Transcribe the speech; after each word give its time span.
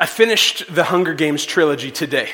I 0.00 0.06
finished 0.06 0.72
the 0.72 0.84
Hunger 0.84 1.12
Games 1.12 1.44
trilogy 1.44 1.90
today. 1.90 2.30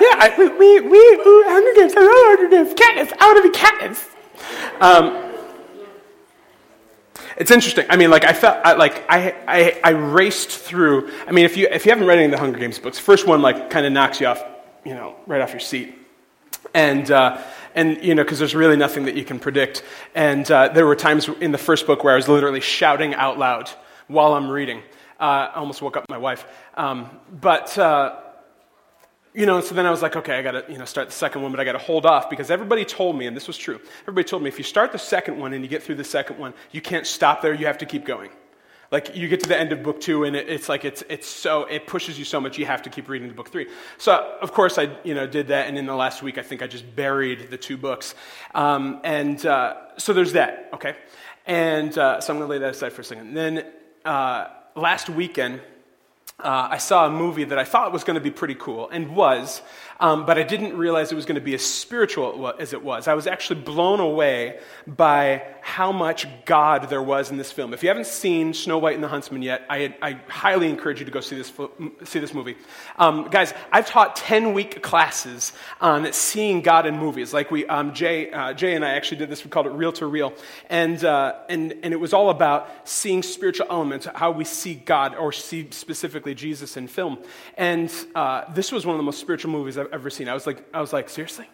Yeah, 0.00 0.16
I, 0.18 0.34
we, 0.36 0.48
we, 0.48 0.80
we, 0.80 0.88
we, 0.90 1.44
Hunger 1.46 1.80
Games, 1.80 1.94
I 1.96 2.00
love 2.00 2.38
Hunger 2.38 2.48
Games. 2.48 2.74
Katniss, 2.74 3.10
to 3.10 3.42
be 3.42 3.56
Katniss. 3.56 4.10
Um, 4.80 5.22
it's 7.36 7.52
interesting. 7.52 7.86
I 7.88 7.96
mean, 7.96 8.10
like 8.10 8.24
I 8.24 8.32
felt 8.32 8.58
I, 8.64 8.72
like 8.72 9.04
I, 9.08 9.34
I, 9.46 9.80
I 9.84 9.90
raced 9.90 10.50
through. 10.50 11.12
I 11.28 11.32
mean, 11.32 11.44
if 11.44 11.56
you 11.56 11.68
if 11.70 11.86
you 11.86 11.92
haven't 11.92 12.08
read 12.08 12.18
any 12.18 12.24
of 12.24 12.32
the 12.32 12.38
Hunger 12.38 12.58
Games 12.58 12.78
books, 12.78 12.98
first 12.98 13.26
one 13.26 13.40
like 13.40 13.70
kind 13.70 13.86
of 13.86 13.92
knocks 13.92 14.20
you 14.20 14.26
off, 14.26 14.42
you 14.84 14.94
know, 14.94 15.14
right 15.26 15.40
off 15.40 15.52
your 15.52 15.60
seat, 15.60 15.94
and 16.74 17.08
uh, 17.10 17.40
and 17.74 18.02
you 18.02 18.14
know 18.14 18.24
because 18.24 18.38
there's 18.38 18.54
really 18.54 18.76
nothing 18.76 19.04
that 19.04 19.14
you 19.14 19.24
can 19.24 19.38
predict. 19.38 19.84
And 20.14 20.50
uh, 20.50 20.68
there 20.68 20.86
were 20.86 20.96
times 20.96 21.28
in 21.40 21.52
the 21.52 21.58
first 21.58 21.86
book 21.86 22.02
where 22.02 22.14
I 22.14 22.16
was 22.16 22.28
literally 22.28 22.60
shouting 22.60 23.14
out 23.14 23.38
loud 23.38 23.70
while 24.08 24.34
I'm 24.34 24.50
reading. 24.50 24.82
Uh, 25.18 25.48
I 25.52 25.54
almost 25.54 25.80
woke 25.80 25.96
up 25.96 26.04
my 26.08 26.18
wife, 26.18 26.46
um, 26.74 27.10
but 27.30 27.76
uh, 27.78 28.16
you 29.36 29.44
know, 29.44 29.60
so 29.60 29.74
then 29.74 29.84
I 29.84 29.90
was 29.90 30.00
like, 30.00 30.16
okay, 30.16 30.38
I 30.38 30.42
got 30.42 30.52
to, 30.52 30.64
you 30.72 30.78
know, 30.78 30.86
start 30.86 31.08
the 31.08 31.14
second 31.14 31.42
one, 31.42 31.50
but 31.50 31.60
I 31.60 31.64
got 31.64 31.72
to 31.72 31.78
hold 31.78 32.06
off 32.06 32.30
because 32.30 32.50
everybody 32.50 32.86
told 32.86 33.18
me, 33.18 33.26
and 33.26 33.36
this 33.36 33.46
was 33.46 33.58
true. 33.58 33.78
Everybody 34.02 34.24
told 34.24 34.42
me 34.42 34.48
if 34.48 34.56
you 34.56 34.64
start 34.64 34.92
the 34.92 34.98
second 34.98 35.38
one 35.38 35.52
and 35.52 35.62
you 35.62 35.68
get 35.68 35.82
through 35.82 35.96
the 35.96 36.04
second 36.04 36.38
one, 36.38 36.54
you 36.72 36.80
can't 36.80 37.06
stop 37.06 37.42
there. 37.42 37.52
You 37.52 37.66
have 37.66 37.78
to 37.78 37.86
keep 37.86 38.06
going. 38.06 38.30
Like 38.90 39.16
you 39.16 39.28
get 39.28 39.40
to 39.40 39.48
the 39.48 39.58
end 39.58 39.72
of 39.72 39.82
book 39.82 40.00
two, 40.00 40.24
and 40.24 40.36
it, 40.36 40.48
it's 40.48 40.68
like 40.68 40.84
it's 40.84 41.02
it's 41.08 41.26
so 41.26 41.64
it 41.64 41.86
pushes 41.86 42.18
you 42.18 42.24
so 42.24 42.40
much. 42.40 42.56
You 42.56 42.66
have 42.66 42.82
to 42.82 42.90
keep 42.90 43.08
reading 43.08 43.28
to 43.28 43.34
book 43.34 43.50
three. 43.50 43.66
So 43.98 44.38
of 44.40 44.52
course 44.52 44.78
I 44.78 44.96
you 45.02 45.14
know 45.14 45.26
did 45.26 45.48
that, 45.48 45.68
and 45.68 45.76
in 45.76 45.86
the 45.86 45.94
last 45.94 46.22
week 46.22 46.38
I 46.38 46.42
think 46.42 46.62
I 46.62 46.66
just 46.66 46.94
buried 46.94 47.50
the 47.50 47.58
two 47.58 47.76
books. 47.76 48.14
Um, 48.54 49.00
and 49.02 49.44
uh, 49.44 49.74
so 49.98 50.12
there's 50.12 50.32
that. 50.32 50.70
Okay, 50.72 50.94
and 51.46 51.98
uh, 51.98 52.20
so 52.20 52.32
I'm 52.32 52.38
going 52.38 52.48
to 52.48 52.52
lay 52.52 52.58
that 52.60 52.74
aside 52.74 52.92
for 52.92 53.02
a 53.02 53.04
second. 53.04 53.34
Then 53.34 53.66
uh, 54.04 54.46
last 54.76 55.08
weekend 55.08 55.60
uh, 56.38 56.68
I 56.70 56.78
saw 56.78 57.06
a 57.06 57.10
movie 57.10 57.44
that 57.44 57.58
I 57.58 57.64
thought 57.64 57.92
was 57.92 58.04
going 58.04 58.16
to 58.16 58.20
be 58.20 58.30
pretty 58.30 58.54
cool, 58.54 58.90
and 58.90 59.16
was, 59.16 59.62
um, 59.98 60.26
but 60.26 60.38
I 60.38 60.42
didn't 60.42 60.76
realize 60.76 61.10
it 61.10 61.14
was 61.14 61.24
going 61.24 61.36
to 61.36 61.40
be 61.40 61.54
as 61.54 61.62
spiritual 61.62 62.54
as 62.58 62.72
it 62.72 62.82
was. 62.82 63.08
I 63.08 63.14
was 63.14 63.26
actually 63.26 63.60
blown 63.60 64.00
away 64.00 64.58
by 64.86 65.42
how 65.62 65.90
much 65.90 66.26
God 66.44 66.88
there 66.90 67.02
was 67.02 67.30
in 67.30 67.38
this 67.38 67.50
film. 67.50 67.74
If 67.74 67.82
you 67.82 67.88
haven't 67.88 68.06
seen 68.06 68.54
Snow 68.54 68.78
White 68.78 68.94
and 68.94 69.02
the 69.02 69.08
Huntsman 69.08 69.42
yet, 69.42 69.66
I, 69.68 69.94
I 70.00 70.12
highly 70.28 70.68
encourage 70.68 71.00
you 71.00 71.06
to 71.06 71.10
go 71.10 71.20
see 71.20 71.36
this, 71.36 71.52
see 72.04 72.18
this 72.18 72.32
movie. 72.32 72.56
Um, 72.98 73.28
guys, 73.30 73.52
I've 73.72 73.88
taught 73.88 74.16
10 74.16 74.52
week 74.52 74.82
classes 74.82 75.52
on 75.80 76.12
seeing 76.12 76.60
God 76.60 76.86
in 76.86 76.96
movies. 76.98 77.34
Like 77.34 77.50
we, 77.50 77.66
um, 77.66 77.94
Jay, 77.94 78.30
uh, 78.30 78.52
Jay 78.52 78.74
and 78.74 78.84
I 78.84 78.90
actually 78.90 79.16
did 79.18 79.28
this, 79.28 79.44
we 79.44 79.50
called 79.50 79.66
it 79.66 79.70
Real 79.70 79.92
to 79.94 80.06
Real. 80.06 80.32
And, 80.70 81.02
uh, 81.04 81.34
and, 81.48 81.74
and 81.82 81.92
it 81.92 81.98
was 81.98 82.12
all 82.12 82.30
about 82.30 82.88
seeing 82.88 83.22
spiritual 83.22 83.66
elements, 83.70 84.06
how 84.14 84.30
we 84.30 84.44
see 84.44 84.74
God, 84.74 85.16
or 85.16 85.32
see 85.32 85.68
specifically 85.70 86.34
Jesus 86.34 86.76
in 86.76 86.86
film. 86.86 87.18
And 87.56 87.92
uh, 88.14 88.52
this 88.52 88.70
was 88.70 88.86
one 88.86 88.94
of 88.94 88.98
the 88.98 89.04
most 89.04 89.20
spiritual 89.20 89.50
movies 89.50 89.78
I've 89.78 89.85
ever 89.92 90.10
seen. 90.10 90.28
I 90.28 90.34
was 90.34 90.46
like, 90.46 90.64
I 90.74 90.80
was 90.80 90.92
like 90.92 91.08
seriously? 91.08 91.48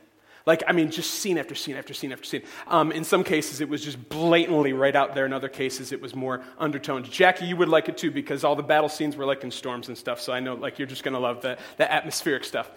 Like, 0.45 0.65
I 0.67 0.73
mean, 0.73 0.91
just 0.91 1.11
scene 1.11 1.39
after 1.39 1.55
scene 1.55 1.77
after 1.77 1.95
scene 1.95 2.13
after 2.13 2.25
scene. 2.25 2.43
Um, 2.67 2.91
in 2.91 3.05
some 3.05 3.23
cases, 3.23 3.61
it 3.61 3.69
was 3.69 3.85
just 3.85 4.09
blatantly 4.09 4.73
right 4.73 4.95
out 4.97 5.15
there. 5.15 5.25
In 5.25 5.33
other 5.33 5.49
cases, 5.49 5.93
it 5.93 6.01
was 6.01 6.17
more 6.17 6.43
undertoned. 6.59 7.09
Jackie, 7.11 7.47
you 7.47 7.57
would 7.57 7.69
like 7.69 7.89
it 7.89 7.97
too 7.97 8.11
because 8.11 8.43
all 8.43 8.57
the 8.57 8.63
battle 8.63 8.89
scenes 8.89 9.17
were 9.17 9.25
like 9.25 9.45
in 9.45 9.51
storms 9.53 9.89
and 9.89 9.97
stuff. 9.97 10.21
So 10.21 10.33
I 10.33 10.41
know, 10.41 10.55
like, 10.55 10.79
you're 10.79 10.89
just 10.89 11.05
going 11.05 11.15
to 11.15 11.21
love 11.21 11.43
the, 11.43 11.59
the 11.77 11.91
atmospheric 11.91 12.43
stuff. 12.45 12.71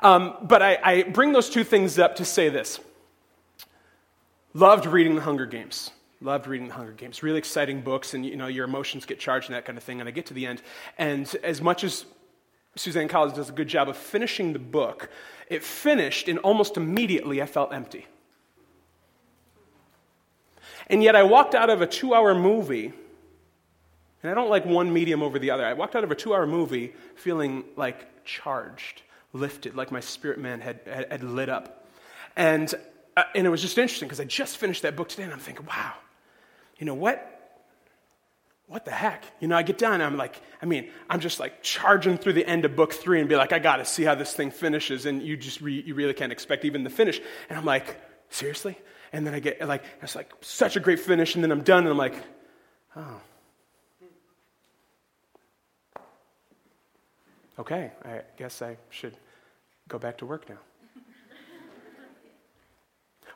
Um, 0.00 0.36
but 0.42 0.60
I, 0.60 0.78
I 0.82 1.02
bring 1.04 1.32
those 1.32 1.48
two 1.48 1.64
things 1.64 1.98
up 1.98 2.16
to 2.16 2.24
say 2.24 2.50
this. 2.50 2.80
Loved 4.52 4.86
reading 4.86 5.14
The 5.14 5.22
Hunger 5.22 5.46
Games. 5.46 5.90
Loved 6.20 6.46
reading 6.46 6.68
The 6.68 6.74
Hunger 6.74 6.92
Games. 6.92 7.22
Really 7.22 7.38
exciting 7.38 7.82
books, 7.82 8.14
and 8.14 8.24
you 8.24 8.36
know 8.36 8.46
your 8.46 8.64
emotions 8.64 9.04
get 9.04 9.18
charged 9.18 9.48
and 9.48 9.56
that 9.56 9.66
kind 9.66 9.76
of 9.76 9.84
thing. 9.84 10.00
And 10.00 10.08
I 10.08 10.12
get 10.12 10.26
to 10.26 10.34
the 10.34 10.46
end, 10.46 10.62
and 10.96 11.34
as 11.42 11.60
much 11.60 11.84
as 11.84 12.06
Suzanne 12.76 13.08
Collins 13.08 13.32
does 13.32 13.48
a 13.48 13.52
good 13.52 13.68
job 13.68 13.88
of 13.88 13.96
finishing 13.96 14.52
the 14.52 14.58
book, 14.58 15.10
it 15.48 15.64
finished, 15.64 16.28
and 16.28 16.38
almost 16.40 16.76
immediately 16.76 17.40
I 17.40 17.46
felt 17.46 17.72
empty. 17.72 18.06
And 20.88 21.02
yet 21.02 21.16
I 21.16 21.24
walked 21.24 21.54
out 21.54 21.70
of 21.70 21.80
a 21.80 21.86
two 21.86 22.14
hour 22.14 22.34
movie, 22.34 22.92
and 24.22 24.30
I 24.30 24.34
don't 24.34 24.50
like 24.50 24.66
one 24.66 24.92
medium 24.92 25.22
over 25.22 25.38
the 25.38 25.50
other. 25.50 25.64
I 25.64 25.72
walked 25.72 25.96
out 25.96 26.04
of 26.04 26.10
a 26.10 26.14
two 26.14 26.34
hour 26.34 26.46
movie 26.46 26.94
feeling 27.16 27.64
like 27.76 28.24
charged, 28.24 29.02
lifted, 29.32 29.74
like 29.74 29.90
my 29.90 30.00
spirit 30.00 30.38
man 30.38 30.60
had, 30.60 30.80
had, 30.86 31.10
had 31.10 31.24
lit 31.24 31.48
up. 31.48 31.88
And, 32.36 32.72
uh, 33.16 33.24
and 33.34 33.46
it 33.46 33.50
was 33.50 33.62
just 33.62 33.78
interesting 33.78 34.06
because 34.06 34.20
I 34.20 34.24
just 34.24 34.58
finished 34.58 34.82
that 34.82 34.96
book 34.96 35.08
today, 35.08 35.22
and 35.22 35.32
I'm 35.32 35.38
thinking, 35.38 35.66
wow, 35.66 35.94
you 36.78 36.84
know 36.84 36.94
what? 36.94 37.35
What 38.68 38.84
the 38.84 38.90
heck? 38.90 39.24
You 39.40 39.46
know, 39.46 39.56
I 39.56 39.62
get 39.62 39.80
and 39.82 40.02
I'm 40.02 40.16
like, 40.16 40.40
I 40.60 40.66
mean, 40.66 40.90
I'm 41.08 41.20
just 41.20 41.38
like 41.38 41.62
charging 41.62 42.18
through 42.18 42.32
the 42.32 42.44
end 42.44 42.64
of 42.64 42.74
book 42.74 42.92
three 42.92 43.20
and 43.20 43.28
be 43.28 43.36
like, 43.36 43.52
I 43.52 43.60
got 43.60 43.76
to 43.76 43.84
see 43.84 44.02
how 44.02 44.16
this 44.16 44.32
thing 44.32 44.50
finishes. 44.50 45.06
And 45.06 45.22
you 45.22 45.36
just, 45.36 45.60
re- 45.60 45.82
you 45.86 45.94
really 45.94 46.14
can't 46.14 46.32
expect 46.32 46.64
even 46.64 46.82
the 46.82 46.90
finish. 46.90 47.20
And 47.48 47.56
I'm 47.56 47.64
like, 47.64 48.00
seriously? 48.28 48.76
And 49.12 49.24
then 49.24 49.34
I 49.34 49.40
get 49.40 49.66
like, 49.66 49.84
it's 50.02 50.16
like 50.16 50.32
such 50.40 50.74
a 50.76 50.80
great 50.80 50.98
finish. 50.98 51.36
And 51.36 51.44
then 51.44 51.52
I'm 51.52 51.62
done 51.62 51.84
and 51.84 51.90
I'm 51.90 51.96
like, 51.96 52.16
oh. 52.96 53.20
Okay, 57.58 57.92
I 58.04 58.22
guess 58.36 58.60
I 58.62 58.76
should 58.90 59.16
go 59.88 59.98
back 59.98 60.18
to 60.18 60.26
work 60.26 60.48
now. 60.48 60.58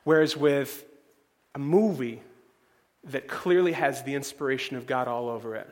Whereas 0.03 0.35
with 0.35 0.85
a 1.55 1.59
movie, 1.59 2.21
that 3.05 3.27
clearly 3.27 3.71
has 3.71 4.03
the 4.03 4.15
inspiration 4.15 4.77
of 4.77 4.85
God 4.85 5.07
all 5.07 5.29
over 5.29 5.55
it 5.55 5.69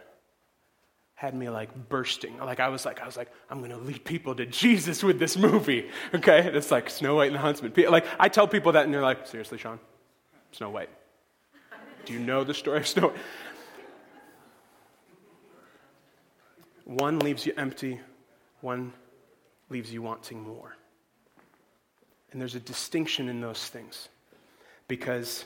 had 1.20 1.36
me 1.36 1.50
like 1.50 1.90
bursting. 1.90 2.38
Like 2.38 2.62
I 2.62 2.70
was 2.70 2.86
like, 2.86 3.02
I 3.02 3.06
was 3.06 3.18
like, 3.18 3.30
I'm 3.50 3.60
gonna 3.60 3.78
lead 3.78 4.06
people 4.06 4.36
to 4.36 4.46
Jesus 4.46 5.04
with 5.04 5.20
this 5.20 5.36
movie. 5.36 5.90
Okay? 6.14 6.50
It's 6.54 6.72
like 6.72 6.90
Snow 6.90 7.16
White 7.16 7.28
and 7.28 7.36
the 7.36 7.40
Huntsman. 7.40 7.74
Like 7.90 8.06
I 8.18 8.30
tell 8.30 8.48
people 8.48 8.72
that 8.72 8.86
and 8.86 8.94
they're 8.94 9.02
like, 9.02 9.28
seriously, 9.28 9.58
Sean? 9.58 9.80
Snow 10.54 10.70
White. 10.70 10.90
Do 12.06 12.14
you 12.14 12.20
know 12.20 12.46
the 12.46 12.54
story 12.54 12.78
of 12.78 12.88
Snow 12.88 13.10
White? 13.10 13.18
One 16.86 17.20
leaves 17.20 17.46
you 17.46 17.52
empty, 17.58 18.00
one 18.62 18.94
leaves 19.70 19.92
you 19.92 20.02
wanting 20.02 20.42
more. 20.42 20.78
And 22.32 22.40
there's 22.40 22.56
a 22.56 22.62
distinction 22.62 23.28
in 23.28 23.42
those 23.42 23.68
things 23.68 24.08
because 24.88 25.44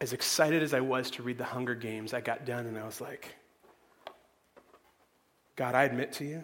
as 0.00 0.12
excited 0.12 0.62
as 0.62 0.72
I 0.72 0.80
was 0.80 1.10
to 1.12 1.22
read 1.22 1.36
the 1.36 1.44
Hunger 1.44 1.74
Games, 1.74 2.14
I 2.14 2.20
got 2.20 2.46
done 2.46 2.66
and 2.66 2.78
I 2.78 2.84
was 2.84 3.00
like, 3.00 3.34
God, 5.56 5.74
I 5.74 5.84
admit 5.84 6.12
to 6.14 6.24
you, 6.24 6.42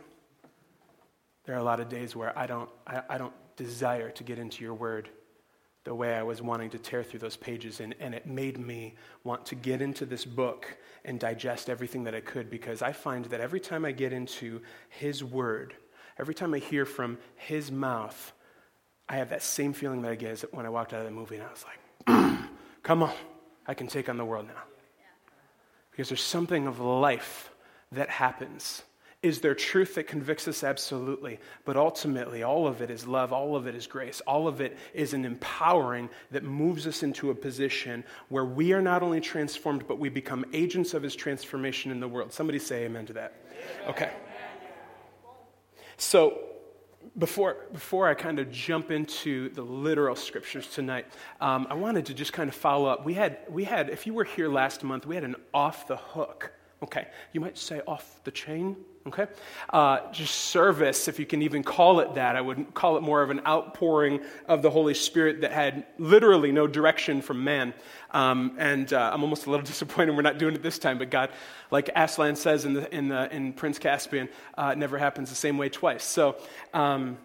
there 1.47 1.55
are 1.55 1.59
a 1.59 1.65
lot 1.65 1.81
of 1.81 1.89
days 1.89 2.15
where 2.15 2.39
I 2.39 2.47
don't, 2.47 2.69
I, 2.87 3.03
I 3.09 3.19
don't 3.19 3.33
desire 3.57 4.11
to 4.11 4.25
get 4.25 4.39
into 4.39 4.63
your 4.63 4.75
word 4.75 5.09
the 5.85 5.95
way 5.95 6.15
I 6.15 6.23
was 6.23 6.43
wanting 6.43 6.69
to 6.71 6.79
tear 6.79 7.03
through 7.03 7.21
those 7.21 7.37
pages. 7.37 7.81
And, 7.81 7.95
and 8.01 8.15
it 8.15 8.27
made 8.27 8.59
me 8.59 8.97
want 9.25 9.47
to 9.47 9.55
get 9.55 9.81
into 9.81 10.05
this 10.05 10.25
book 10.25 10.77
and 11.05 11.19
digest 11.19 11.71
everything 11.71 12.05
that 12.05 12.15
I 12.15 12.21
could 12.21 12.51
because 12.51 12.83
I 12.83 12.93
find 12.93 13.25
that 13.27 13.41
every 13.41 13.61
time 13.61 13.85
I 13.85 13.93
get 13.93 14.13
into 14.13 14.61
his 14.89 15.25
word, 15.25 15.75
every 16.19 16.35
time 16.35 16.53
I 16.53 16.59
hear 16.59 16.85
from 16.85 17.19
his 17.37 17.71
mouth, 17.71 18.33
I 19.09 19.17
have 19.17 19.31
that 19.31 19.43
same 19.43 19.73
feeling 19.73 20.03
that 20.03 20.11
I 20.11 20.17
get 20.17 20.53
when 20.53 20.67
I 20.67 20.69
walked 20.69 20.93
out 20.93 21.01
of 21.01 21.07
the 21.07 21.13
movie 21.13 21.37
and 21.37 21.45
I 21.45 21.51
was 21.51 21.65
like, 21.65 22.51
come 22.83 23.05
on. 23.05 23.15
I 23.69 23.75
can 23.75 23.87
take 23.87 24.09
on 24.09 24.17
the 24.17 24.25
world 24.25 24.47
now. 24.47 24.63
Because 25.91 26.09
there's 26.09 26.23
something 26.23 26.67
of 26.67 26.79
life 26.79 27.51
that 27.93 28.11
happens. 28.11 28.83
Is 29.23 29.41
there 29.41 29.55
truth 29.55 29.95
that 29.95 30.07
convicts 30.07 30.47
us? 30.47 30.63
Absolutely. 30.63 31.41
But 31.65 31.77
ultimately, 31.77 32.43
all 32.43 32.67
of 32.67 32.83
it 32.83 32.91
is 32.91 33.07
love, 33.07 33.33
all 33.33 33.57
of 33.57 33.67
it 33.67 33.75
is 33.75 33.87
grace, 33.87 34.21
all 34.27 34.47
of 34.47 34.61
it 34.61 34.77
is 34.93 35.15
an 35.15 35.25
empowering 35.25 36.11
that 36.31 36.45
moves 36.45 36.87
us 36.87 37.03
into 37.03 37.31
a 37.31 37.35
position 37.35 38.05
where 38.29 38.45
we 38.45 38.73
are 38.73 38.83
not 38.83 39.03
only 39.03 39.21
transformed, 39.21 39.89
but 39.89 39.99
we 39.99 40.11
become 40.11 40.45
agents 40.53 40.93
of 40.95 41.03
his 41.03 41.17
transformation 41.17 41.91
in 41.91 41.99
the 41.99 42.07
world. 42.07 42.33
Somebody 42.33 42.59
say 42.59 42.85
amen 42.85 43.07
to 43.07 43.15
that. 43.15 43.35
Okay. 43.89 44.11
So, 45.97 46.39
before, 47.19 47.57
before 47.73 48.09
I 48.09 48.15
kind 48.15 48.39
of 48.39 48.51
jump 48.51 48.91
into 48.91 49.49
the 49.51 49.63
literal 49.63 50.17
scriptures 50.17 50.67
tonight, 50.69 51.07
um, 51.41 51.67
I 51.71 51.75
wanted 51.75 52.07
to 52.07 52.15
just 52.15 52.33
kind 52.33 52.49
of 52.49 52.55
follow 52.55 52.89
up. 52.89 53.05
We 53.05 53.15
had, 53.15 53.39
we 53.49 53.65
had, 53.65 53.91
if 53.91 54.07
you 54.07 54.15
were 54.15 54.25
here 54.25 54.49
last 54.49 54.83
month, 54.83 55.07
we 55.07 55.15
had 55.15 55.25
an 55.25 55.37
off 55.53 55.89
the 55.89 55.97
hook, 55.97 56.53
okay? 56.83 57.09
You 57.33 57.41
might 57.41 57.59
say 57.59 57.81
off 57.87 58.21
the 58.25 58.31
chain, 58.31 58.77
okay? 59.07 59.27
Uh, 59.71 60.11
just 60.13 60.35
service, 60.35 61.09
if 61.09 61.19
you 61.19 61.27
can 61.27 61.43
even 61.43 61.63
call 61.63 62.01
it 62.01 62.15
that. 62.15 62.37
I 62.37 62.41
would 62.41 62.75
call 62.75 62.97
it 62.97 63.03
more 63.03 63.23
of 63.23 63.31
an 63.31 63.41
outpouring 63.47 64.21
of 64.49 64.63
the 64.63 64.71
Holy 64.71 64.95
Spirit 64.95 65.41
that 65.43 65.53
had 65.53 65.87
literally 65.99 66.53
no 66.53 66.67
direction 66.67 67.23
from 67.23 67.45
man. 67.45 67.75
Um, 68.11 68.57
and 68.59 68.93
uh, 68.93 69.11
I'm 69.13 69.23
almost 69.23 69.47
a 69.47 69.51
little 69.51 69.67
disappointed 69.75 70.15
we're 70.17 70.23
not 70.23 70.39
doing 70.39 70.55
it 70.55 70.63
this 70.63 70.79
time, 70.79 70.99
but 70.99 71.11
God, 71.11 71.31
like 71.71 71.91
Aslan 71.95 72.37
says 72.37 72.65
in, 72.65 72.75
the, 72.75 72.95
in, 72.95 73.09
the, 73.09 73.35
in 73.35 73.53
Prince 73.53 73.79
Caspian, 73.79 74.29
uh, 74.57 74.71
it 74.73 74.79
never 74.79 74.99
happens 74.99 75.29
the 75.29 75.37
same 75.37 75.59
way 75.59 75.69
twice. 75.69 76.05
So, 76.05 76.37
um, 76.75 77.19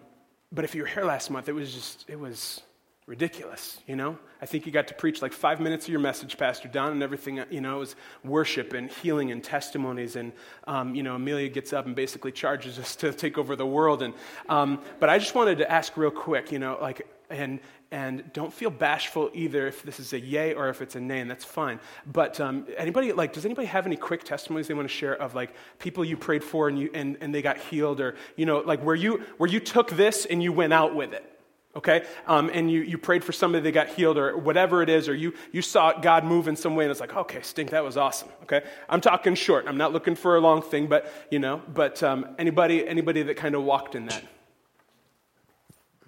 but 0.50 0.64
if 0.64 0.74
you 0.74 0.82
were 0.82 0.88
here 0.88 1.04
last 1.04 1.30
month, 1.30 1.48
it 1.48 1.54
was 1.54 1.72
just, 1.72 2.04
it 2.08 2.18
was, 2.18 2.60
ridiculous, 3.06 3.80
you 3.86 3.96
know? 3.96 4.18
I 4.40 4.46
think 4.46 4.64
you 4.64 4.72
got 4.72 4.88
to 4.88 4.94
preach 4.94 5.22
like 5.22 5.32
five 5.32 5.60
minutes 5.60 5.86
of 5.86 5.90
your 5.90 6.00
message, 6.00 6.38
Pastor 6.38 6.68
Don, 6.68 6.92
and 6.92 7.02
everything, 7.02 7.42
you 7.50 7.60
know, 7.60 7.78
was 7.78 7.96
worship 8.24 8.72
and 8.72 8.90
healing 8.90 9.32
and 9.32 9.42
testimonies. 9.42 10.16
And, 10.16 10.32
um, 10.66 10.94
you 10.94 11.02
know, 11.02 11.16
Amelia 11.16 11.48
gets 11.48 11.72
up 11.72 11.86
and 11.86 11.96
basically 11.96 12.32
charges 12.32 12.78
us 12.78 12.96
to 13.02 13.12
take 13.12 13.38
over 13.38 13.56
the 13.56 13.66
world. 13.66 14.02
And, 14.02 14.14
um, 14.48 14.80
but 15.00 15.08
I 15.08 15.18
just 15.18 15.34
wanted 15.34 15.58
to 15.58 15.70
ask 15.70 15.96
real 15.96 16.10
quick, 16.10 16.52
you 16.52 16.58
know, 16.58 16.78
like, 16.80 17.08
and, 17.28 17.60
and 17.90 18.30
don't 18.32 18.52
feel 18.52 18.70
bashful 18.70 19.30
either 19.32 19.66
if 19.66 19.82
this 19.82 19.98
is 19.98 20.12
a 20.12 20.20
yay 20.20 20.54
or 20.54 20.68
if 20.68 20.82
it's 20.82 20.96
a 20.96 21.00
nay, 21.00 21.20
and 21.20 21.30
that's 21.30 21.44
fine. 21.44 21.80
But 22.06 22.38
um, 22.40 22.66
anybody, 22.76 23.12
like, 23.12 23.32
does 23.32 23.44
anybody 23.44 23.66
have 23.66 23.86
any 23.86 23.96
quick 23.96 24.22
testimonies 24.22 24.68
they 24.68 24.74
want 24.74 24.88
to 24.88 24.94
share 24.94 25.14
of, 25.14 25.34
like, 25.34 25.54
people 25.78 26.04
you 26.04 26.16
prayed 26.16 26.44
for 26.44 26.68
and, 26.68 26.78
you, 26.78 26.90
and, 26.94 27.16
and 27.20 27.34
they 27.34 27.42
got 27.42 27.58
healed 27.58 28.00
or, 28.00 28.16
you 28.36 28.46
know, 28.46 28.58
like 28.58 28.84
where 28.84 28.94
you, 28.94 29.22
where 29.38 29.48
you 29.48 29.60
took 29.60 29.90
this 29.90 30.26
and 30.26 30.42
you 30.42 30.52
went 30.52 30.72
out 30.72 30.94
with 30.94 31.12
it? 31.14 31.31
Okay? 31.76 32.04
Um, 32.26 32.50
and 32.52 32.70
you, 32.70 32.80
you 32.80 32.98
prayed 32.98 33.24
for 33.24 33.32
somebody 33.32 33.62
that 33.64 33.72
got 33.72 33.88
healed 33.88 34.18
or 34.18 34.36
whatever 34.36 34.82
it 34.82 34.88
is, 34.88 35.08
or 35.08 35.14
you, 35.14 35.34
you 35.52 35.62
saw 35.62 35.92
God 35.92 36.24
move 36.24 36.48
in 36.48 36.56
some 36.56 36.76
way 36.76 36.84
and 36.84 36.90
it's 36.90 37.00
like, 37.00 37.16
okay, 37.16 37.42
stink, 37.42 37.70
that 37.70 37.84
was 37.84 37.96
awesome, 37.96 38.28
okay? 38.42 38.62
I'm 38.88 39.00
talking 39.00 39.34
short. 39.34 39.66
I'm 39.66 39.76
not 39.76 39.92
looking 39.92 40.14
for 40.14 40.36
a 40.36 40.40
long 40.40 40.62
thing, 40.62 40.86
but, 40.86 41.10
you 41.30 41.38
know, 41.38 41.62
but 41.72 42.02
um, 42.02 42.34
anybody, 42.38 42.86
anybody 42.86 43.22
that 43.22 43.36
kind 43.36 43.54
of 43.54 43.62
walked 43.64 43.94
in 43.94 44.06
that? 44.06 44.24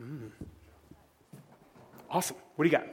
Mm. 0.01 0.31
Awesome. 2.11 2.37
What 2.57 2.65
do 2.65 2.71
you 2.71 2.77
got? 2.77 2.87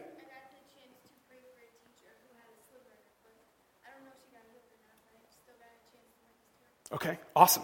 Okay, 6.94 7.18
awesome. 7.36 7.64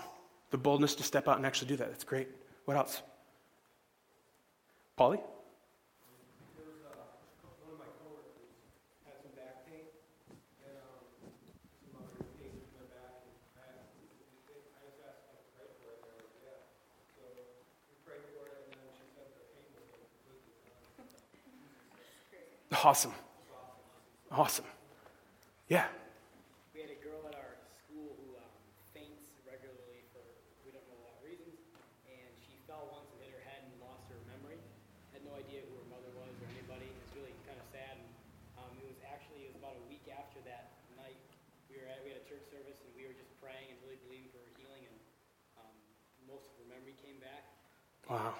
The 0.52 0.58
boldness 0.58 0.96
to 0.96 1.04
step 1.04 1.28
out 1.28 1.38
and 1.38 1.46
actually 1.46 1.68
do 1.68 1.76
that. 1.78 1.90
That's 1.90 2.06
great. 2.06 2.30
What 2.66 2.78
else? 2.78 3.02
Polly? 4.98 5.20
Awesome. 22.84 23.14
Awesome. 24.32 24.66
Yeah. 25.68 25.86
Wow. 48.10 48.34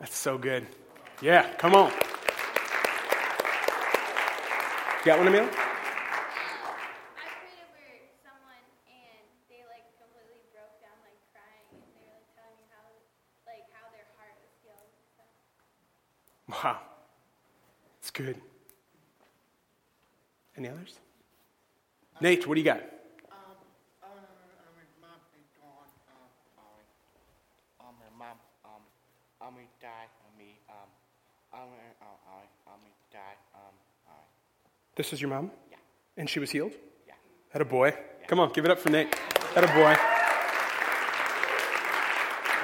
That's 0.00 0.16
so 0.16 0.38
good. 0.38 0.66
Yeah, 1.20 1.52
come 1.54 1.74
on. 1.74 1.92
Got 5.04 5.18
one, 5.18 5.28
Emil? 5.28 5.48
Wow. 16.48 16.78
It's 17.98 18.10
good. 18.10 18.40
Any 20.56 20.68
others? 20.68 20.94
Nate, 22.20 22.46
what 22.46 22.54
do 22.54 22.60
you 22.60 22.64
got? 22.64 22.95
This 34.96 35.12
is 35.12 35.20
your 35.20 35.28
mom? 35.28 35.50
Yeah. 35.70 35.76
And 36.16 36.28
she 36.28 36.40
was 36.40 36.50
healed? 36.50 36.72
Yeah. 37.06 37.12
Had 37.50 37.60
a 37.60 37.66
boy. 37.66 37.88
Yeah. 37.88 38.26
Come 38.28 38.40
on, 38.40 38.50
give 38.54 38.64
it 38.64 38.70
up 38.70 38.78
for 38.78 38.88
Nate. 38.88 39.14
Had 39.54 39.64
a 39.64 39.66
boy. 39.68 39.94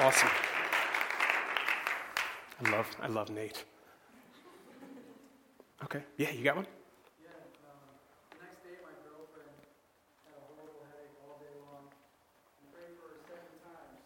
Awesome. 0.00 0.30
I 2.64 2.70
love, 2.70 2.88
I 3.02 3.06
love 3.08 3.28
Nate. 3.28 3.64
Okay. 5.84 6.00
Yeah, 6.16 6.30
you 6.30 6.42
got 6.42 6.56
one? 6.56 6.66
Yeah. 7.20 7.28
Um, 7.68 7.76
the 8.32 8.48
next 8.48 8.64
day, 8.64 8.80
my 8.80 8.96
girlfriend 9.04 9.52
had 10.24 10.32
a 10.32 10.42
horrible 10.56 10.88
headache 10.88 11.12
all 11.28 11.36
day 11.36 11.52
long. 11.68 11.92
And 12.64 12.72
prayed 12.72 12.96
for 12.96 13.12
her 13.12 13.20
seven 13.28 13.60
times. 13.60 14.00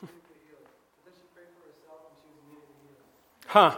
She 0.00 0.08
didn't 0.08 0.24
get 0.24 0.40
healed. 0.48 0.64
But 0.64 1.12
then 1.12 1.14
she 1.20 1.28
prayed 1.36 1.52
for 1.52 1.68
herself 1.68 2.00
and 2.08 2.16
she 2.16 2.32
was 2.32 2.40
immediately 2.48 2.80
healed. 2.80 3.12
Huh. 3.52 3.76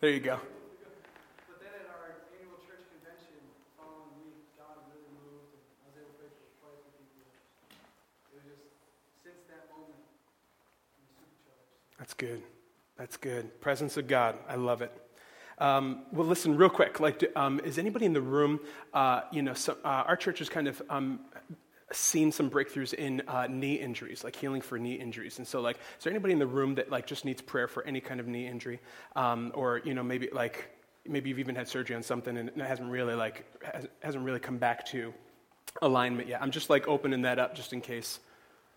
There 0.00 0.10
you 0.10 0.20
go. 0.20 0.40
But 1.46 1.60
then 1.60 1.68
at 1.76 1.92
our 1.92 2.16
annual 2.32 2.56
church 2.64 2.88
convention 2.88 3.36
following 3.76 4.08
week, 4.24 4.48
God 4.56 4.80
really 4.88 5.12
moved, 5.12 5.52
and 5.52 5.60
I 5.84 5.92
was 5.92 5.96
able 6.00 6.16
to 6.16 6.24
pray 6.24 6.32
for 6.32 6.48
quite 6.64 6.72
a 6.72 6.88
few 6.88 7.04
people. 7.12 7.36
It 8.32 8.40
was 8.40 8.44
just 8.48 8.64
since 9.20 9.44
that 9.52 9.68
moment, 9.68 9.92
I'm 10.00 11.04
supercharged. 11.20 12.00
That's 12.00 12.14
good. 12.16 12.40
That's 12.96 13.16
good. 13.18 13.60
Presence 13.60 13.98
of 13.98 14.08
God. 14.08 14.38
I 14.48 14.56
love 14.56 14.80
it. 14.80 14.92
Um, 15.58 16.08
well, 16.12 16.26
listen, 16.26 16.56
real 16.56 16.70
quick. 16.70 16.98
Like, 16.98 17.22
um, 17.36 17.60
is 17.60 17.76
anybody 17.76 18.06
in 18.06 18.14
the 18.14 18.24
room? 18.24 18.60
Uh, 18.94 19.20
you 19.32 19.42
know, 19.42 19.52
so, 19.52 19.76
uh, 19.84 20.08
our 20.08 20.16
church 20.16 20.40
is 20.40 20.48
kind 20.48 20.66
of 20.66 20.80
um, 20.88 21.20
seen 21.94 22.32
some 22.32 22.50
breakthroughs 22.50 22.94
in 22.94 23.22
uh, 23.28 23.46
knee 23.48 23.74
injuries, 23.74 24.24
like 24.24 24.36
healing 24.36 24.60
for 24.60 24.78
knee 24.78 24.94
injuries. 24.94 25.38
And 25.38 25.46
so, 25.46 25.60
like, 25.60 25.76
is 25.76 26.04
there 26.04 26.12
anybody 26.12 26.32
in 26.32 26.38
the 26.38 26.46
room 26.46 26.74
that 26.76 26.90
like 26.90 27.06
just 27.06 27.24
needs 27.24 27.40
prayer 27.42 27.68
for 27.68 27.82
any 27.84 28.00
kind 28.00 28.20
of 28.20 28.26
knee 28.26 28.46
injury, 28.46 28.80
um, 29.16 29.52
or 29.54 29.80
you 29.84 29.94
know, 29.94 30.02
maybe 30.02 30.28
like 30.32 30.70
maybe 31.06 31.28
you've 31.28 31.38
even 31.38 31.54
had 31.54 31.68
surgery 31.68 31.96
on 31.96 32.02
something 32.02 32.36
and 32.36 32.48
it 32.48 32.58
hasn't 32.58 32.90
really 32.90 33.14
like 33.14 33.44
hasn't 34.00 34.24
really 34.24 34.40
come 34.40 34.58
back 34.58 34.86
to 34.86 35.12
alignment 35.82 36.28
yet. 36.28 36.42
I'm 36.42 36.50
just 36.50 36.70
like 36.70 36.88
opening 36.88 37.22
that 37.22 37.38
up 37.38 37.54
just 37.54 37.72
in 37.72 37.80
case. 37.80 38.20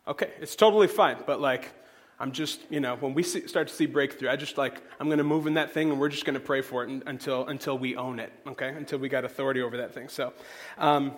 Okay, 0.07 0.31
it's 0.41 0.55
totally 0.55 0.87
fine, 0.87 1.17
but 1.25 1.41
like. 1.41 1.73
I'm 2.19 2.31
just, 2.31 2.61
you 2.71 2.79
know, 2.79 2.95
when 2.95 3.13
we 3.13 3.21
see, 3.21 3.45
start 3.45 3.67
to 3.67 3.73
see 3.75 3.85
breakthrough, 3.85 4.29
I 4.29 4.37
just 4.37 4.57
like, 4.57 4.81
I'm 4.99 5.05
going 5.05 5.19
to 5.19 5.23
move 5.23 5.45
in 5.45 5.53
that 5.53 5.71
thing 5.71 5.91
and 5.91 5.99
we're 5.99 6.09
just 6.09 6.25
going 6.25 6.33
to 6.33 6.39
pray 6.39 6.61
for 6.61 6.83
it 6.83 7.03
until, 7.05 7.45
until 7.45 7.77
we 7.77 7.95
own 7.95 8.19
it, 8.19 8.33
okay? 8.47 8.69
Until 8.69 8.97
we 8.97 9.07
got 9.07 9.23
authority 9.23 9.61
over 9.61 9.77
that 9.77 9.93
thing. 9.93 10.09
So, 10.09 10.33
um, 10.79 11.11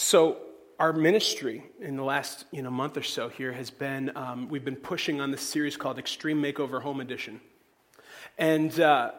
So, 0.00 0.36
our 0.78 0.92
ministry 0.92 1.64
in 1.80 1.96
the 1.96 2.04
last 2.04 2.44
you 2.52 2.62
know, 2.62 2.70
month 2.70 2.96
or 2.96 3.02
so 3.02 3.28
here 3.28 3.50
has 3.50 3.68
been 3.68 4.16
um, 4.16 4.48
we've 4.48 4.64
been 4.64 4.76
pushing 4.76 5.20
on 5.20 5.32
this 5.32 5.42
series 5.42 5.76
called 5.76 5.98
Extreme 5.98 6.40
Makeover 6.40 6.80
Home 6.82 7.00
Edition. 7.00 7.40
And, 8.38 8.78
uh, 8.78 9.10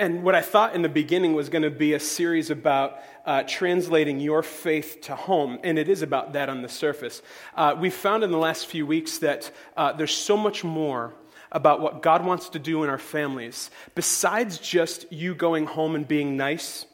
and 0.00 0.24
what 0.24 0.34
I 0.34 0.40
thought 0.40 0.74
in 0.74 0.82
the 0.82 0.88
beginning 0.88 1.34
was 1.34 1.50
going 1.50 1.62
to 1.62 1.70
be 1.70 1.92
a 1.92 2.00
series 2.00 2.50
about 2.50 2.98
uh, 3.24 3.44
translating 3.46 4.18
your 4.18 4.42
faith 4.42 5.02
to 5.02 5.14
home, 5.14 5.60
and 5.62 5.78
it 5.78 5.88
is 5.88 6.02
about 6.02 6.32
that 6.32 6.48
on 6.48 6.62
the 6.62 6.68
surface. 6.68 7.22
Uh, 7.54 7.76
we've 7.78 7.94
found 7.94 8.24
in 8.24 8.32
the 8.32 8.38
last 8.38 8.66
few 8.66 8.84
weeks 8.84 9.18
that 9.18 9.52
uh, 9.76 9.92
there's 9.92 10.10
so 10.10 10.36
much 10.36 10.64
more 10.64 11.14
about 11.52 11.80
what 11.80 12.02
God 12.02 12.26
wants 12.26 12.48
to 12.48 12.58
do 12.58 12.82
in 12.82 12.90
our 12.90 12.98
families 12.98 13.70
besides 13.94 14.58
just 14.58 15.12
you 15.12 15.32
going 15.32 15.66
home 15.66 15.94
and 15.94 16.08
being 16.08 16.36
nice 16.36 16.86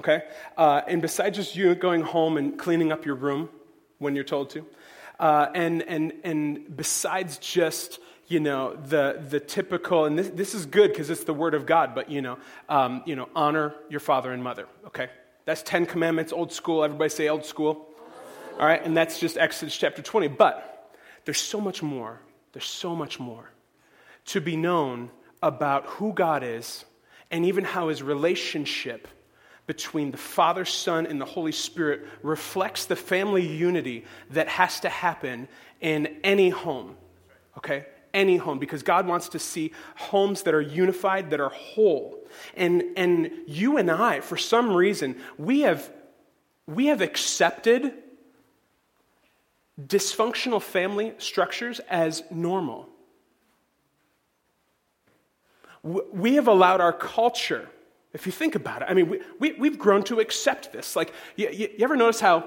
okay? 0.00 0.24
Uh, 0.56 0.82
and 0.86 1.00
besides 1.00 1.36
just 1.36 1.54
you 1.54 1.74
going 1.74 2.02
home 2.02 2.36
and 2.36 2.58
cleaning 2.58 2.90
up 2.90 3.06
your 3.06 3.14
room 3.14 3.48
when 3.98 4.14
you're 4.14 4.24
told 4.24 4.50
to, 4.50 4.66
uh, 5.18 5.46
and, 5.54 5.82
and, 5.82 6.12
and 6.24 6.76
besides 6.76 7.38
just, 7.38 8.00
you 8.26 8.40
know, 8.40 8.74
the, 8.74 9.22
the 9.28 9.38
typical, 9.38 10.06
and 10.06 10.18
this, 10.18 10.28
this 10.30 10.54
is 10.54 10.66
good 10.66 10.90
because 10.90 11.10
it's 11.10 11.24
the 11.24 11.34
word 11.34 11.54
of 11.54 11.66
God, 11.66 11.94
but, 11.94 12.10
you 12.10 12.22
know, 12.22 12.38
um, 12.68 13.02
you 13.06 13.14
know, 13.14 13.28
honor 13.36 13.74
your 13.88 14.00
father 14.00 14.32
and 14.32 14.42
mother, 14.42 14.66
okay? 14.86 15.08
That's 15.44 15.62
10 15.62 15.86
commandments, 15.86 16.32
old 16.32 16.52
school. 16.52 16.84
Everybody 16.84 17.10
say 17.10 17.28
old 17.28 17.44
school. 17.44 17.86
All 18.58 18.66
right, 18.66 18.84
and 18.84 18.96
that's 18.96 19.18
just 19.18 19.38
Exodus 19.38 19.76
chapter 19.76 20.02
20. 20.02 20.28
But 20.28 20.96
there's 21.24 21.40
so 21.40 21.60
much 21.60 21.82
more. 21.82 22.20
There's 22.52 22.66
so 22.66 22.94
much 22.94 23.18
more 23.18 23.50
to 24.26 24.40
be 24.40 24.56
known 24.56 25.10
about 25.42 25.86
who 25.86 26.12
God 26.12 26.42
is 26.42 26.84
and 27.30 27.46
even 27.46 27.64
how 27.64 27.88
his 27.88 28.02
relationship 28.02 29.08
between 29.70 30.10
the 30.10 30.16
Father, 30.16 30.64
Son, 30.64 31.06
and 31.06 31.20
the 31.20 31.24
Holy 31.24 31.52
Spirit 31.52 32.04
reflects 32.24 32.86
the 32.86 32.96
family 32.96 33.46
unity 33.46 34.04
that 34.30 34.48
has 34.48 34.80
to 34.80 34.88
happen 34.88 35.46
in 35.80 36.08
any 36.24 36.48
home. 36.48 36.96
Okay? 37.56 37.86
Any 38.12 38.36
home, 38.36 38.58
because 38.58 38.82
God 38.82 39.06
wants 39.06 39.28
to 39.28 39.38
see 39.38 39.70
homes 39.94 40.42
that 40.42 40.54
are 40.54 40.60
unified, 40.60 41.30
that 41.30 41.38
are 41.38 41.50
whole. 41.50 42.18
And, 42.56 42.82
and 42.96 43.30
you 43.46 43.76
and 43.76 43.88
I, 43.92 44.18
for 44.18 44.36
some 44.36 44.72
reason, 44.74 45.14
we 45.38 45.60
have 45.60 45.88
we 46.66 46.86
have 46.86 47.00
accepted 47.00 47.92
dysfunctional 49.80 50.60
family 50.60 51.14
structures 51.18 51.78
as 51.88 52.24
normal. 52.28 52.88
We 55.84 56.34
have 56.34 56.48
allowed 56.48 56.80
our 56.80 56.92
culture, 56.92 57.68
if 58.12 58.26
you 58.26 58.32
think 58.32 58.54
about 58.54 58.82
it, 58.82 58.86
I 58.88 58.94
mean, 58.94 59.08
we, 59.08 59.20
we, 59.38 59.52
we've 59.52 59.78
grown 59.78 60.02
to 60.04 60.20
accept 60.20 60.72
this. 60.72 60.96
Like, 60.96 61.12
you, 61.36 61.48
you, 61.50 61.68
you 61.76 61.84
ever 61.84 61.96
notice 61.96 62.20
how 62.20 62.44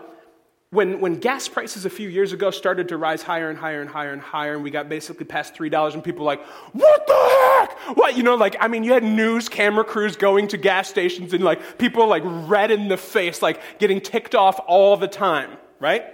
when, 0.72 1.00
when 1.00 1.20
gas 1.20 1.48
prices 1.48 1.86
a 1.86 1.90
few 1.90 2.10
years 2.10 2.34
ago 2.34 2.50
started 2.50 2.90
to 2.90 2.98
rise 2.98 3.22
higher 3.22 3.50
and 3.50 3.58
higher 3.58 3.80
and 3.80 3.90
higher 3.90 4.12
and 4.12 4.22
higher, 4.22 4.56
and 4.56 4.64
we 4.64 4.72
got 4.72 4.90
basically 4.90 5.26
past 5.26 5.54
$3, 5.56 5.94
and 5.94 6.04
people 6.04 6.26
were 6.26 6.32
like, 6.32 6.44
what 6.74 7.08
the 7.08 7.14
heck? 7.14 7.98
What? 7.98 8.18
You 8.18 8.24
know, 8.24 8.36
like, 8.36 8.56
I 8.60 8.68
mean, 8.68 8.84
you 8.84 8.92
had 8.92 9.04
news 9.04 9.48
camera 9.48 9.84
crews 9.84 10.16
going 10.16 10.48
to 10.50 10.58
gas 10.58 10.90
stations 10.90 11.34
and 11.34 11.44
like 11.44 11.78
people 11.78 12.08
like 12.08 12.24
red 12.26 12.72
in 12.72 12.88
the 12.88 12.98
face, 12.98 13.42
like 13.42 13.80
getting 13.80 14.02
ticked 14.02 14.36
off 14.36 14.60
all 14.66 14.98
the 14.98 15.08
time, 15.08 15.52
right? 15.80 16.06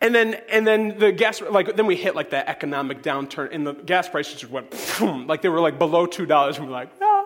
And 0.00 0.14
then, 0.14 0.34
and 0.50 0.66
then 0.66 0.98
the 0.98 1.10
gas, 1.12 1.40
like, 1.40 1.74
then 1.76 1.86
we 1.86 1.96
hit 1.96 2.14
like 2.14 2.30
that 2.30 2.48
economic 2.48 3.02
downturn, 3.02 3.48
and 3.50 3.66
the 3.66 3.72
gas 3.72 4.08
prices 4.08 4.40
just 4.40 4.52
went, 4.52 4.72
like 5.26 5.40
they 5.40 5.48
were 5.48 5.60
like 5.60 5.78
below 5.78 6.06
$2, 6.06 6.56
and 6.56 6.66
we're 6.66 6.72
like, 6.72 6.90
ah. 7.00 7.24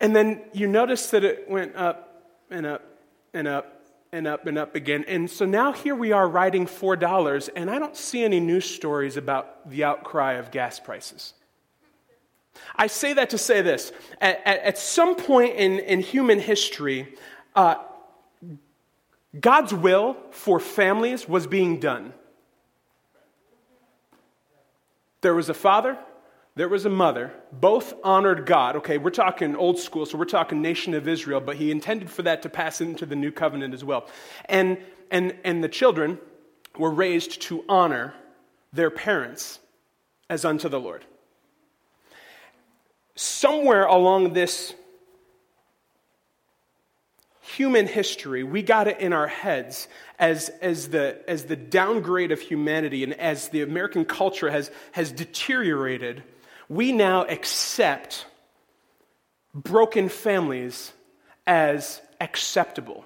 And 0.00 0.14
then 0.14 0.42
you 0.52 0.66
notice 0.66 1.10
that 1.10 1.24
it 1.24 1.48
went 1.48 1.76
up 1.76 2.32
and 2.50 2.66
up 2.66 2.82
and 3.32 3.48
up 3.48 3.82
and 4.12 4.26
up 4.26 4.46
and 4.46 4.58
up 4.58 4.74
again. 4.74 5.04
And 5.08 5.28
so 5.28 5.44
now 5.44 5.72
here 5.72 5.94
we 5.94 6.12
are 6.12 6.28
writing 6.28 6.66
$4, 6.66 7.48
and 7.56 7.70
I 7.70 7.78
don't 7.78 7.96
see 7.96 8.22
any 8.22 8.38
news 8.38 8.64
stories 8.64 9.16
about 9.16 9.68
the 9.68 9.84
outcry 9.84 10.34
of 10.34 10.50
gas 10.50 10.78
prices. 10.78 11.34
I 12.76 12.86
say 12.86 13.12
that 13.14 13.30
to 13.30 13.38
say 13.38 13.60
this. 13.62 13.92
At, 14.20 14.40
at, 14.44 14.60
at 14.60 14.78
some 14.78 15.16
point 15.16 15.56
in, 15.56 15.80
in 15.80 16.00
human 16.00 16.38
history, 16.38 17.14
uh, 17.56 17.76
God's 19.40 19.74
will 19.74 20.16
for 20.30 20.60
families 20.60 21.28
was 21.28 21.46
being 21.46 21.80
done. 21.80 22.12
There 25.22 25.34
was 25.34 25.48
a 25.48 25.54
father, 25.54 25.98
there 26.56 26.68
was 26.68 26.84
a 26.86 26.90
mother. 26.90 27.32
Both 27.52 27.94
honored 28.04 28.46
God. 28.46 28.76
Okay, 28.76 28.98
we're 28.98 29.10
talking 29.10 29.56
old 29.56 29.78
school, 29.78 30.06
so 30.06 30.16
we're 30.16 30.24
talking 30.24 30.62
nation 30.62 30.94
of 30.94 31.08
Israel, 31.08 31.40
but 31.40 31.56
he 31.56 31.70
intended 31.70 32.10
for 32.10 32.22
that 32.22 32.42
to 32.42 32.48
pass 32.48 32.80
into 32.80 33.06
the 33.06 33.16
new 33.16 33.32
covenant 33.32 33.74
as 33.74 33.84
well. 33.84 34.06
And, 34.46 34.78
and, 35.10 35.36
and 35.44 35.64
the 35.64 35.68
children 35.68 36.18
were 36.78 36.90
raised 36.90 37.42
to 37.42 37.64
honor 37.68 38.14
their 38.72 38.90
parents 38.90 39.58
as 40.30 40.44
unto 40.44 40.68
the 40.68 40.80
Lord. 40.80 41.04
Somewhere 43.16 43.84
along 43.84 44.32
this 44.32 44.74
human 47.40 47.86
history, 47.86 48.42
we 48.42 48.62
got 48.62 48.88
it 48.88 48.98
in 49.00 49.12
our 49.12 49.28
heads 49.28 49.86
as, 50.18 50.48
as, 50.60 50.88
the, 50.88 51.18
as 51.28 51.44
the 51.44 51.56
downgrade 51.56 52.32
of 52.32 52.40
humanity 52.40 53.04
and 53.04 53.12
as 53.14 53.48
the 53.50 53.62
American 53.62 54.04
culture 54.04 54.50
has, 54.50 54.70
has 54.92 55.12
deteriorated, 55.12 56.22
we 56.68 56.92
now 56.92 57.24
accept 57.24 58.26
broken 59.54 60.08
families 60.08 60.92
as 61.46 62.00
acceptable. 62.20 63.04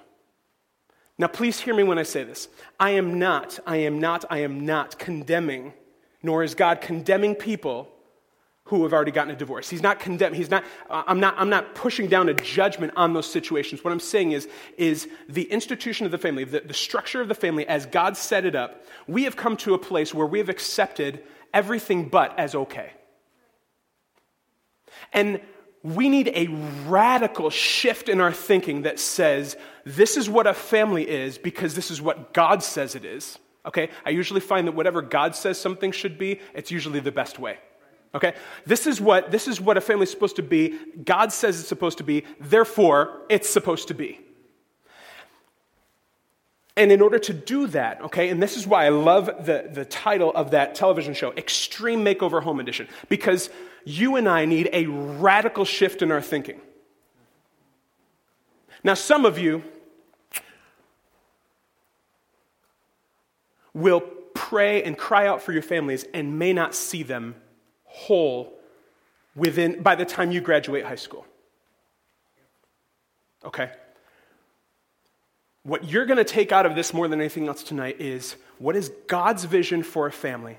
Now, 1.17 1.27
please 1.27 1.59
hear 1.59 1.75
me 1.75 1.83
when 1.83 1.99
I 1.99 2.03
say 2.03 2.23
this. 2.23 2.47
I 2.79 2.91
am 2.91 3.19
not, 3.19 3.59
I 3.67 3.77
am 3.77 3.99
not, 3.99 4.23
I 4.29 4.39
am 4.39 4.65
not 4.65 4.97
condemning, 4.97 5.73
nor 6.23 6.43
is 6.43 6.55
God 6.55 6.79
condemning 6.79 7.35
people 7.35 7.91
who 8.63 8.83
have 8.83 8.93
already 8.93 9.11
gotten 9.11 9.33
a 9.33 9.35
divorce. 9.35 9.69
He's 9.69 9.81
not 9.81 9.99
condemning, 9.99 10.37
he's 10.37 10.51
not, 10.51 10.63
uh, 10.89 11.03
I'm 11.07 11.19
not, 11.19 11.33
I'm 11.37 11.49
not 11.49 11.75
pushing 11.75 12.07
down 12.07 12.29
a 12.29 12.35
judgment 12.35 12.93
on 12.95 13.13
those 13.13 13.29
situations. 13.29 13.83
What 13.83 13.91
I'm 13.91 13.99
saying 13.99 14.31
is, 14.31 14.47
is 14.77 15.09
the 15.27 15.43
institution 15.51 16.05
of 16.05 16.11
the 16.11 16.19
family, 16.19 16.43
the, 16.43 16.61
the 16.61 16.73
structure 16.73 17.19
of 17.19 17.27
the 17.27 17.35
family 17.35 17.67
as 17.67 17.87
God 17.87 18.15
set 18.15 18.45
it 18.45 18.55
up, 18.55 18.85
we 19.07 19.23
have 19.23 19.35
come 19.35 19.57
to 19.57 19.73
a 19.73 19.79
place 19.79 20.13
where 20.13 20.27
we 20.27 20.37
have 20.37 20.49
accepted 20.49 21.23
everything 21.53 22.09
but 22.09 22.37
as 22.37 22.53
okay. 22.53 22.91
And 25.13 25.39
we 25.83 26.09
need 26.09 26.29
a 26.35 26.47
radical 26.87 27.49
shift 27.49 28.09
in 28.09 28.19
our 28.19 28.33
thinking 28.33 28.81
that 28.81 28.99
says 28.99 29.55
this 29.85 30.17
is 30.17 30.29
what 30.29 30.45
a 30.45 30.53
family 30.53 31.09
is 31.09 31.37
because 31.37 31.73
this 31.75 31.89
is 31.89 32.01
what 32.01 32.33
God 32.33 32.61
says 32.63 32.95
it 32.95 33.05
is. 33.05 33.39
Okay? 33.65 33.89
I 34.05 34.09
usually 34.09 34.41
find 34.41 34.67
that 34.67 34.73
whatever 34.73 35.01
God 35.01 35.35
says 35.35 35.59
something 35.59 35.91
should 35.91 36.17
be, 36.17 36.39
it's 36.53 36.71
usually 36.71 36.99
the 36.99 37.11
best 37.11 37.39
way. 37.39 37.57
Okay? 38.13 38.33
This 38.65 38.87
is 38.87 38.99
what 38.99 39.31
this 39.31 39.47
is 39.47 39.61
what 39.61 39.77
a 39.77 39.81
family 39.81 40.03
is 40.03 40.11
supposed 40.11 40.35
to 40.37 40.43
be. 40.43 40.77
God 41.03 41.31
says 41.31 41.59
it's 41.59 41.69
supposed 41.69 41.99
to 41.99 42.03
be, 42.03 42.25
therefore 42.39 43.21
it's 43.29 43.49
supposed 43.49 43.87
to 43.89 43.93
be. 43.93 44.19
And 46.79 46.93
in 46.93 47.01
order 47.01 47.19
to 47.19 47.33
do 47.33 47.67
that, 47.67 48.01
okay, 48.03 48.29
and 48.29 48.41
this 48.41 48.55
is 48.55 48.65
why 48.65 48.85
I 48.85 48.89
love 48.89 49.25
the, 49.45 49.69
the 49.69 49.83
title 49.83 50.31
of 50.33 50.51
that 50.51 50.75
television 50.75 51.13
show, 51.13 51.33
Extreme 51.33 52.05
Makeover 52.05 52.41
Home 52.41 52.61
Edition, 52.61 52.87
because 53.09 53.49
you 53.83 54.15
and 54.15 54.29
I 54.29 54.45
need 54.45 54.69
a 54.71 54.85
radical 54.85 55.65
shift 55.65 56.01
in 56.01 56.09
our 56.09 56.21
thinking. 56.21 56.61
Now, 58.81 58.93
some 58.93 59.25
of 59.25 59.37
you 59.37 59.61
will 63.73 63.99
pray 64.33 64.81
and 64.81 64.97
cry 64.97 65.27
out 65.27 65.41
for 65.41 65.51
your 65.51 65.61
families 65.61 66.05
and 66.13 66.39
may 66.39 66.53
not 66.53 66.73
see 66.73 67.03
them 67.03 67.35
whole 67.83 68.57
within 69.35 69.83
by 69.83 69.95
the 69.95 70.05
time 70.05 70.31
you 70.31 70.39
graduate 70.39 70.85
high 70.85 70.95
school. 70.95 71.25
Okay? 73.43 73.69
What 75.69 75.87
you're 75.87 76.07
going 76.07 76.17
to 76.17 76.23
take 76.23 76.51
out 76.51 76.65
of 76.65 76.73
this 76.73 76.95
more 76.95 77.07
than 77.07 77.19
anything 77.19 77.47
else 77.47 77.61
tonight 77.61 78.01
is 78.01 78.35
what 78.57 78.75
is 78.75 78.91
God's 79.05 79.43
vision 79.43 79.83
for 79.83 80.07
a 80.07 80.11
family? 80.11 80.57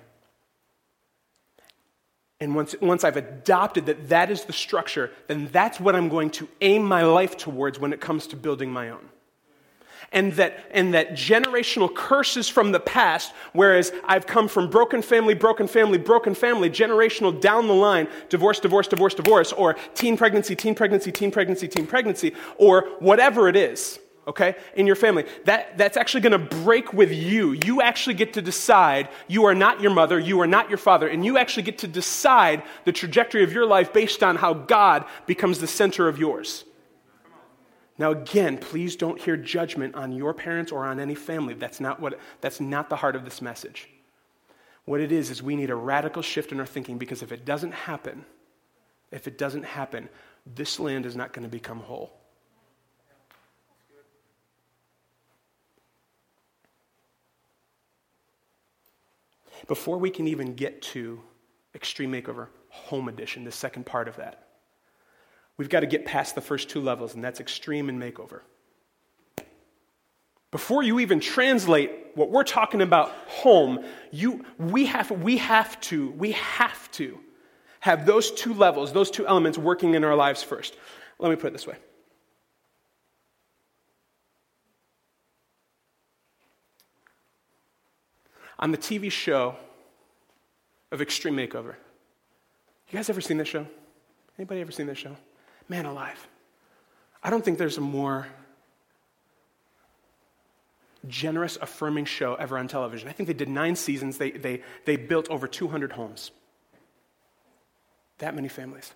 And 2.38 2.54
once, 2.54 2.76
once 2.80 3.02
I've 3.02 3.16
adopted 3.16 3.86
that 3.86 4.10
that 4.10 4.30
is 4.30 4.44
the 4.44 4.52
structure, 4.52 5.10
then 5.26 5.48
that's 5.50 5.80
what 5.80 5.96
I'm 5.96 6.10
going 6.10 6.30
to 6.30 6.48
aim 6.60 6.84
my 6.84 7.02
life 7.02 7.36
towards 7.36 7.76
when 7.76 7.92
it 7.92 8.00
comes 8.00 8.28
to 8.28 8.36
building 8.36 8.70
my 8.70 8.90
own 8.90 9.08
and 10.12 10.32
that, 10.34 10.64
and 10.70 10.94
that 10.94 11.12
generational 11.12 11.92
curses 11.92 12.48
from 12.48 12.72
the 12.72 12.80
past, 12.80 13.32
whereas 13.52 13.92
I've 14.04 14.26
come 14.26 14.48
from 14.48 14.70
broken 14.70 15.02
family, 15.02 15.34
broken 15.34 15.68
family, 15.68 15.98
broken 15.98 16.34
family, 16.34 16.70
generational 16.70 17.38
down 17.40 17.68
the 17.68 17.74
line, 17.74 18.08
divorce, 18.28 18.60
divorce, 18.60 18.88
divorce, 18.88 19.14
divorce, 19.14 19.52
or 19.52 19.74
teen 19.94 20.16
pregnancy, 20.16 20.56
teen 20.56 20.74
pregnancy, 20.74 21.12
teen 21.12 21.30
pregnancy, 21.30 21.68
teen 21.68 21.86
pregnancy, 21.86 22.34
or 22.58 22.88
whatever 22.98 23.48
it 23.48 23.56
is, 23.56 23.98
okay, 24.26 24.54
in 24.74 24.86
your 24.86 24.96
family. 24.96 25.24
That, 25.44 25.76
that's 25.76 25.96
actually 25.96 26.20
going 26.20 26.32
to 26.32 26.56
break 26.56 26.92
with 26.92 27.12
you. 27.12 27.52
You 27.64 27.82
actually 27.82 28.14
get 28.14 28.34
to 28.34 28.42
decide 28.42 29.08
you 29.28 29.44
are 29.44 29.54
not 29.54 29.80
your 29.80 29.92
mother, 29.92 30.18
you 30.18 30.40
are 30.40 30.46
not 30.46 30.68
your 30.68 30.78
father, 30.78 31.08
and 31.08 31.24
you 31.24 31.38
actually 31.38 31.64
get 31.64 31.78
to 31.78 31.88
decide 31.88 32.62
the 32.84 32.92
trajectory 32.92 33.42
of 33.42 33.52
your 33.52 33.66
life 33.66 33.92
based 33.92 34.22
on 34.22 34.36
how 34.36 34.54
God 34.54 35.04
becomes 35.26 35.58
the 35.58 35.66
center 35.66 36.08
of 36.08 36.18
yours. 36.18 36.64
Now, 37.98 38.12
again, 38.12 38.56
please 38.56 38.96
don't 38.96 39.20
hear 39.20 39.36
judgment 39.36 39.94
on 39.94 40.12
your 40.12 40.32
parents 40.32 40.72
or 40.72 40.86
on 40.86 40.98
any 40.98 41.14
family. 41.14 41.52
That's 41.52 41.80
not, 41.80 42.00
what, 42.00 42.18
that's 42.40 42.58
not 42.58 42.88
the 42.88 42.96
heart 42.96 43.14
of 43.14 43.24
this 43.24 43.42
message. 43.42 43.90
What 44.86 45.00
it 45.00 45.12
is, 45.12 45.30
is 45.30 45.42
we 45.42 45.54
need 45.54 45.70
a 45.70 45.74
radical 45.74 46.22
shift 46.22 46.50
in 46.50 46.60
our 46.60 46.66
thinking 46.66 46.96
because 46.96 47.22
if 47.22 47.30
it 47.30 47.44
doesn't 47.44 47.72
happen, 47.72 48.24
if 49.10 49.26
it 49.26 49.36
doesn't 49.36 49.64
happen, 49.64 50.08
this 50.46 50.80
land 50.80 51.04
is 51.04 51.14
not 51.14 51.32
going 51.32 51.42
to 51.42 51.50
become 51.50 51.80
whole. 51.80 52.19
Before 59.68 59.98
we 59.98 60.10
can 60.10 60.26
even 60.26 60.54
get 60.54 60.82
to 60.82 61.20
Extreme 61.74 62.12
Makeover 62.12 62.48
Home 62.68 63.08
Edition, 63.08 63.44
the 63.44 63.52
second 63.52 63.86
part 63.86 64.08
of 64.08 64.16
that, 64.16 64.50
We've 65.60 65.68
got 65.68 65.80
to 65.80 65.86
get 65.86 66.06
past 66.06 66.34
the 66.34 66.40
first 66.40 66.70
two 66.70 66.80
levels, 66.80 67.14
and 67.14 67.22
that's 67.22 67.38
extreme 67.38 67.90
and 67.90 68.00
makeover. 68.00 68.40
Before 70.50 70.82
you 70.82 71.00
even 71.00 71.20
translate 71.20 71.92
what 72.14 72.30
we're 72.30 72.44
talking 72.44 72.80
about 72.80 73.10
home, 73.26 73.84
you, 74.10 74.46
we, 74.56 74.86
have, 74.86 75.10
we 75.10 75.36
have 75.36 75.78
to, 75.82 76.12
we 76.12 76.32
have 76.32 76.90
to 76.92 77.20
have 77.80 78.06
those 78.06 78.30
two 78.30 78.54
levels, 78.54 78.94
those 78.94 79.10
two 79.10 79.26
elements 79.26 79.58
working 79.58 79.92
in 79.92 80.02
our 80.02 80.16
lives 80.16 80.42
first. 80.42 80.78
Let 81.18 81.28
me 81.28 81.36
put 81.36 81.48
it 81.48 81.52
this 81.52 81.66
way. 81.66 81.76
On 88.60 88.70
the 88.70 88.78
TV 88.78 89.10
show 89.10 89.56
of 90.92 91.02
Extreme 91.02 91.36
Makeover, 91.36 91.74
you 92.88 92.96
guys 92.96 93.10
ever 93.10 93.20
seen 93.20 93.38
this 93.38 93.48
show? 93.48 93.66
Anybody 94.38 94.60
ever 94.60 94.72
seen 94.72 94.86
this 94.86 94.98
show? 94.98 95.16
man 95.70 95.86
alive. 95.86 96.26
I 97.22 97.30
don't 97.30 97.44
think 97.44 97.56
there's 97.56 97.78
a 97.78 97.80
more 97.80 98.26
generous, 101.06 101.56
affirming 101.62 102.04
show 102.04 102.34
ever 102.34 102.58
on 102.58 102.68
television. 102.68 103.08
I 103.08 103.12
think 103.12 103.28
they 103.28 103.32
did 103.32 103.48
nine 103.48 103.76
seasons, 103.76 104.18
they, 104.18 104.32
they, 104.32 104.62
they 104.84 104.96
built 104.96 105.30
over 105.30 105.46
200 105.46 105.92
homes. 105.92 106.32
That 108.18 108.34
many 108.34 108.48
families. 108.48 108.92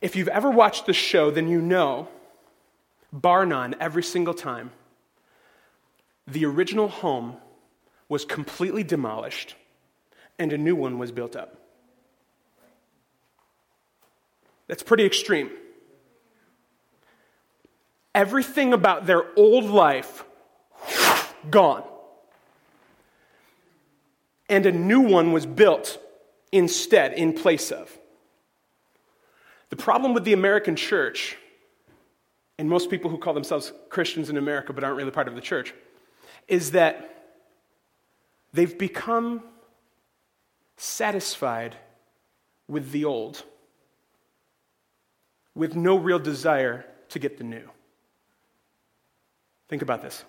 If 0.00 0.16
you've 0.16 0.28
ever 0.28 0.50
watched 0.50 0.86
the 0.86 0.94
show, 0.94 1.30
then 1.30 1.48
you 1.48 1.60
know, 1.60 2.08
bar 3.12 3.44
none, 3.44 3.74
every 3.78 4.02
single 4.02 4.32
time, 4.32 4.70
the 6.32 6.44
original 6.44 6.88
home 6.88 7.36
was 8.08 8.24
completely 8.24 8.82
demolished 8.82 9.54
and 10.38 10.52
a 10.52 10.58
new 10.58 10.74
one 10.74 10.98
was 10.98 11.12
built 11.12 11.36
up. 11.36 11.56
That's 14.66 14.82
pretty 14.82 15.04
extreme. 15.04 15.50
Everything 18.14 18.72
about 18.72 19.06
their 19.06 19.24
old 19.36 19.64
life 19.64 20.24
gone. 21.50 21.84
And 24.48 24.66
a 24.66 24.72
new 24.72 25.00
one 25.00 25.32
was 25.32 25.46
built 25.46 25.98
instead, 26.52 27.12
in 27.12 27.32
place 27.32 27.70
of. 27.70 27.96
The 29.68 29.76
problem 29.76 30.14
with 30.14 30.24
the 30.24 30.32
American 30.32 30.74
church, 30.74 31.36
and 32.58 32.68
most 32.68 32.90
people 32.90 33.10
who 33.10 33.18
call 33.18 33.34
themselves 33.34 33.72
Christians 33.88 34.30
in 34.30 34.36
America 34.36 34.72
but 34.72 34.82
aren't 34.82 34.96
really 34.96 35.12
part 35.12 35.28
of 35.28 35.36
the 35.36 35.40
church, 35.40 35.72
is 36.48 36.72
that 36.72 37.34
they've 38.52 38.76
become 38.76 39.42
satisfied 40.76 41.76
with 42.68 42.92
the 42.92 43.04
old, 43.04 43.42
with 45.54 45.76
no 45.76 45.96
real 45.96 46.18
desire 46.18 46.84
to 47.10 47.18
get 47.18 47.38
the 47.38 47.44
new. 47.44 47.68
Think 49.68 49.82
about 49.82 50.02
this. 50.02 50.24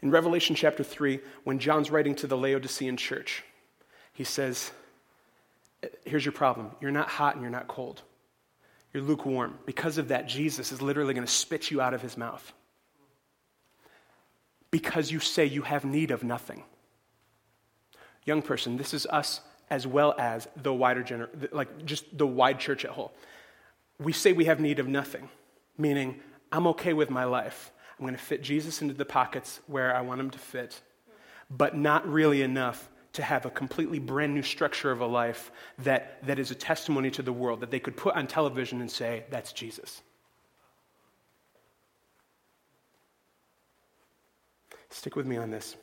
In 0.00 0.10
Revelation 0.10 0.54
chapter 0.54 0.84
3, 0.84 1.20
when 1.44 1.58
John's 1.58 1.90
writing 1.90 2.14
to 2.16 2.26
the 2.26 2.36
Laodicean 2.36 2.96
church, 2.96 3.42
he 4.12 4.24
says, 4.24 4.70
Here's 6.04 6.24
your 6.24 6.32
problem. 6.32 6.70
You're 6.80 6.90
not 6.90 7.08
hot 7.08 7.34
and 7.34 7.42
you're 7.42 7.50
not 7.50 7.68
cold. 7.68 8.02
You're 8.92 9.02
lukewarm. 9.02 9.58
Because 9.66 9.98
of 9.98 10.08
that, 10.08 10.26
Jesus 10.26 10.72
is 10.72 10.82
literally 10.82 11.14
going 11.14 11.26
to 11.26 11.32
spit 11.32 11.70
you 11.70 11.80
out 11.80 11.94
of 11.94 12.02
his 12.02 12.16
mouth. 12.16 12.52
Because 14.70 15.10
you 15.10 15.20
say 15.20 15.44
you 15.44 15.62
have 15.62 15.84
need 15.84 16.10
of 16.10 16.22
nothing. 16.22 16.64
Young 18.24 18.42
person, 18.42 18.76
this 18.76 18.92
is 18.92 19.06
us 19.06 19.40
as 19.70 19.86
well 19.86 20.14
as 20.18 20.48
the 20.56 20.72
wider 20.72 21.02
gener- 21.02 21.52
like 21.52 21.84
just 21.84 22.16
the 22.16 22.26
wide 22.26 22.58
church 22.58 22.84
at 22.84 22.90
whole. 22.90 23.12
We 23.98 24.12
say 24.12 24.32
we 24.32 24.44
have 24.46 24.60
need 24.60 24.78
of 24.78 24.88
nothing, 24.88 25.28
meaning 25.76 26.20
I'm 26.52 26.66
okay 26.68 26.92
with 26.92 27.10
my 27.10 27.24
life. 27.24 27.72
I'm 27.98 28.04
going 28.04 28.14
to 28.14 28.22
fit 28.22 28.42
Jesus 28.42 28.80
into 28.80 28.94
the 28.94 29.04
pockets 29.04 29.60
where 29.66 29.94
I 29.94 30.02
want 30.02 30.20
him 30.20 30.30
to 30.30 30.38
fit, 30.38 30.80
but 31.50 31.76
not 31.76 32.06
really 32.06 32.42
enough 32.42 32.88
to 33.14 33.22
have 33.22 33.46
a 33.46 33.50
completely 33.50 33.98
brand 33.98 34.34
new 34.34 34.42
structure 34.42 34.92
of 34.92 35.00
a 35.00 35.06
life 35.06 35.50
that, 35.78 36.24
that 36.24 36.38
is 36.38 36.50
a 36.50 36.54
testimony 36.54 37.10
to 37.10 37.22
the 37.22 37.32
world 37.32 37.60
that 37.60 37.70
they 37.70 37.80
could 37.80 37.96
put 37.96 38.14
on 38.14 38.26
television 38.26 38.80
and 38.80 38.90
say, 38.90 39.24
that's 39.30 39.52
Jesus. 39.52 40.02
Stick 44.98 45.14
with 45.14 45.28
me 45.28 45.36
on 45.36 45.52
this. 45.52 45.76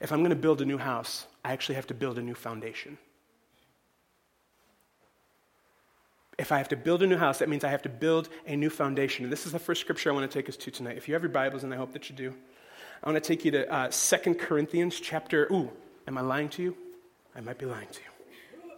If 0.00 0.12
I'm 0.12 0.20
going 0.20 0.30
to 0.30 0.36
build 0.36 0.60
a 0.62 0.64
new 0.64 0.78
house, 0.78 1.26
I 1.44 1.52
actually 1.52 1.74
have 1.74 1.88
to 1.88 1.94
build 1.94 2.18
a 2.18 2.22
new 2.22 2.36
foundation. 2.36 2.98
If 6.38 6.52
I 6.52 6.58
have 6.58 6.68
to 6.68 6.76
build 6.76 7.02
a 7.02 7.06
new 7.08 7.16
house, 7.16 7.40
that 7.40 7.48
means 7.48 7.64
I 7.64 7.70
have 7.70 7.82
to 7.82 7.88
build 7.88 8.28
a 8.46 8.54
new 8.54 8.70
foundation. 8.70 9.24
And 9.24 9.32
this 9.32 9.44
is 9.44 9.50
the 9.50 9.58
first 9.58 9.80
scripture 9.80 10.08
I 10.08 10.14
want 10.14 10.30
to 10.30 10.38
take 10.38 10.48
us 10.48 10.56
to 10.58 10.70
tonight. 10.70 10.96
If 10.96 11.08
you 11.08 11.14
have 11.14 11.24
your 11.24 11.32
Bibles, 11.32 11.64
and 11.64 11.74
I 11.74 11.76
hope 11.76 11.92
that 11.94 12.08
you 12.08 12.14
do, 12.14 12.32
I 13.02 13.10
want 13.10 13.20
to 13.20 13.28
take 13.28 13.44
you 13.44 13.50
to 13.50 13.68
uh, 13.68 13.90
2 13.90 14.34
Corinthians 14.36 15.00
chapter. 15.00 15.52
Ooh, 15.52 15.68
am 16.06 16.16
I 16.16 16.20
lying 16.20 16.50
to 16.50 16.62
you? 16.62 16.76
I 17.34 17.40
might 17.40 17.58
be 17.58 17.66
lying 17.66 17.88
to 17.90 18.00
you. 18.00 18.70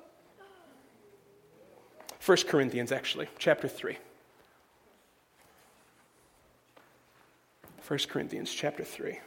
1 2.25 2.39
Corinthians, 2.49 2.93
actually, 2.93 3.29
chapter 3.39 3.69
3. 3.69 3.99
1 7.87 7.99
Corinthians 8.09 8.53
chapter 8.53 8.83
3. 8.83 9.11
And 9.11 9.21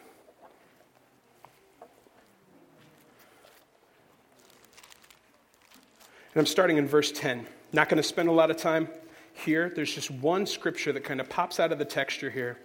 I'm 6.36 6.46
starting 6.46 6.76
in 6.76 6.86
verse 6.86 7.14
10. 7.14 7.48
Not 7.72 7.88
going 7.88 7.98
to 7.98 8.04
spend 8.04 8.28
a 8.28 8.34
lot 8.34 8.52
of 8.52 8.58
time 8.58 8.90
here. 9.32 9.72
There's 9.74 9.96
just 9.96 10.12
one 10.12 10.46
scripture 10.46 10.92
that 10.92 11.06
kind 11.06 11.22
of 11.22 11.30
pops 11.30 11.62
out 11.62 11.72
of 11.72 11.80
the 11.80 11.86
texture 11.86 12.30
here. 12.30 12.58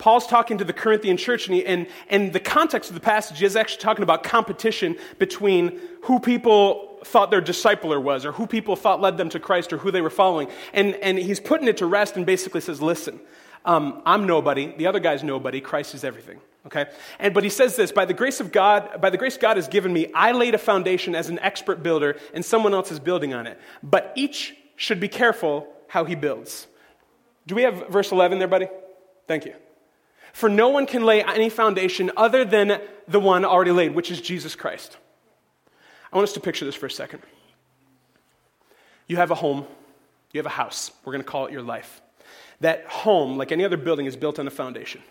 Paul's 0.00 0.26
talking 0.26 0.56
to 0.58 0.64
the 0.64 0.72
Corinthian 0.72 1.18
church, 1.18 1.46
and, 1.46 1.54
he, 1.54 1.64
and, 1.64 1.86
and 2.08 2.32
the 2.32 2.40
context 2.40 2.88
of 2.88 2.94
the 2.94 3.00
passage 3.00 3.42
is 3.42 3.54
actually 3.54 3.82
talking 3.82 4.02
about 4.02 4.22
competition 4.22 4.96
between 5.18 5.78
who 6.04 6.18
people 6.18 6.98
thought 7.04 7.30
their 7.30 7.42
discipler 7.42 8.02
was, 8.02 8.24
or 8.24 8.32
who 8.32 8.46
people 8.46 8.76
thought 8.76 9.02
led 9.02 9.18
them 9.18 9.28
to 9.28 9.38
Christ, 9.38 9.74
or 9.74 9.78
who 9.78 9.90
they 9.90 10.00
were 10.00 10.10
following. 10.10 10.48
And, 10.72 10.94
and 10.96 11.18
he's 11.18 11.38
putting 11.38 11.68
it 11.68 11.76
to 11.76 11.86
rest 11.86 12.16
and 12.16 12.24
basically 12.24 12.62
says, 12.62 12.80
Listen, 12.80 13.20
um, 13.66 14.00
I'm 14.06 14.26
nobody, 14.26 14.74
the 14.74 14.86
other 14.86 15.00
guy's 15.00 15.22
nobody, 15.22 15.60
Christ 15.60 15.94
is 15.94 16.02
everything. 16.02 16.40
Okay? 16.64 16.86
And 17.18 17.34
but 17.34 17.44
he 17.44 17.50
says 17.50 17.76
this, 17.76 17.92
by 17.92 18.06
the 18.06 18.14
grace 18.14 18.40
of 18.40 18.52
God, 18.52 19.02
by 19.02 19.10
the 19.10 19.18
grace 19.18 19.36
God 19.36 19.58
has 19.58 19.68
given 19.68 19.92
me, 19.92 20.10
I 20.14 20.32
laid 20.32 20.54
a 20.54 20.58
foundation 20.58 21.14
as 21.14 21.28
an 21.28 21.38
expert 21.40 21.82
builder, 21.82 22.16
and 22.32 22.42
someone 22.42 22.72
else 22.72 22.90
is 22.90 22.98
building 22.98 23.34
on 23.34 23.46
it. 23.46 23.60
But 23.82 24.12
each 24.16 24.56
should 24.76 24.98
be 24.98 25.08
careful 25.08 25.68
how 25.88 26.06
he 26.06 26.14
builds. 26.14 26.66
Do 27.46 27.54
we 27.54 27.62
have 27.62 27.88
verse 27.88 28.12
11 28.12 28.38
there, 28.38 28.48
buddy? 28.48 28.68
Thank 29.26 29.44
you. 29.44 29.54
For 30.32 30.48
no 30.48 30.68
one 30.68 30.86
can 30.86 31.04
lay 31.04 31.22
any 31.22 31.50
foundation 31.50 32.10
other 32.16 32.44
than 32.44 32.80
the 33.08 33.20
one 33.20 33.44
already 33.44 33.72
laid, 33.72 33.94
which 33.94 34.10
is 34.10 34.20
Jesus 34.20 34.54
Christ. 34.54 34.96
I 36.12 36.16
want 36.16 36.28
us 36.28 36.34
to 36.34 36.40
picture 36.40 36.64
this 36.64 36.74
for 36.74 36.86
a 36.86 36.90
second. 36.90 37.22
You 39.06 39.16
have 39.16 39.30
a 39.30 39.34
home, 39.34 39.66
you 40.32 40.38
have 40.38 40.46
a 40.46 40.50
house. 40.50 40.92
We're 41.04 41.12
going 41.12 41.24
to 41.24 41.28
call 41.28 41.46
it 41.46 41.52
your 41.52 41.62
life. 41.62 42.00
That 42.60 42.86
home, 42.86 43.36
like 43.36 43.52
any 43.52 43.64
other 43.64 43.76
building, 43.76 44.06
is 44.06 44.16
built 44.16 44.38
on 44.38 44.46
a 44.46 44.50
foundation. 44.50 45.02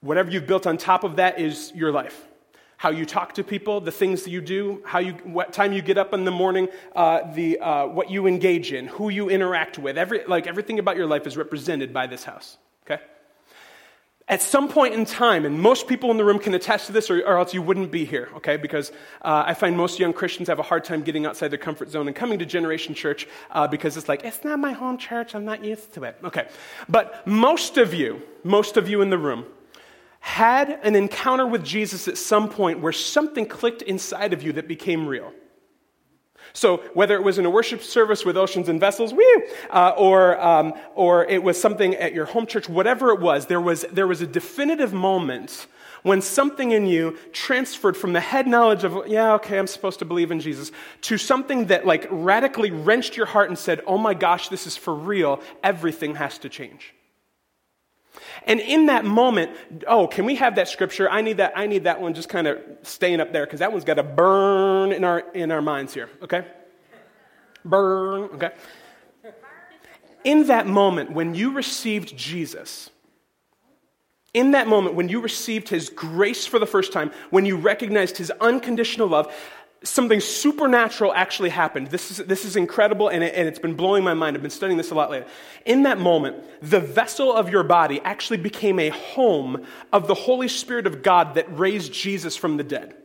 Whatever 0.00 0.30
you've 0.30 0.46
built 0.46 0.66
on 0.66 0.76
top 0.76 1.04
of 1.04 1.16
that 1.16 1.38
is 1.38 1.72
your 1.74 1.92
life. 1.92 2.26
How 2.76 2.90
you 2.90 3.06
talk 3.06 3.34
to 3.34 3.44
people, 3.44 3.80
the 3.80 3.92
things 3.92 4.24
that 4.24 4.30
you 4.30 4.40
do, 4.40 4.82
how 4.84 4.98
you, 4.98 5.12
what 5.24 5.52
time 5.52 5.72
you 5.72 5.80
get 5.80 5.96
up 5.96 6.12
in 6.12 6.24
the 6.24 6.30
morning, 6.30 6.68
uh, 6.94 7.32
the, 7.32 7.58
uh, 7.58 7.86
what 7.86 8.10
you 8.10 8.26
engage 8.26 8.72
in, 8.72 8.88
who 8.88 9.08
you 9.08 9.30
interact 9.30 9.78
with. 9.78 9.96
Every, 9.96 10.24
like 10.26 10.46
everything 10.46 10.78
about 10.78 10.96
your 10.96 11.06
life 11.06 11.26
is 11.26 11.36
represented 11.36 11.92
by 11.92 12.06
this 12.06 12.24
house. 12.24 12.58
At 14.26 14.40
some 14.40 14.68
point 14.68 14.94
in 14.94 15.04
time, 15.04 15.44
and 15.44 15.60
most 15.60 15.86
people 15.86 16.10
in 16.10 16.16
the 16.16 16.24
room 16.24 16.38
can 16.38 16.54
attest 16.54 16.86
to 16.86 16.92
this, 16.92 17.10
or, 17.10 17.20
or 17.20 17.36
else 17.36 17.52
you 17.52 17.60
wouldn't 17.60 17.90
be 17.90 18.06
here, 18.06 18.30
okay? 18.36 18.56
Because 18.56 18.90
uh, 19.20 19.44
I 19.46 19.52
find 19.52 19.76
most 19.76 19.98
young 19.98 20.14
Christians 20.14 20.48
have 20.48 20.58
a 20.58 20.62
hard 20.62 20.82
time 20.82 21.02
getting 21.02 21.26
outside 21.26 21.48
their 21.48 21.58
comfort 21.58 21.90
zone 21.90 22.06
and 22.06 22.16
coming 22.16 22.38
to 22.38 22.46
Generation 22.46 22.94
Church 22.94 23.28
uh, 23.50 23.68
because 23.68 23.98
it's 23.98 24.08
like, 24.08 24.24
it's 24.24 24.42
not 24.42 24.58
my 24.58 24.72
home 24.72 24.96
church, 24.96 25.34
I'm 25.34 25.44
not 25.44 25.62
used 25.62 25.92
to 25.94 26.04
it. 26.04 26.16
Okay. 26.24 26.48
But 26.88 27.26
most 27.26 27.76
of 27.76 27.92
you, 27.92 28.22
most 28.44 28.78
of 28.78 28.88
you 28.88 29.02
in 29.02 29.10
the 29.10 29.18
room, 29.18 29.44
had 30.20 30.80
an 30.82 30.96
encounter 30.96 31.46
with 31.46 31.62
Jesus 31.62 32.08
at 32.08 32.16
some 32.16 32.48
point 32.48 32.80
where 32.80 32.92
something 32.92 33.44
clicked 33.44 33.82
inside 33.82 34.32
of 34.32 34.42
you 34.42 34.54
that 34.54 34.66
became 34.66 35.06
real. 35.06 35.34
So 36.54 36.78
whether 36.94 37.16
it 37.16 37.22
was 37.22 37.38
in 37.38 37.44
a 37.44 37.50
worship 37.50 37.82
service 37.82 38.24
with 38.24 38.36
oceans 38.36 38.68
and 38.68 38.78
vessels, 38.78 39.12
woo, 39.12 39.42
uh, 39.70 39.92
or, 39.96 40.40
um, 40.40 40.72
or 40.94 41.24
it 41.24 41.42
was 41.42 41.60
something 41.60 41.96
at 41.96 42.14
your 42.14 42.26
home 42.26 42.46
church, 42.46 42.68
whatever 42.68 43.10
it 43.10 43.20
was, 43.20 43.46
there 43.46 43.60
was, 43.60 43.84
there 43.92 44.06
was 44.06 44.22
a 44.22 44.26
definitive 44.26 44.92
moment 44.92 45.66
when 46.04 46.20
something 46.20 46.70
in 46.70 46.86
you 46.86 47.18
transferred 47.32 47.96
from 47.96 48.12
the 48.12 48.20
head 48.20 48.46
knowledge 48.46 48.84
of, 48.84 49.08
yeah, 49.08 49.32
okay, 49.34 49.58
I'm 49.58 49.66
supposed 49.66 49.98
to 49.98 50.04
believe 50.04 50.30
in 50.30 50.38
Jesus, 50.38 50.70
to 51.02 51.18
something 51.18 51.66
that 51.66 51.86
like 51.86 52.06
radically 52.10 52.70
wrenched 52.70 53.16
your 53.16 53.26
heart 53.26 53.48
and 53.48 53.58
said, 53.58 53.80
oh 53.86 53.98
my 53.98 54.14
gosh, 54.14 54.48
this 54.48 54.66
is 54.66 54.76
for 54.76 54.94
real, 54.94 55.40
everything 55.62 56.14
has 56.14 56.38
to 56.38 56.48
change. 56.48 56.93
And 58.44 58.60
in 58.60 58.86
that 58.86 59.04
moment, 59.04 59.52
oh, 59.86 60.06
can 60.06 60.24
we 60.24 60.36
have 60.36 60.56
that 60.56 60.68
scripture? 60.68 61.10
I 61.10 61.20
need 61.20 61.38
that, 61.38 61.52
I 61.56 61.66
need 61.66 61.84
that 61.84 62.00
one 62.00 62.14
just 62.14 62.28
kind 62.28 62.46
of 62.46 62.58
staying 62.82 63.20
up 63.20 63.32
there 63.32 63.46
because 63.46 63.60
that 63.60 63.72
one's 63.72 63.84
got 63.84 63.94
to 63.94 64.02
burn 64.02 64.92
in 64.92 65.04
our, 65.04 65.20
in 65.32 65.50
our 65.50 65.62
minds 65.62 65.94
here, 65.94 66.08
okay? 66.22 66.46
Burn, 67.64 68.24
okay? 68.34 68.52
In 70.24 70.46
that 70.46 70.66
moment, 70.66 71.12
when 71.12 71.34
you 71.34 71.52
received 71.52 72.16
Jesus, 72.16 72.90
in 74.32 74.50
that 74.50 74.66
moment, 74.66 74.96
when 74.96 75.08
you 75.08 75.20
received 75.20 75.68
his 75.68 75.88
grace 75.88 76.46
for 76.46 76.58
the 76.58 76.66
first 76.66 76.92
time, 76.92 77.12
when 77.30 77.46
you 77.46 77.56
recognized 77.56 78.16
his 78.16 78.30
unconditional 78.40 79.06
love, 79.06 79.32
something 79.84 80.20
supernatural 80.20 81.12
actually 81.14 81.50
happened. 81.50 81.88
This 81.88 82.10
is, 82.10 82.26
this 82.26 82.44
is 82.44 82.56
incredible, 82.56 83.08
and, 83.08 83.22
it, 83.22 83.34
and 83.34 83.46
it's 83.46 83.58
been 83.58 83.74
blowing 83.74 84.02
my 84.02 84.14
mind. 84.14 84.36
I've 84.36 84.42
been 84.42 84.50
studying 84.50 84.78
this 84.78 84.90
a 84.90 84.94
lot 84.94 85.10
lately. 85.10 85.30
In 85.66 85.84
that 85.84 85.98
moment, 85.98 86.36
the 86.62 86.80
vessel 86.80 87.32
of 87.32 87.50
your 87.50 87.62
body 87.62 88.00
actually 88.00 88.38
became 88.38 88.78
a 88.78 88.88
home 88.88 89.64
of 89.92 90.06
the 90.08 90.14
Holy 90.14 90.48
Spirit 90.48 90.86
of 90.86 91.02
God 91.02 91.34
that 91.34 91.58
raised 91.58 91.92
Jesus 91.92 92.36
from 92.36 92.56
the 92.56 92.64
dead. 92.64 92.96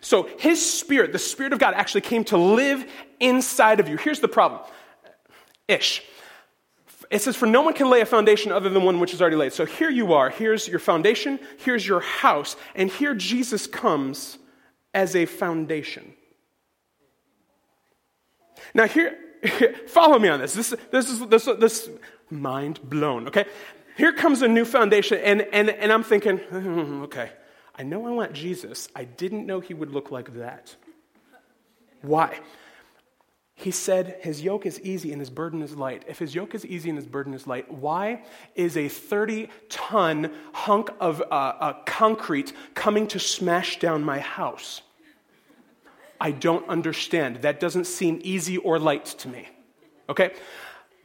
So 0.00 0.28
his 0.38 0.64
spirit, 0.64 1.12
the 1.12 1.18
Spirit 1.18 1.52
of 1.52 1.58
God, 1.58 1.74
actually 1.74 2.00
came 2.02 2.24
to 2.24 2.36
live 2.36 2.84
inside 3.20 3.80
of 3.80 3.88
you. 3.88 3.96
Here's 3.96 4.20
the 4.20 4.28
problem 4.28 4.62
ish. 5.68 6.02
It 7.10 7.22
says, 7.22 7.36
For 7.36 7.46
no 7.46 7.62
one 7.62 7.74
can 7.74 7.90
lay 7.90 8.00
a 8.00 8.06
foundation 8.06 8.50
other 8.50 8.68
than 8.68 8.82
one 8.82 8.98
which 9.00 9.12
is 9.14 9.20
already 9.20 9.36
laid. 9.36 9.52
So 9.52 9.66
here 9.66 9.90
you 9.90 10.14
are. 10.14 10.30
Here's 10.30 10.66
your 10.66 10.78
foundation. 10.78 11.38
Here's 11.58 11.86
your 11.86 12.00
house. 12.00 12.56
And 12.74 12.88
here 12.90 13.14
Jesus 13.14 13.66
comes 13.66 14.38
as 14.92 15.14
a 15.16 15.26
foundation. 15.26 16.12
Now, 18.74 18.86
here, 18.86 19.16
follow 19.86 20.18
me 20.18 20.28
on 20.28 20.40
this. 20.40 20.54
This, 20.54 20.74
this 20.90 21.10
is 21.10 21.20
this, 21.26 21.44
this 21.44 21.88
mind 22.30 22.80
blown, 22.88 23.26
okay? 23.28 23.46
Here 23.96 24.12
comes 24.12 24.42
a 24.42 24.48
new 24.48 24.64
foundation, 24.64 25.18
and, 25.18 25.42
and, 25.52 25.70
and 25.70 25.92
I'm 25.92 26.02
thinking, 26.02 26.38
hmm, 26.38 27.02
okay, 27.02 27.30
I 27.74 27.82
know 27.82 28.06
I 28.06 28.10
want 28.10 28.32
Jesus. 28.32 28.88
I 28.94 29.04
didn't 29.04 29.46
know 29.46 29.60
he 29.60 29.74
would 29.74 29.90
look 29.90 30.10
like 30.10 30.34
that. 30.34 30.74
Why? 32.02 32.38
He 33.60 33.72
said 33.72 34.16
his 34.22 34.40
yoke 34.40 34.64
is 34.64 34.80
easy 34.80 35.12
and 35.12 35.20
his 35.20 35.28
burden 35.28 35.60
is 35.60 35.76
light. 35.76 36.02
If 36.08 36.18
his 36.18 36.34
yoke 36.34 36.54
is 36.54 36.64
easy 36.64 36.88
and 36.88 36.96
his 36.96 37.06
burden 37.06 37.34
is 37.34 37.46
light, 37.46 37.70
why 37.70 38.22
is 38.54 38.74
a 38.74 38.88
30 38.88 39.50
ton 39.68 40.32
hunk 40.54 40.88
of 40.98 41.20
uh, 41.20 41.24
uh, 41.34 41.72
concrete 41.84 42.54
coming 42.72 43.06
to 43.08 43.18
smash 43.18 43.78
down 43.78 44.02
my 44.02 44.18
house? 44.18 44.80
I 46.18 46.30
don't 46.30 46.66
understand. 46.70 47.42
That 47.42 47.60
doesn't 47.60 47.84
seem 47.84 48.20
easy 48.22 48.56
or 48.56 48.78
light 48.78 49.04
to 49.04 49.28
me. 49.28 49.46
Okay? 50.08 50.32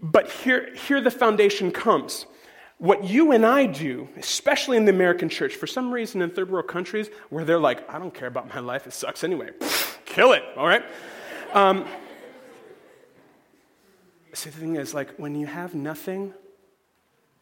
But 0.01 0.31
here, 0.31 0.73
here 0.75 1.01
the 1.01 1.11
foundation 1.11 1.71
comes. 1.71 2.25
What 2.77 3.03
you 3.03 3.33
and 3.33 3.45
I 3.45 3.65
do, 3.65 4.07
especially 4.15 4.77
in 4.77 4.85
the 4.85 4.93
American 4.93 5.27
church, 5.27 5.55
for 5.55 5.67
some 5.67 5.93
reason 5.93 6.21
in 6.21 6.29
third 6.29 6.49
world 6.49 6.67
countries 6.67 7.09
where 7.29 7.43
they're 7.43 7.59
like, 7.59 7.89
I 7.89 7.99
don't 7.99 8.13
care 8.13 8.29
about 8.29 8.47
my 8.47 8.61
life, 8.61 8.87
it 8.87 8.93
sucks 8.93 9.25
anyway. 9.25 9.49
Kill 10.05 10.31
it, 10.31 10.43
all 10.55 10.65
right? 10.65 10.85
Um, 11.53 11.85
See, 14.35 14.49
the 14.49 14.59
thing 14.59 14.75
is, 14.75 14.93
like, 14.93 15.11
when 15.15 15.33
you 15.33 15.47
have 15.47 15.73
nothing, 15.73 16.33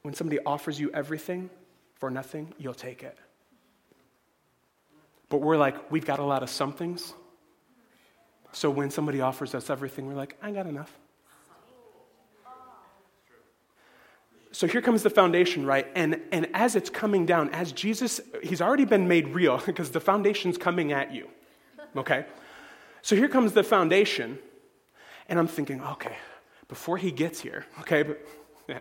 when 0.04 0.14
somebody 0.14 0.40
offers 0.46 0.80
you 0.80 0.92
everything 0.94 1.50
for 1.96 2.12
nothing, 2.12 2.54
you'll 2.60 2.76
take 2.76 3.02
it. 3.02 3.18
But 5.28 5.40
we're 5.40 5.58
like, 5.58 5.92
we've 5.92 6.06
got 6.06 6.20
a 6.20 6.24
lot 6.24 6.44
of 6.44 6.52
somethings. 6.52 7.16
So 8.52 8.70
when 8.70 8.92
somebody 8.92 9.22
offers 9.22 9.56
us 9.56 9.72
everything, 9.72 10.06
we're 10.06 10.14
like, 10.14 10.38
I 10.40 10.52
got 10.52 10.68
enough. 10.68 10.96
So 14.52 14.68
here 14.68 14.82
comes 14.82 15.02
the 15.02 15.10
foundation, 15.10 15.66
right? 15.66 15.88
And, 15.96 16.22
and 16.32 16.48
as 16.54 16.76
it's 16.76 16.92
coming 16.92 17.26
down, 17.26 17.50
as 17.50 17.72
Jesus, 17.72 18.22
he's 18.44 18.62
already 18.62 18.86
been 18.86 19.08
made 19.08 19.30
real 19.30 19.58
because 19.66 19.90
the 19.90 20.00
foundation's 20.00 20.60
coming 20.60 20.92
at 20.92 21.12
you, 21.12 21.28
okay? 21.96 22.28
So 23.02 23.16
here 23.16 23.28
comes 23.28 23.54
the 23.54 23.64
foundation, 23.64 24.38
and 25.28 25.40
I'm 25.40 25.48
thinking, 25.48 25.82
okay, 25.82 26.18
before 26.68 26.98
he 26.98 27.12
gets 27.12 27.40
here, 27.40 27.66
okay, 27.82 28.04
but 28.04 28.26
yeah, 28.68 28.80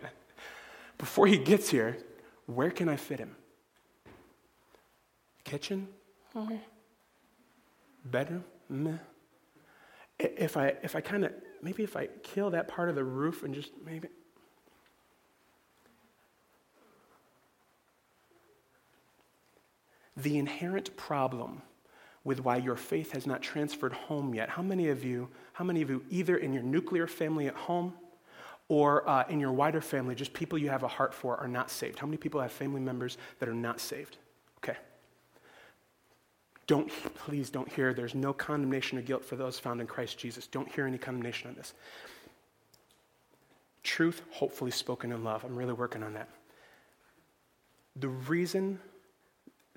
before 0.97 1.27
he 1.27 1.37
gets 1.37 1.69
here, 1.69 1.97
where 2.45 2.71
can 2.71 2.89
I 2.89 2.95
fit 2.95 3.19
him? 3.19 3.35
Kitchen? 5.43 5.87
Okay. 6.35 6.59
Bedroom? 8.05 8.43
Meh. 8.69 8.97
If 10.19 10.57
I, 10.57 10.75
if 10.83 10.95
I 10.95 11.01
kind 11.01 11.25
of, 11.25 11.33
maybe 11.61 11.83
if 11.83 11.95
I 11.95 12.07
kill 12.23 12.51
that 12.51 12.67
part 12.67 12.89
of 12.89 12.95
the 12.95 13.03
roof 13.03 13.43
and 13.43 13.53
just 13.53 13.71
maybe. 13.85 14.07
The 20.15 20.37
inherent 20.37 20.95
problem 20.95 21.63
with 22.23 22.39
why 22.39 22.57
your 22.57 22.75
faith 22.75 23.11
has 23.11 23.25
not 23.27 23.41
transferred 23.41 23.93
home 23.93 24.33
yet. 24.33 24.49
How 24.49 24.61
many 24.61 24.89
of 24.89 25.03
you, 25.03 25.29
how 25.53 25.63
many 25.63 25.81
of 25.81 25.89
you, 25.89 26.03
either 26.09 26.37
in 26.37 26.51
your 26.51 26.63
nuclear 26.63 27.07
family 27.07 27.47
at 27.47 27.55
home 27.55 27.93
or 28.67 29.07
uh, 29.07 29.23
in 29.29 29.39
your 29.39 29.51
wider 29.51 29.81
family, 29.81 30.15
just 30.15 30.33
people 30.33 30.57
you 30.57 30.69
have 30.69 30.83
a 30.83 30.87
heart 30.87 31.13
for, 31.13 31.37
are 31.37 31.47
not 31.47 31.69
saved? 31.69 31.99
How 31.99 32.07
many 32.07 32.17
people 32.17 32.41
have 32.41 32.51
family 32.51 32.81
members 32.81 33.17
that 33.39 33.47
are 33.47 33.53
not 33.53 33.79
saved? 33.79 34.17
Okay. 34.63 34.77
Don't, 36.65 36.89
please 37.15 37.49
don't 37.49 37.71
hear, 37.71 37.93
there's 37.93 38.15
no 38.15 38.33
condemnation 38.33 38.97
or 38.97 39.01
guilt 39.01 39.23
for 39.23 39.35
those 39.35 39.59
found 39.59 39.79
in 39.79 39.87
Christ 39.87 40.17
Jesus. 40.17 40.47
Don't 40.47 40.69
hear 40.71 40.87
any 40.87 40.97
condemnation 40.97 41.49
on 41.49 41.55
this. 41.55 41.73
Truth, 43.83 44.21
hopefully 44.31 44.71
spoken 44.71 45.11
in 45.11 45.23
love. 45.23 45.43
I'm 45.43 45.55
really 45.55 45.73
working 45.73 46.01
on 46.03 46.13
that. 46.13 46.29
The 47.97 48.07
reason 48.07 48.79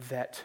that 0.09 0.43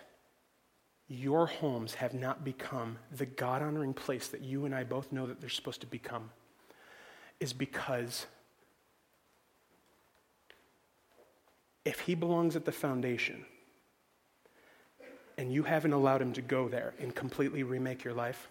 your 1.12 1.46
homes 1.46 1.96
have 1.96 2.14
not 2.14 2.46
become 2.46 2.98
the 3.12 3.26
God 3.26 3.62
honoring 3.62 3.94
place 3.94 4.30
that 4.30 4.42
you 4.42 4.64
and 4.64 4.74
I 4.74 4.86
both 4.86 5.12
know 5.12 5.28
that 5.28 5.42
they're 5.42 5.50
supposed 5.50 5.82
to 5.82 5.88
become 5.88 6.30
is 7.42 7.52
because 7.52 8.28
if 11.84 12.00
he 12.02 12.16
belongs 12.16 12.56
at 12.56 12.64
the 12.64 12.72
foundation 12.72 13.46
and 15.38 15.52
you 15.52 15.64
haven't 15.64 15.92
allowed 15.92 16.22
him 16.22 16.32
to 16.32 16.42
go 16.42 16.70
there 16.70 16.94
and 16.98 17.14
completely 17.14 17.64
remake 17.64 18.06
your 18.06 18.14
life, 18.14 18.48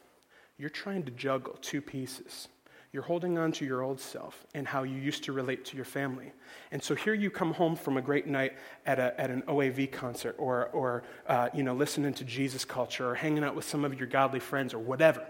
you're 0.58 0.68
trying 0.68 1.04
to 1.04 1.10
juggle 1.12 1.56
two 1.62 1.80
pieces. 1.80 2.48
You're 2.92 3.04
holding 3.04 3.38
on 3.38 3.52
to 3.52 3.64
your 3.64 3.82
old 3.82 4.00
self 4.00 4.44
and 4.52 4.66
how 4.66 4.82
you 4.82 4.96
used 4.96 5.24
to 5.24 5.32
relate 5.32 5.64
to 5.66 5.76
your 5.76 5.84
family. 5.84 6.32
And 6.72 6.82
so 6.82 6.96
here 6.96 7.14
you 7.14 7.30
come 7.30 7.52
home 7.52 7.76
from 7.76 7.96
a 7.96 8.02
great 8.02 8.26
night 8.26 8.54
at, 8.84 8.98
a, 8.98 9.18
at 9.20 9.30
an 9.30 9.42
OAV 9.42 9.92
concert 9.92 10.34
or, 10.38 10.66
or 10.72 11.04
uh, 11.28 11.50
you 11.54 11.62
know, 11.62 11.74
listening 11.74 12.14
to 12.14 12.24
Jesus 12.24 12.64
culture 12.64 13.08
or 13.08 13.14
hanging 13.14 13.44
out 13.44 13.54
with 13.54 13.64
some 13.64 13.84
of 13.84 13.96
your 13.98 14.08
godly 14.08 14.40
friends 14.40 14.74
or 14.74 14.80
whatever. 14.80 15.24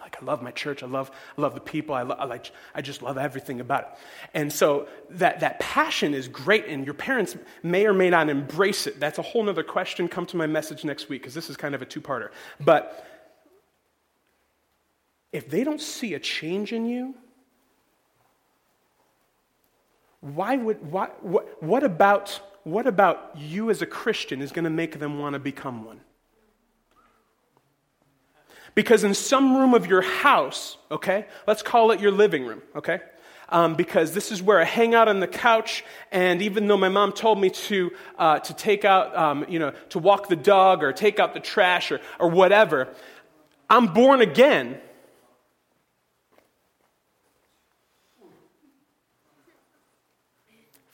Like, 0.00 0.22
I 0.22 0.24
love 0.24 0.42
my 0.42 0.50
church. 0.50 0.82
I 0.82 0.86
love, 0.86 1.10
I 1.36 1.40
love 1.40 1.54
the 1.54 1.60
people. 1.60 1.94
I, 1.94 2.02
lo- 2.02 2.16
I, 2.18 2.26
like, 2.26 2.52
I 2.74 2.82
just 2.82 3.00
love 3.02 3.16
everything 3.16 3.60
about 3.60 3.82
it. 3.82 3.88
And 4.34 4.52
so 4.52 4.86
that, 5.10 5.40
that 5.40 5.60
passion 5.60 6.12
is 6.14 6.28
great, 6.28 6.66
and 6.66 6.84
your 6.84 6.94
parents 6.94 7.36
may 7.62 7.86
or 7.86 7.94
may 7.94 8.10
not 8.10 8.28
embrace 8.28 8.86
it. 8.86 9.00
That's 9.00 9.18
a 9.18 9.22
whole 9.22 9.48
other 9.48 9.62
question. 9.62 10.08
Come 10.08 10.26
to 10.26 10.36
my 10.36 10.46
message 10.46 10.84
next 10.84 11.08
week 11.08 11.22
because 11.22 11.32
this 11.34 11.48
is 11.48 11.56
kind 11.56 11.74
of 11.74 11.80
a 11.80 11.86
two 11.86 12.02
parter. 12.02 12.30
But 12.60 13.13
if 15.34 15.50
they 15.50 15.64
don't 15.64 15.80
see 15.80 16.14
a 16.14 16.20
change 16.20 16.72
in 16.72 16.86
you, 16.86 17.12
why 20.20 20.56
would, 20.56 20.92
why, 20.92 21.08
what, 21.22 21.60
what, 21.60 21.82
about, 21.82 22.40
what 22.62 22.86
about 22.86 23.32
you 23.36 23.68
as 23.68 23.82
a 23.82 23.86
Christian 23.86 24.40
is 24.40 24.52
going 24.52 24.62
to 24.62 24.70
make 24.70 25.00
them 25.00 25.18
want 25.18 25.32
to 25.32 25.40
become 25.40 25.84
one? 25.84 26.00
Because 28.76 29.02
in 29.02 29.12
some 29.12 29.56
room 29.56 29.74
of 29.74 29.86
your 29.86 30.02
house, 30.02 30.78
okay, 30.88 31.26
let's 31.48 31.62
call 31.62 31.90
it 31.90 31.98
your 31.98 32.12
living 32.12 32.46
room, 32.46 32.62
okay? 32.76 33.00
Um, 33.48 33.74
because 33.74 34.14
this 34.14 34.30
is 34.30 34.40
where 34.40 34.60
I 34.60 34.64
hang 34.64 34.94
out 34.94 35.08
on 35.08 35.18
the 35.18 35.26
couch, 35.26 35.84
and 36.12 36.42
even 36.42 36.68
though 36.68 36.76
my 36.76 36.88
mom 36.88 37.10
told 37.10 37.40
me 37.40 37.50
to, 37.50 37.90
uh, 38.20 38.38
to 38.38 38.54
take 38.54 38.84
out, 38.84 39.16
um, 39.16 39.46
you 39.48 39.58
know, 39.58 39.72
to 39.88 39.98
walk 39.98 40.28
the 40.28 40.36
dog 40.36 40.84
or 40.84 40.92
take 40.92 41.18
out 41.18 41.34
the 41.34 41.40
trash 41.40 41.90
or, 41.90 42.00
or 42.20 42.30
whatever, 42.30 42.94
I'm 43.68 43.92
born 43.92 44.20
again 44.20 44.80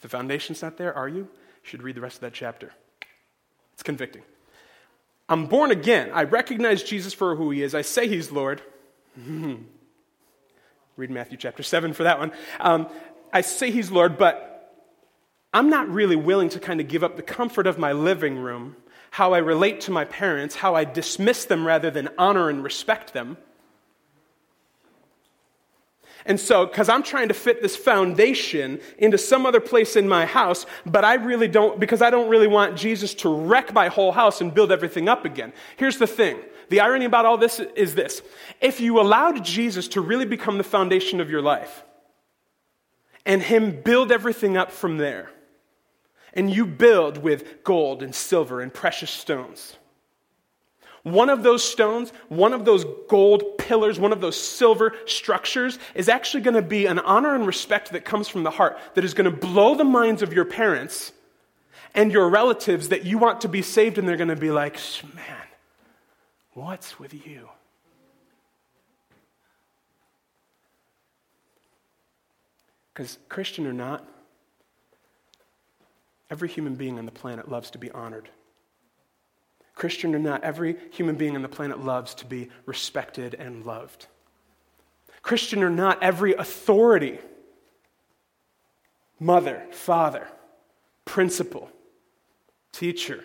foundation's 0.11 0.61
not 0.61 0.77
there, 0.77 0.93
are 0.93 1.07
you? 1.07 1.21
You 1.21 1.27
should 1.63 1.81
read 1.81 1.95
the 1.95 2.01
rest 2.01 2.15
of 2.15 2.21
that 2.21 2.33
chapter. 2.33 2.71
It's 3.73 3.83
convicting. 3.83 4.23
I'm 5.29 5.45
born 5.45 5.71
again. 5.71 6.11
I 6.13 6.23
recognize 6.23 6.83
Jesus 6.83 7.13
for 7.13 7.35
who 7.35 7.51
he 7.51 7.63
is. 7.63 7.73
I 7.73 7.81
say 7.81 8.07
he's 8.07 8.31
Lord. 8.31 8.61
read 10.97 11.09
Matthew 11.09 11.37
chapter 11.37 11.63
7 11.63 11.93
for 11.93 12.03
that 12.03 12.19
one. 12.19 12.31
Um, 12.59 12.87
I 13.31 13.41
say 13.41 13.71
he's 13.71 13.89
Lord, 13.89 14.17
but 14.17 14.51
I'm 15.53 15.69
not 15.69 15.89
really 15.89 16.17
willing 16.17 16.49
to 16.49 16.59
kind 16.59 16.81
of 16.81 16.87
give 16.87 17.03
up 17.03 17.15
the 17.15 17.21
comfort 17.21 17.65
of 17.65 17.77
my 17.77 17.93
living 17.93 18.37
room, 18.37 18.75
how 19.11 19.33
I 19.33 19.37
relate 19.37 19.81
to 19.81 19.91
my 19.91 20.03
parents, 20.03 20.55
how 20.55 20.75
I 20.75 20.83
dismiss 20.83 21.45
them 21.45 21.65
rather 21.65 21.89
than 21.89 22.09
honor 22.17 22.49
and 22.49 22.63
respect 22.63 23.13
them. 23.13 23.37
And 26.25 26.39
so, 26.39 26.65
because 26.65 26.89
I'm 26.89 27.03
trying 27.03 27.29
to 27.29 27.33
fit 27.33 27.61
this 27.61 27.75
foundation 27.75 28.79
into 28.97 29.17
some 29.17 29.45
other 29.45 29.59
place 29.59 29.95
in 29.95 30.07
my 30.07 30.25
house, 30.25 30.65
but 30.85 31.03
I 31.03 31.15
really 31.15 31.47
don't, 31.47 31.79
because 31.79 32.01
I 32.01 32.09
don't 32.09 32.29
really 32.29 32.47
want 32.47 32.77
Jesus 32.77 33.13
to 33.15 33.29
wreck 33.29 33.73
my 33.73 33.87
whole 33.87 34.11
house 34.11 34.41
and 34.41 34.53
build 34.53 34.71
everything 34.71 35.09
up 35.09 35.25
again. 35.25 35.53
Here's 35.77 35.97
the 35.97 36.07
thing 36.07 36.39
the 36.69 36.79
irony 36.79 37.05
about 37.05 37.25
all 37.25 37.37
this 37.37 37.59
is 37.59 37.95
this 37.95 38.21
if 38.61 38.79
you 38.79 38.99
allowed 38.99 39.43
Jesus 39.43 39.87
to 39.89 40.01
really 40.01 40.25
become 40.25 40.57
the 40.57 40.63
foundation 40.63 41.19
of 41.19 41.29
your 41.29 41.41
life, 41.41 41.83
and 43.25 43.41
Him 43.41 43.81
build 43.81 44.11
everything 44.11 44.57
up 44.57 44.71
from 44.71 44.97
there, 44.97 45.31
and 46.33 46.49
you 46.49 46.65
build 46.65 47.17
with 47.17 47.63
gold 47.63 48.03
and 48.03 48.13
silver 48.13 48.61
and 48.61 48.73
precious 48.73 49.11
stones 49.11 49.75
one 51.03 51.29
of 51.29 51.43
those 51.43 51.63
stones, 51.63 52.11
one 52.29 52.53
of 52.53 52.65
those 52.65 52.85
gold 53.09 53.57
pillars, 53.57 53.99
one 53.99 54.11
of 54.11 54.21
those 54.21 54.39
silver 54.39 54.93
structures 55.05 55.79
is 55.95 56.09
actually 56.09 56.41
going 56.41 56.55
to 56.55 56.61
be 56.61 56.85
an 56.85 56.99
honor 56.99 57.33
and 57.33 57.47
respect 57.47 57.91
that 57.91 58.05
comes 58.05 58.27
from 58.27 58.43
the 58.43 58.51
heart 58.51 58.77
that 58.93 59.03
is 59.03 59.13
going 59.13 59.29
to 59.29 59.35
blow 59.35 59.75
the 59.75 59.83
minds 59.83 60.21
of 60.21 60.33
your 60.33 60.45
parents 60.45 61.11
and 61.95 62.11
your 62.11 62.29
relatives 62.29 62.89
that 62.89 63.03
you 63.05 63.17
want 63.17 63.41
to 63.41 63.49
be 63.49 63.61
saved, 63.61 63.97
and 63.97 64.07
they're 64.07 64.17
going 64.17 64.29
to 64.29 64.35
be 64.35 64.51
like, 64.51 64.79
man, 65.15 65.47
what's 66.53 66.99
with 66.99 67.13
you? 67.25 67.49
Because, 72.93 73.17
Christian 73.27 73.65
or 73.65 73.73
not, 73.73 74.05
every 76.29 76.47
human 76.47 76.75
being 76.75 76.99
on 76.99 77.05
the 77.05 77.11
planet 77.11 77.49
loves 77.49 77.71
to 77.71 77.77
be 77.77 77.89
honored. 77.91 78.29
Christian 79.75 80.13
or 80.13 80.19
not, 80.19 80.43
every 80.43 80.75
human 80.91 81.15
being 81.15 81.35
on 81.35 81.41
the 81.41 81.49
planet 81.49 81.83
loves 81.83 82.13
to 82.15 82.25
be 82.25 82.49
respected 82.65 83.33
and 83.33 83.65
loved. 83.65 84.07
Christian 85.21 85.63
or 85.63 85.69
not, 85.69 86.01
every 86.01 86.33
authority, 86.33 87.19
mother, 89.19 89.63
father, 89.71 90.27
principal, 91.05 91.69
teacher, 92.71 93.23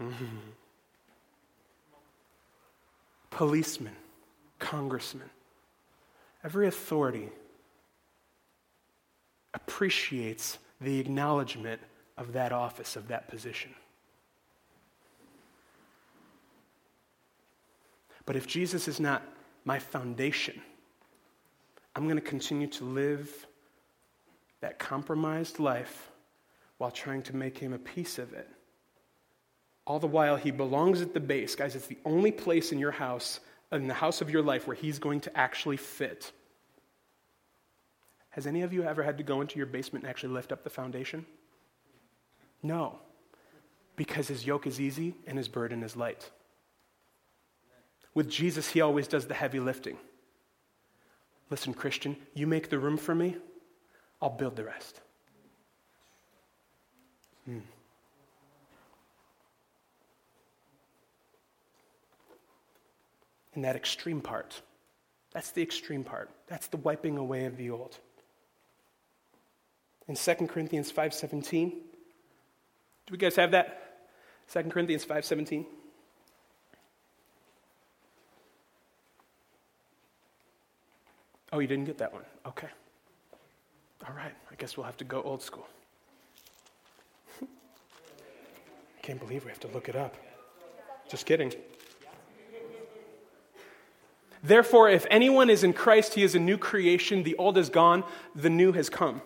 mm-hmm. 0.00 0.24
policeman, 3.30 3.96
congressman, 4.58 5.30
every 6.44 6.68
authority 6.68 7.30
appreciates 9.54 10.58
the 10.80 11.00
acknowledgement 11.00 11.80
of 12.18 12.34
that 12.34 12.52
office, 12.52 12.96
of 12.96 13.08
that 13.08 13.28
position. 13.28 13.74
But 18.26 18.36
if 18.36 18.46
Jesus 18.46 18.88
is 18.88 19.00
not 19.00 19.22
my 19.64 19.78
foundation, 19.78 20.60
I'm 21.94 22.04
going 22.04 22.16
to 22.16 22.20
continue 22.20 22.66
to 22.66 22.84
live 22.84 23.46
that 24.60 24.78
compromised 24.78 25.58
life 25.58 26.10
while 26.78 26.90
trying 26.90 27.22
to 27.22 27.36
make 27.36 27.56
him 27.56 27.72
a 27.72 27.78
piece 27.78 28.18
of 28.18 28.32
it. 28.34 28.48
All 29.86 29.98
the 29.98 30.06
while, 30.06 30.36
he 30.36 30.50
belongs 30.50 31.00
at 31.00 31.14
the 31.14 31.20
base. 31.20 31.54
Guys, 31.54 31.76
it's 31.76 31.86
the 31.86 31.98
only 32.04 32.32
place 32.32 32.72
in 32.72 32.78
your 32.78 32.90
house, 32.90 33.40
in 33.70 33.86
the 33.86 33.94
house 33.94 34.20
of 34.20 34.28
your 34.28 34.42
life, 34.42 34.66
where 34.66 34.76
he's 34.76 34.98
going 34.98 35.20
to 35.20 35.36
actually 35.36 35.76
fit. 35.76 36.32
Has 38.30 38.46
any 38.46 38.62
of 38.62 38.72
you 38.72 38.82
ever 38.82 39.02
had 39.02 39.16
to 39.18 39.24
go 39.24 39.40
into 39.40 39.56
your 39.56 39.66
basement 39.66 40.04
and 40.04 40.10
actually 40.10 40.34
lift 40.34 40.52
up 40.52 40.64
the 40.64 40.70
foundation? 40.70 41.24
No, 42.62 42.98
because 43.94 44.28
his 44.28 44.44
yoke 44.44 44.66
is 44.66 44.80
easy 44.80 45.14
and 45.26 45.38
his 45.38 45.48
burden 45.48 45.82
is 45.82 45.96
light. 45.96 46.30
With 48.16 48.30
Jesus, 48.30 48.70
he 48.70 48.80
always 48.80 49.06
does 49.06 49.26
the 49.26 49.34
heavy 49.34 49.60
lifting. 49.60 49.98
Listen, 51.50 51.74
Christian, 51.74 52.16
you 52.32 52.46
make 52.46 52.70
the 52.70 52.78
room 52.78 52.96
for 52.96 53.14
me, 53.14 53.36
I'll 54.22 54.30
build 54.30 54.56
the 54.56 54.64
rest. 54.64 55.02
Hmm. 57.44 57.58
And 63.54 63.62
that 63.64 63.76
extreme 63.76 64.22
part, 64.22 64.62
that's 65.32 65.50
the 65.50 65.62
extreme 65.62 66.02
part. 66.02 66.30
That's 66.46 66.68
the 66.68 66.78
wiping 66.78 67.18
away 67.18 67.44
of 67.44 67.58
the 67.58 67.68
old. 67.68 67.98
In 70.08 70.16
2 70.16 70.48
Corinthians 70.48 70.90
5:17, 70.90 71.68
do 71.70 73.12
we 73.12 73.18
guys 73.18 73.36
have 73.36 73.50
that? 73.50 74.08
2 74.48 74.70
Corinthians 74.70 75.04
5:17. 75.04 75.66
Oh, 81.56 81.58
you 81.58 81.66
didn't 81.66 81.86
get 81.86 81.96
that 81.96 82.12
one. 82.12 82.22
Okay. 82.44 82.68
All 84.06 84.14
right. 84.14 84.34
I 84.50 84.54
guess 84.56 84.76
we'll 84.76 84.84
have 84.84 84.98
to 84.98 85.04
go 85.04 85.22
old 85.22 85.42
school. 85.42 85.66
I 87.40 87.46
can't 89.02 89.18
believe 89.18 89.42
we 89.42 89.50
have 89.50 89.60
to 89.60 89.68
look 89.68 89.88
it 89.88 89.96
up. 89.96 90.16
Just 91.08 91.24
kidding. 91.24 91.54
Therefore, 94.42 94.90
if 94.90 95.06
anyone 95.10 95.48
is 95.48 95.64
in 95.64 95.72
Christ, 95.72 96.12
he 96.12 96.22
is 96.22 96.34
a 96.34 96.38
new 96.38 96.58
creation. 96.58 97.22
The 97.22 97.34
old 97.36 97.56
is 97.56 97.70
gone, 97.70 98.04
the 98.34 98.50
new 98.50 98.72
has 98.72 98.90
come. 98.90 99.22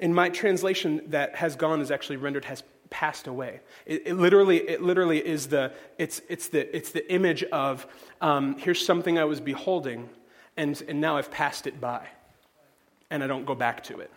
In 0.00 0.12
my 0.12 0.28
translation, 0.28 1.02
that 1.06 1.36
has 1.36 1.54
gone 1.54 1.80
is 1.80 1.92
actually 1.92 2.16
rendered 2.16 2.46
has 2.46 2.64
passed 2.94 3.26
away. 3.26 3.58
It, 3.86 4.06
it, 4.06 4.14
literally, 4.14 4.58
it 4.58 4.80
literally 4.80 5.18
is 5.18 5.48
the, 5.48 5.72
it's, 5.98 6.22
it's 6.28 6.46
the, 6.46 6.74
it's 6.74 6.92
the 6.92 7.12
image 7.12 7.42
of 7.42 7.88
um, 8.20 8.56
here's 8.56 8.86
something 8.86 9.18
I 9.18 9.24
was 9.24 9.40
beholding, 9.40 10.08
and, 10.56 10.80
and 10.86 11.00
now 11.00 11.16
I've 11.16 11.28
passed 11.28 11.66
it 11.66 11.80
by, 11.80 12.06
and 13.10 13.24
I 13.24 13.26
don't 13.26 13.46
go 13.46 13.56
back 13.56 13.82
to 13.84 13.98
it. 13.98 14.12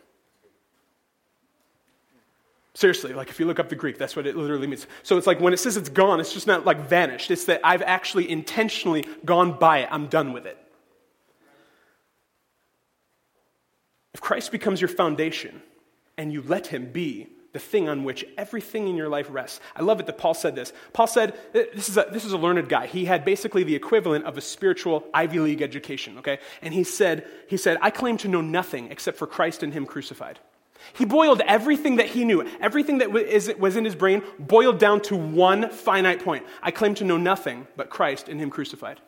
Seriously, 2.76 3.14
like 3.14 3.30
if 3.30 3.40
you 3.40 3.48
look 3.48 3.60
up 3.60 3.70
the 3.70 3.76
Greek, 3.76 3.98
that's 3.98 4.16
what 4.16 4.28
it 4.28 4.36
literally 4.36 4.68
means. 4.68 4.86
So 5.02 5.18
it's 5.18 5.26
like 5.26 5.40
when 5.40 5.54
it 5.54 5.58
says 5.58 5.76
it's 5.76 5.90
gone, 5.90 6.20
it's 6.20 6.32
just 6.32 6.46
not 6.46 6.64
like 6.64 6.88
vanished. 6.88 7.32
It's 7.32 7.46
that 7.46 7.62
I've 7.64 7.82
actually 7.82 8.30
intentionally 8.30 9.08
gone 9.26 9.58
by 9.58 9.80
it. 9.80 9.90
I'm 9.92 10.06
done 10.06 10.34
with 10.34 10.46
it. 10.46 10.64
If 14.14 14.22
Christ 14.22 14.52
becomes 14.52 14.80
your 14.80 14.90
foundation 14.90 15.64
and 16.16 16.32
you 16.32 16.44
let 16.44 16.68
him 16.68 16.92
be, 16.92 17.30
the 17.58 17.64
thing 17.64 17.90
on 17.90 18.04
which 18.04 18.24
everything 18.38 18.88
in 18.88 18.96
your 18.96 19.10
life 19.10 19.26
rests. 19.32 19.60
I 19.76 19.82
love 19.82 20.00
it 20.00 20.06
that 20.06 20.20
Paul 20.20 20.36
said 20.36 20.56
this. 20.56 20.72
Paul 20.94 21.08
said, 21.08 21.32
uh, 21.56 21.62
this 21.74 21.90
is, 21.90 21.98
a, 21.98 22.06
this 22.12 22.24
is 22.24 22.32
a 22.32 22.38
learned 22.38 22.70
guy. 22.70 22.86
He 22.86 23.06
had 23.06 23.26
basically 23.26 23.64
the 23.64 23.74
equivalent 23.74 24.26
of 24.26 24.38
a 24.38 24.42
spiritual 24.42 25.04
Ivy 25.12 25.40
League 25.40 25.64
education, 25.64 26.20
okay? 26.20 26.38
And 26.62 26.72
he 26.72 26.84
said, 26.84 27.26
he 27.48 27.58
said, 27.58 27.80
I 27.82 27.90
claim 27.90 28.18
to 28.18 28.28
know 28.28 28.42
nothing 28.42 28.92
except 28.92 29.18
for 29.18 29.26
Christ 29.26 29.64
and 29.64 29.74
him 29.74 29.88
crucified. 29.88 30.38
He 30.94 31.06
boiled 31.06 31.42
everything 31.48 31.96
that 31.96 32.06
he 32.06 32.26
knew, 32.26 32.48
everything 32.62 33.00
that 33.00 33.12
was 33.60 33.76
in 33.76 33.84
his 33.84 33.96
brain, 33.96 34.22
boiled 34.38 34.78
down 34.78 35.02
to 35.10 35.16
one 35.16 35.72
finite 35.72 36.24
point. 36.24 36.46
I 36.62 36.70
claim 36.70 36.94
to 36.96 37.06
know 37.06 37.18
nothing 37.18 37.66
but 37.76 37.90
Christ 37.90 38.30
and 38.30 38.40
him 38.40 38.52
crucified. 38.52 39.02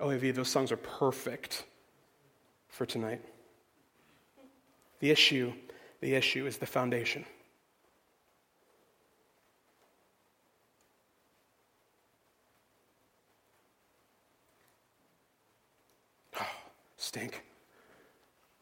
Olivia, 0.00 0.32
those 0.32 0.48
songs 0.48 0.72
are 0.72 0.78
perfect 0.78 1.64
for 2.72 2.86
tonight. 2.86 3.20
The 5.00 5.10
issue, 5.10 5.52
the 6.00 6.14
issue 6.14 6.46
is 6.46 6.56
the 6.56 6.66
foundation. 6.66 7.24
Oh, 16.40 16.46
stink. 16.96 17.44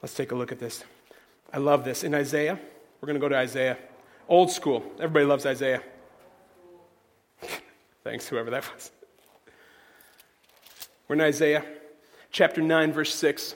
Let's 0.03 0.15
take 0.15 0.33
a 0.33 0.35
look 0.35 0.51
at 0.51 0.59
this. 0.59 0.83
I 1.53 1.59
love 1.59 1.85
this. 1.85 2.03
In 2.03 2.13
Isaiah, 2.15 2.59
we're 3.01 3.07
going 3.07 3.15
to 3.15 3.21
go 3.21 3.29
to 3.29 3.37
Isaiah. 3.37 3.79
Old 4.29 4.51
school. 4.51 4.83
Everybody 4.97 5.25
loves 5.25 5.47
Isaiah. 5.47 5.83
Thanks, 8.03 8.27
whoever 8.27 8.51
that 8.51 8.69
was. 8.75 8.91
We're 11.07 11.15
in 11.15 11.21
Isaiah 11.21 11.65
chapter 12.33 12.61
9, 12.61 12.93
verse 12.93 13.15
6. 13.15 13.55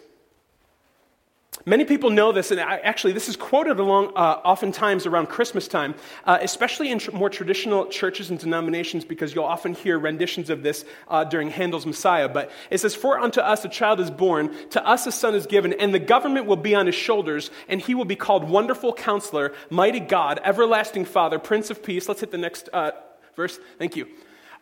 Many 1.67 1.87
people 1.87 2.11
know 2.11 2.31
this, 2.31 2.51
and 2.51 2.61
actually, 2.61 3.15
this 3.15 3.27
is 3.27 3.37
quoted 3.37 3.79
along, 3.79 4.13
uh, 4.17 4.41
oftentimes 4.45 5.07
around 5.07 5.29
Christmas 5.29 5.67
time, 5.67 5.95
uh, 6.27 6.37
especially 6.43 6.91
in 6.91 6.99
tr- 6.99 7.13
more 7.13 7.31
traditional 7.31 7.87
churches 7.87 8.29
and 8.29 8.39
denominations, 8.39 9.07
because 9.07 9.35
you'll 9.35 9.45
often 9.45 9.73
hear 9.73 9.99
renditions 9.99 10.51
of 10.51 10.63
this 10.63 10.85
uh, 11.09 11.25
during 11.25 11.49
Handel's 11.49 11.87
Messiah. 11.87 12.29
But 12.29 12.51
it 12.69 12.81
says, 12.81 12.95
For 12.95 13.19
unto 13.19 13.41
us 13.41 13.65
a 13.65 13.71
child 13.71 13.99
is 14.01 14.11
born, 14.11 14.55
to 14.71 14.87
us 14.87 15.07
a 15.07 15.13
son 15.13 15.35
is 15.35 15.47
given, 15.47 15.73
and 15.73 15.95
the 15.95 15.99
government 15.99 16.45
will 16.45 16.57
be 16.57 16.75
on 16.75 16.85
his 16.85 16.95
shoulders, 16.95 17.51
and 17.67 17.81
he 17.81 17.95
will 17.95 18.05
be 18.05 18.17
called 18.17 18.45
Wonderful 18.45 18.93
Counselor, 18.93 19.55
Mighty 19.71 20.01
God, 20.01 20.41
Everlasting 20.45 21.07
Father, 21.07 21.39
Prince 21.39 21.71
of 21.71 21.83
Peace. 21.83 22.11
Let's 22.11 22.21
hit 22.21 22.31
the 22.31 22.37
next 22.37 22.69
uh, 22.75 22.91
verse. 23.37 23.59
Thank 23.79 23.97
you. 23.97 24.07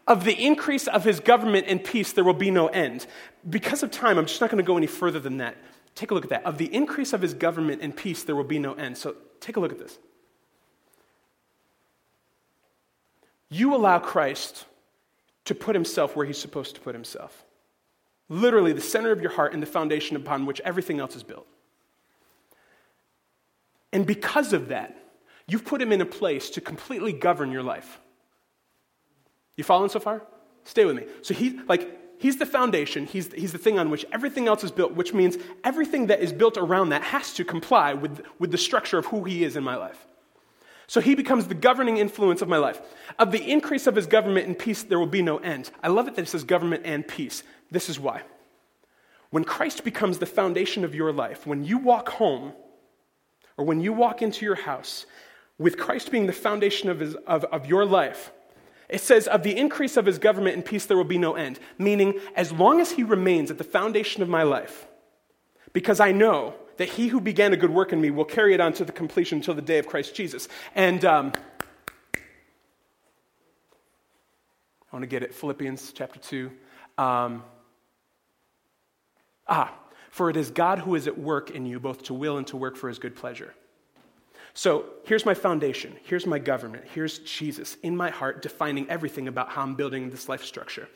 Of 0.07 0.23
the 0.23 0.35
increase 0.35 0.87
of 0.87 1.03
his 1.03 1.19
government 1.19 1.67
and 1.69 1.83
peace, 1.83 2.13
there 2.13 2.25
will 2.25 2.33
be 2.33 2.53
no 2.53 2.69
end. 2.69 3.07
Because 3.49 3.83
of 3.83 3.91
time, 3.91 4.19
I'm 4.19 4.27
just 4.27 4.41
not 4.41 4.51
going 4.51 4.63
to 4.63 4.67
go 4.67 4.77
any 4.77 4.87
further 4.87 5.19
than 5.19 5.39
that. 5.39 5.57
Take 5.95 6.11
a 6.11 6.15
look 6.15 6.25
at 6.25 6.31
that. 6.31 6.45
Of 6.45 6.59
the 6.59 6.75
increase 6.75 7.13
of 7.13 7.21
his 7.21 7.35
government 7.35 7.83
and 7.83 7.97
peace, 7.97 8.23
there 8.25 8.35
will 8.35 8.45
be 8.45 8.59
no 8.59 8.75
end. 8.75 8.97
So 8.97 9.17
take 9.41 9.57
a 9.57 9.61
look 9.61 9.73
at 9.73 9.79
this. 9.79 9.99
You 13.49 13.75
allow 13.75 13.99
Christ 13.99 14.65
to 15.45 15.55
put 15.55 15.75
himself 15.75 16.17
where 16.17 16.25
he's 16.25 16.39
supposed 16.39 16.75
to 16.77 16.81
put 16.81 16.95
himself. 16.95 17.45
Literally, 18.29 18.73
the 18.73 18.81
center 18.81 19.13
of 19.13 19.21
your 19.21 19.33
heart 19.33 19.53
and 19.53 19.63
the 19.63 19.67
foundation 19.67 20.17
upon 20.17 20.47
which 20.47 20.61
everything 20.61 21.01
else 21.01 21.15
is 21.15 21.23
built. 21.23 21.47
And 23.93 24.07
because 24.07 24.55
of 24.55 24.69
that, 24.69 24.97
you've 25.47 25.67
put 25.67 25.83
him 25.83 25.93
in 25.93 26.01
a 26.01 26.07
place 26.07 26.49
to 26.51 26.63
completely 26.63 27.13
govern 27.13 27.53
your 27.53 27.63
life. 27.63 28.01
You 29.57 29.65
following 29.65 29.91
so 29.91 30.01
far? 30.01 30.23
Stay 30.65 30.87
with 30.87 30.97
me. 30.97 31.05
So 31.21 31.35
he, 31.35 31.61
like, 31.69 31.99
He's 32.23 32.37
the 32.37 32.47
foundation, 32.47 33.07
he's, 33.07 33.33
he's 33.33 33.51
the 33.51 33.59
thing 33.59 33.81
on 33.81 33.91
which 33.91 34.07
everything 34.13 34.47
else 34.47 34.63
is 34.63 34.71
built, 34.71 34.93
which 34.93 35.13
means 35.13 35.37
everything 35.65 36.07
that 36.07 36.21
is 36.21 36.33
built 36.33 36.57
around 36.57 36.91
that 36.91 37.03
has 37.03 37.35
to 37.35 37.45
comply 37.45 37.95
with, 37.95 38.23
with 38.39 38.53
the 38.53 38.59
structure 38.59 38.97
of 38.97 39.07
who 39.07 39.25
he 39.25 39.43
is 39.43 39.57
in 39.57 39.65
my 39.65 39.75
life. 39.75 40.07
So 40.87 41.01
he 41.01 41.17
becomes 41.17 41.49
the 41.49 41.57
governing 41.57 41.97
influence 41.97 42.41
of 42.41 42.49
my 42.49 42.59
life. 42.59 42.81
Of 43.19 43.33
the 43.33 43.43
increase 43.51 43.89
of 43.89 43.97
his 43.97 44.07
government 44.07 44.47
and 44.47 44.57
peace, 44.57 44.85
there 44.85 45.01
will 45.01 45.07
be 45.09 45.21
no 45.21 45.39
end. 45.39 45.73
I 45.83 45.89
love 45.89 46.07
it 46.07 46.15
that 46.15 46.23
it 46.23 46.29
says 46.29 46.45
government 46.45 46.83
and 46.85 47.05
peace. 47.09 47.43
This 47.73 47.89
is 47.89 47.99
why. 47.99 48.23
When 49.31 49.43
Christ 49.43 49.83
becomes 49.83 50.19
the 50.19 50.27
foundation 50.27 50.85
of 50.85 50.95
your 50.95 51.13
life, 51.13 51.45
when 51.45 51.65
you 51.65 51.79
walk 51.79 52.09
home, 52.09 52.53
or 53.57 53.65
when 53.65 53.81
you 53.81 53.93
walk 53.93 54.23
into 54.23 54.45
your 54.45 54.55
house, 54.55 55.07
with 55.59 55.77
Christ 55.77 56.13
being 56.13 56.29
the 56.29 56.33
foundation 56.33 56.89
of, 56.89 57.01
his, 57.01 57.17
of, 57.27 57.43
of 57.47 57.67
your 57.67 57.85
life, 57.85 58.31
it 58.93 59.01
says, 59.01 59.27
Of 59.27 59.43
the 59.43 59.57
increase 59.57 59.97
of 59.97 60.05
his 60.05 60.19
government 60.19 60.55
and 60.55 60.65
peace, 60.65 60.85
there 60.85 60.99
will 60.99 61.05
be 61.05 61.19
no 61.19 61.35
end. 61.35 61.59
Meaning, 61.79 62.21
as 62.37 62.53
long 62.53 62.79
as 62.79 62.93
he 62.93 63.03
remains 63.03 63.51
at 63.51 63.57
the 63.57 63.65
foundation 63.65 64.23
of 64.23 64.29
my 64.29 64.43
life, 64.43 64.87
because 65.73 65.99
I 65.99 66.13
know 66.13 66.55
that 66.77 66.91
he 66.91 67.09
who 67.09 67.19
began 67.19 67.55
a 67.55 67.57
good 67.57 67.71
work 67.71 67.95
in 67.95 68.01
me 68.01 68.11
will 68.11 68.27
carry 68.27 68.53
it 68.53 68.61
on 68.61 68.75
to 68.75 68.85
the 68.85 68.93
completion 68.93 69.39
until 69.39 69.55
the 69.55 69.63
day 69.63 69.79
of 69.79 69.87
Christ 69.87 70.15
Jesus. 70.15 70.47
And 70.75 71.03
um, 71.07 71.33
I 72.15 72.21
want 74.93 75.05
to 75.05 75.07
get 75.07 75.23
it. 75.23 75.35
Philippians 75.35 75.93
chapter 75.93 76.21
2. 76.21 76.51
Um, 76.99 77.45
ah, 79.49 79.75
for 80.11 80.29
it 80.29 80.37
is 80.37 80.51
God 80.51 80.81
who 80.81 80.95
is 80.97 81.07
at 81.07 81.19
work 81.19 81.51
in 81.51 81.65
you, 81.65 81.81
both 81.81 82.03
to 82.05 82.15
will 82.15 82.37
and 82.37 82.47
to 82.49 82.59
work 82.59 82.77
for 82.77 82.89
his 82.89 82.99
good 82.99 83.17
pleasure. 83.17 83.55
So 84.55 84.85
here's 85.05 85.25
my 85.25 85.35
foundation. 85.35 85.97
Here's 86.05 86.27
my 86.27 86.39
government. 86.39 86.85
Here's 86.93 87.21
Jesus 87.21 87.77
in 87.83 87.97
my 87.97 88.11
heart, 88.11 88.43
defining 88.43 88.89
everything 88.91 89.29
about 89.29 89.51
how 89.51 89.63
I'm 89.63 89.75
building 89.75 90.11
this 90.11 90.29
life 90.29 90.45
structure. 90.45 90.89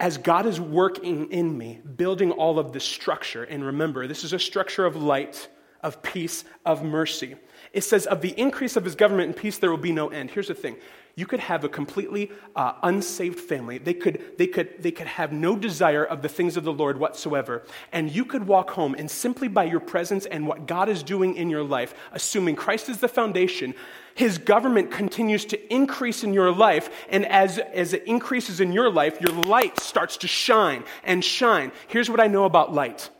As 0.00 0.16
God 0.16 0.46
is 0.46 0.60
working 0.60 1.30
in 1.30 1.56
me, 1.56 1.80
building 1.96 2.32
all 2.32 2.58
of 2.58 2.72
this 2.72 2.84
structure, 2.84 3.44
and 3.44 3.64
remember, 3.64 4.06
this 4.06 4.24
is 4.24 4.32
a 4.32 4.38
structure 4.38 4.86
of 4.86 4.96
light, 4.96 5.48
of 5.82 6.02
peace, 6.02 6.44
of 6.64 6.82
mercy. 6.82 7.36
It 7.72 7.82
says, 7.82 8.06
of 8.06 8.20
the 8.22 8.30
increase 8.30 8.76
of 8.76 8.84
his 8.84 8.94
government 8.94 9.28
and 9.28 9.36
peace, 9.36 9.58
there 9.58 9.70
will 9.70 9.76
be 9.76 9.92
no 9.92 10.08
end. 10.08 10.30
Here's 10.30 10.48
the 10.48 10.54
thing 10.54 10.76
you 11.14 11.26
could 11.26 11.40
have 11.40 11.64
a 11.64 11.68
completely 11.68 12.30
uh, 12.56 12.74
unsaved 12.82 13.38
family. 13.38 13.78
They 13.78 13.94
could, 13.94 14.22
they, 14.38 14.46
could, 14.46 14.82
they 14.82 14.90
could 14.90 15.06
have 15.06 15.32
no 15.32 15.56
desire 15.56 16.04
of 16.04 16.22
the 16.22 16.28
things 16.28 16.56
of 16.56 16.64
the 16.64 16.72
Lord 16.72 16.98
whatsoever. 16.98 17.62
And 17.92 18.10
you 18.10 18.24
could 18.24 18.46
walk 18.46 18.70
home, 18.70 18.94
and 18.94 19.10
simply 19.10 19.48
by 19.48 19.64
your 19.64 19.80
presence 19.80 20.26
and 20.26 20.46
what 20.46 20.66
God 20.66 20.88
is 20.88 21.02
doing 21.02 21.36
in 21.36 21.50
your 21.50 21.64
life, 21.64 21.94
assuming 22.12 22.56
Christ 22.56 22.88
is 22.88 22.98
the 22.98 23.08
foundation, 23.08 23.74
his 24.14 24.38
government 24.38 24.90
continues 24.90 25.44
to 25.46 25.74
increase 25.74 26.24
in 26.24 26.34
your 26.34 26.52
life. 26.52 26.90
And 27.10 27.26
as, 27.26 27.58
as 27.58 27.92
it 27.92 28.04
increases 28.06 28.60
in 28.60 28.72
your 28.72 28.90
life, 28.90 29.20
your 29.20 29.32
light 29.32 29.78
starts 29.78 30.16
to 30.18 30.28
shine 30.28 30.84
and 31.04 31.24
shine. 31.24 31.72
Here's 31.88 32.10
what 32.10 32.20
I 32.20 32.26
know 32.26 32.44
about 32.44 32.72
light 32.72 33.10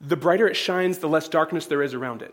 the 0.00 0.16
brighter 0.16 0.46
it 0.46 0.54
shines, 0.54 0.98
the 0.98 1.08
less 1.08 1.28
darkness 1.28 1.66
there 1.66 1.82
is 1.82 1.92
around 1.92 2.22
it. 2.22 2.32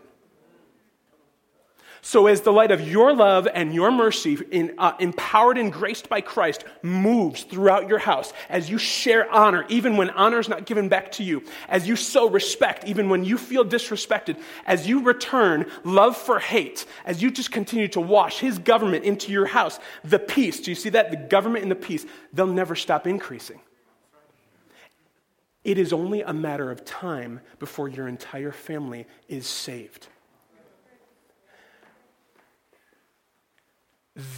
So, 2.06 2.28
as 2.28 2.42
the 2.42 2.52
light 2.52 2.70
of 2.70 2.86
your 2.86 3.12
love 3.12 3.48
and 3.52 3.74
your 3.74 3.90
mercy, 3.90 4.38
in, 4.52 4.76
uh, 4.78 4.92
empowered 5.00 5.58
and 5.58 5.72
graced 5.72 6.08
by 6.08 6.20
Christ, 6.20 6.62
moves 6.80 7.42
throughout 7.42 7.88
your 7.88 7.98
house, 7.98 8.32
as 8.48 8.70
you 8.70 8.78
share 8.78 9.28
honor, 9.28 9.66
even 9.68 9.96
when 9.96 10.10
honor 10.10 10.38
is 10.38 10.48
not 10.48 10.66
given 10.66 10.88
back 10.88 11.10
to 11.12 11.24
you, 11.24 11.42
as 11.68 11.88
you 11.88 11.96
sow 11.96 12.28
respect, 12.28 12.84
even 12.86 13.08
when 13.08 13.24
you 13.24 13.36
feel 13.36 13.64
disrespected, 13.64 14.40
as 14.66 14.86
you 14.86 15.02
return 15.02 15.68
love 15.82 16.16
for 16.16 16.38
hate, 16.38 16.86
as 17.04 17.20
you 17.20 17.28
just 17.28 17.50
continue 17.50 17.88
to 17.88 18.00
wash 18.00 18.38
His 18.38 18.60
government 18.60 19.04
into 19.04 19.32
your 19.32 19.46
house, 19.46 19.80
the 20.04 20.20
peace, 20.20 20.60
do 20.60 20.70
you 20.70 20.76
see 20.76 20.90
that? 20.90 21.10
The 21.10 21.16
government 21.16 21.64
and 21.64 21.72
the 21.72 21.74
peace, 21.74 22.06
they'll 22.32 22.46
never 22.46 22.76
stop 22.76 23.08
increasing. 23.08 23.60
It 25.64 25.76
is 25.76 25.92
only 25.92 26.22
a 26.22 26.32
matter 26.32 26.70
of 26.70 26.84
time 26.84 27.40
before 27.58 27.88
your 27.88 28.06
entire 28.06 28.52
family 28.52 29.08
is 29.26 29.48
saved. 29.48 30.06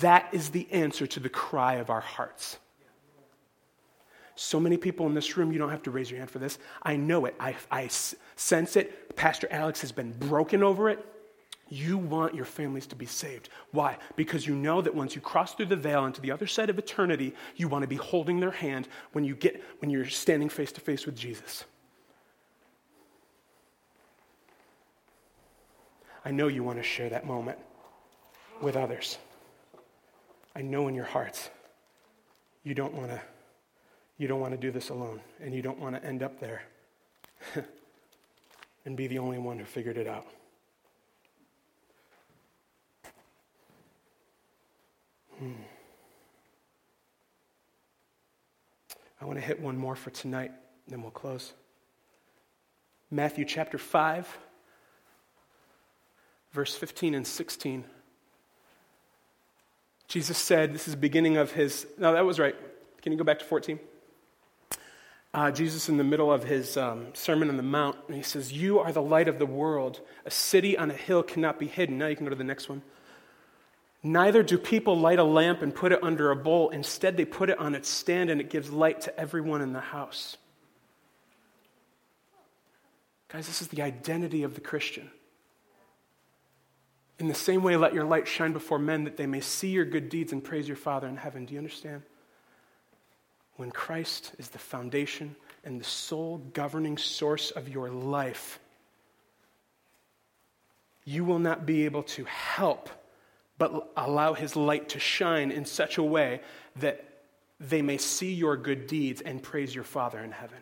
That 0.01 0.29
is 0.33 0.51
the 0.51 0.67
answer 0.73 1.07
to 1.07 1.21
the 1.21 1.29
cry 1.29 1.75
of 1.75 1.89
our 1.91 2.01
hearts. 2.01 2.59
So 4.35 4.61
many 4.61 4.77
people 4.77 5.07
in 5.07 5.15
this 5.15 5.37
room, 5.37 5.53
you 5.53 5.59
don't 5.59 5.71
have 5.71 5.83
to 5.85 5.91
raise 5.91 6.11
your 6.11 6.19
hand 6.19 6.31
for 6.31 6.39
this. 6.39 6.59
I 6.83 6.97
know 6.97 7.27
it. 7.27 7.35
I, 7.41 7.57
I 7.71 7.89
sense 7.89 8.77
it. 8.77 9.17
Pastor 9.17 9.49
Alex 9.51 9.81
has 9.81 9.91
been 9.91 10.13
broken 10.13 10.63
over 10.63 10.89
it. 10.89 11.05
You 11.71 11.99
want 11.99 12.35
your 12.35 12.45
families 12.45 12.87
to 12.87 12.97
be 12.97 13.05
saved. 13.05 13.51
Why? 13.73 13.99
Because 14.17 14.47
you 14.47 14.55
know 14.55 14.81
that 14.81 14.95
once 14.95 15.15
you 15.15 15.21
cross 15.21 15.55
through 15.55 15.67
the 15.67 15.77
veil 15.77 16.07
into 16.07 16.21
the 16.21 16.31
other 16.31 16.47
side 16.47 16.71
of 16.71 16.79
eternity, 16.79 17.35
you 17.57 17.69
want 17.69 17.83
to 17.83 17.89
be 17.89 17.97
holding 17.97 18.41
their 18.41 18.51
hand 18.51 18.89
when, 19.13 19.25
you 19.25 19.35
get, 19.35 19.63
when 19.81 19.91
you're 19.91 20.07
standing 20.07 20.49
face 20.49 20.73
to 20.73 20.81
face 20.81 21.05
with 21.05 21.17
Jesus. 21.17 21.65
I 26.25 26.31
know 26.31 26.49
you 26.49 26.63
want 26.63 26.79
to 26.79 26.85
share 26.85 27.11
that 27.11 27.27
moment 27.27 27.59
with 28.63 28.77
others. 28.77 29.19
I 30.59 30.63
know 30.63 30.89
in 30.89 30.95
your 30.97 31.05
hearts 31.05 31.51
you 32.65 32.75
don't 32.75 32.93
want 32.93 33.11
to 33.11 33.21
you 34.19 34.27
don't 34.27 34.41
want 34.41 34.53
to 34.55 34.59
do 34.59 34.73
this 34.73 34.89
alone 34.89 35.21
and 35.41 35.55
you 35.55 35.63
don't 35.63 35.79
want 35.79 35.95
to 35.95 36.05
end 36.05 36.25
up 36.25 36.41
there 36.41 36.63
and 38.85 38.97
be 38.97 39.07
the 39.07 39.21
only 39.21 39.39
one 39.39 39.61
who 39.61 39.65
figured 39.65 39.97
it 39.97 40.09
out. 40.09 40.27
Hmm. 45.39 45.53
I 49.21 49.25
want 49.27 49.39
to 49.39 49.45
hit 49.45 49.61
one 49.61 49.79
more 49.79 49.95
for 49.95 50.11
tonight, 50.11 50.51
then 50.89 51.03
we'll 51.03 51.13
close. 51.13 51.53
Matthew 53.13 53.45
chapter 53.45 53.79
5, 53.79 54.39
verse 56.51 56.75
15 56.75 57.15
and 57.15 57.25
16. 57.25 57.85
Jesus 60.09 60.39
said, 60.39 60.75
this 60.75 60.89
is 60.89 60.95
the 60.95 61.01
beginning 61.01 61.37
of 61.37 61.53
his, 61.53 61.87
no, 61.99 62.13
that 62.15 62.25
was 62.25 62.39
right. 62.39 62.57
Can 63.03 63.13
you 63.13 63.19
go 63.19 63.25
back 63.25 63.39
to 63.39 63.45
14? 63.45 63.79
Uh, 65.35 65.51
Jesus, 65.51 65.91
in 65.91 65.99
the 65.99 66.05
middle 66.05 66.33
of 66.33 66.43
his 66.43 66.77
um, 66.79 67.09
Sermon 67.13 67.51
on 67.51 67.59
the 67.59 67.63
Mount, 67.63 67.97
he 68.11 68.23
says, 68.23 68.51
You 68.51 68.79
are 68.79 68.91
the 68.91 69.03
light 69.03 69.29
of 69.29 69.39
the 69.39 69.47
world. 69.47 70.01
A 70.25 70.31
city 70.31 70.77
on 70.77 70.91
a 70.91 70.95
hill 70.95 71.23
cannot 71.23 71.59
be 71.59 71.67
hidden. 71.67 71.99
Now 71.99 72.07
you 72.07 72.17
can 72.17 72.25
go 72.25 72.31
to 72.31 72.37
the 72.37 72.45
next 72.45 72.69
one. 72.69 72.83
Neither 74.03 74.43
do 74.43 74.57
people 74.57 74.99
light 74.99 75.19
a 75.19 75.25
lamp 75.25 75.61
and 75.61 75.75
put 75.75 75.93
it 75.93 76.03
under 76.03 76.31
a 76.31 76.37
bowl. 76.37 76.71
Instead, 76.71 77.17
they 77.17 77.27
put 77.27 77.51
it 77.51 77.59
on 77.59 77.75
its 77.75 77.89
stand 77.91 78.31
and 78.31 78.41
it 78.41 78.49
gives 78.49 78.71
light 78.71 79.03
to 79.03 79.21
everyone 79.21 79.61
in 79.61 79.73
the 79.73 79.81
house. 79.81 80.37
Guys, 83.29 83.47
this 83.47 83.61
is 83.61 83.69
the 83.69 83.83
identity 83.83 84.45
of 84.45 84.55
the 84.55 84.61
Christian. 84.63 85.11
In 87.19 87.27
the 87.27 87.35
same 87.35 87.63
way, 87.63 87.77
let 87.77 87.95
your 87.95 88.05
light 88.05 88.29
shine 88.29 88.53
before 88.53 88.79
men 88.79 89.05
that 89.05 89.17
they 89.17 89.27
may 89.27 89.41
see 89.41 89.69
your 89.69 89.85
good 89.85 90.09
deeds 90.09 90.33
and 90.33 90.43
praise 90.43 90.69
your 90.69 90.77
Father 90.77 91.09
in 91.09 91.17
heaven. 91.17 91.45
Do 91.45 91.55
you 91.55 91.59
understand? 91.59 92.03
When 93.57 93.73
Christ 93.73 94.33
is 94.39 94.49
the 94.49 94.59
foundation 94.59 95.35
and 95.65 95.81
the 95.81 95.85
sole 95.85 96.39
governing 96.53 96.97
source 96.97 97.51
of 97.51 97.69
your 97.69 97.91
life, 97.91 98.61
you 101.05 101.25
will 101.25 101.41
not 101.41 101.67
be 101.67 101.85
able 101.85 102.05
to 102.05 102.25
help 102.25 102.89
but 103.59 103.91
allow 103.97 104.35
his 104.35 104.55
light 104.55 104.91
to 104.91 105.01
shine 105.01 105.51
in 105.51 105.65
such 105.65 105.99
a 105.99 106.03
way 106.03 106.41
that 106.77 107.05
they 107.59 107.83
may 107.83 107.99
see 107.99 108.33
your 108.33 108.57
good 108.57 108.87
deeds 108.87 109.21
and 109.21 109.43
praise 109.43 109.75
your 109.75 109.83
Father 109.83 110.21
in 110.21 110.31
heaven 110.31 110.59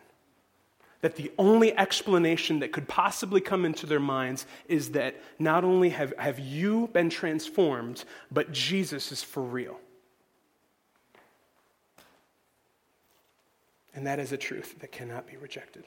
that 1.01 1.15
the 1.15 1.31
only 1.37 1.77
explanation 1.77 2.59
that 2.59 2.71
could 2.71 2.87
possibly 2.87 3.39
come 3.41 3.65
into 3.65 3.85
their 3.85 3.99
minds 3.99 4.45
is 4.67 4.91
that 4.91 5.15
not 5.37 5.63
only 5.63 5.89
have, 5.89 6.13
have 6.17 6.39
you 6.39 6.89
been 6.93 7.09
transformed, 7.09 8.03
but 8.31 8.51
Jesus 8.51 9.11
is 9.11 9.21
for 9.21 9.43
real. 9.43 9.79
And 13.93 14.05
that 14.05 14.19
is 14.19 14.31
a 14.31 14.37
truth 14.37 14.79
that 14.79 14.91
cannot 14.91 15.27
be 15.27 15.37
rejected. 15.37 15.85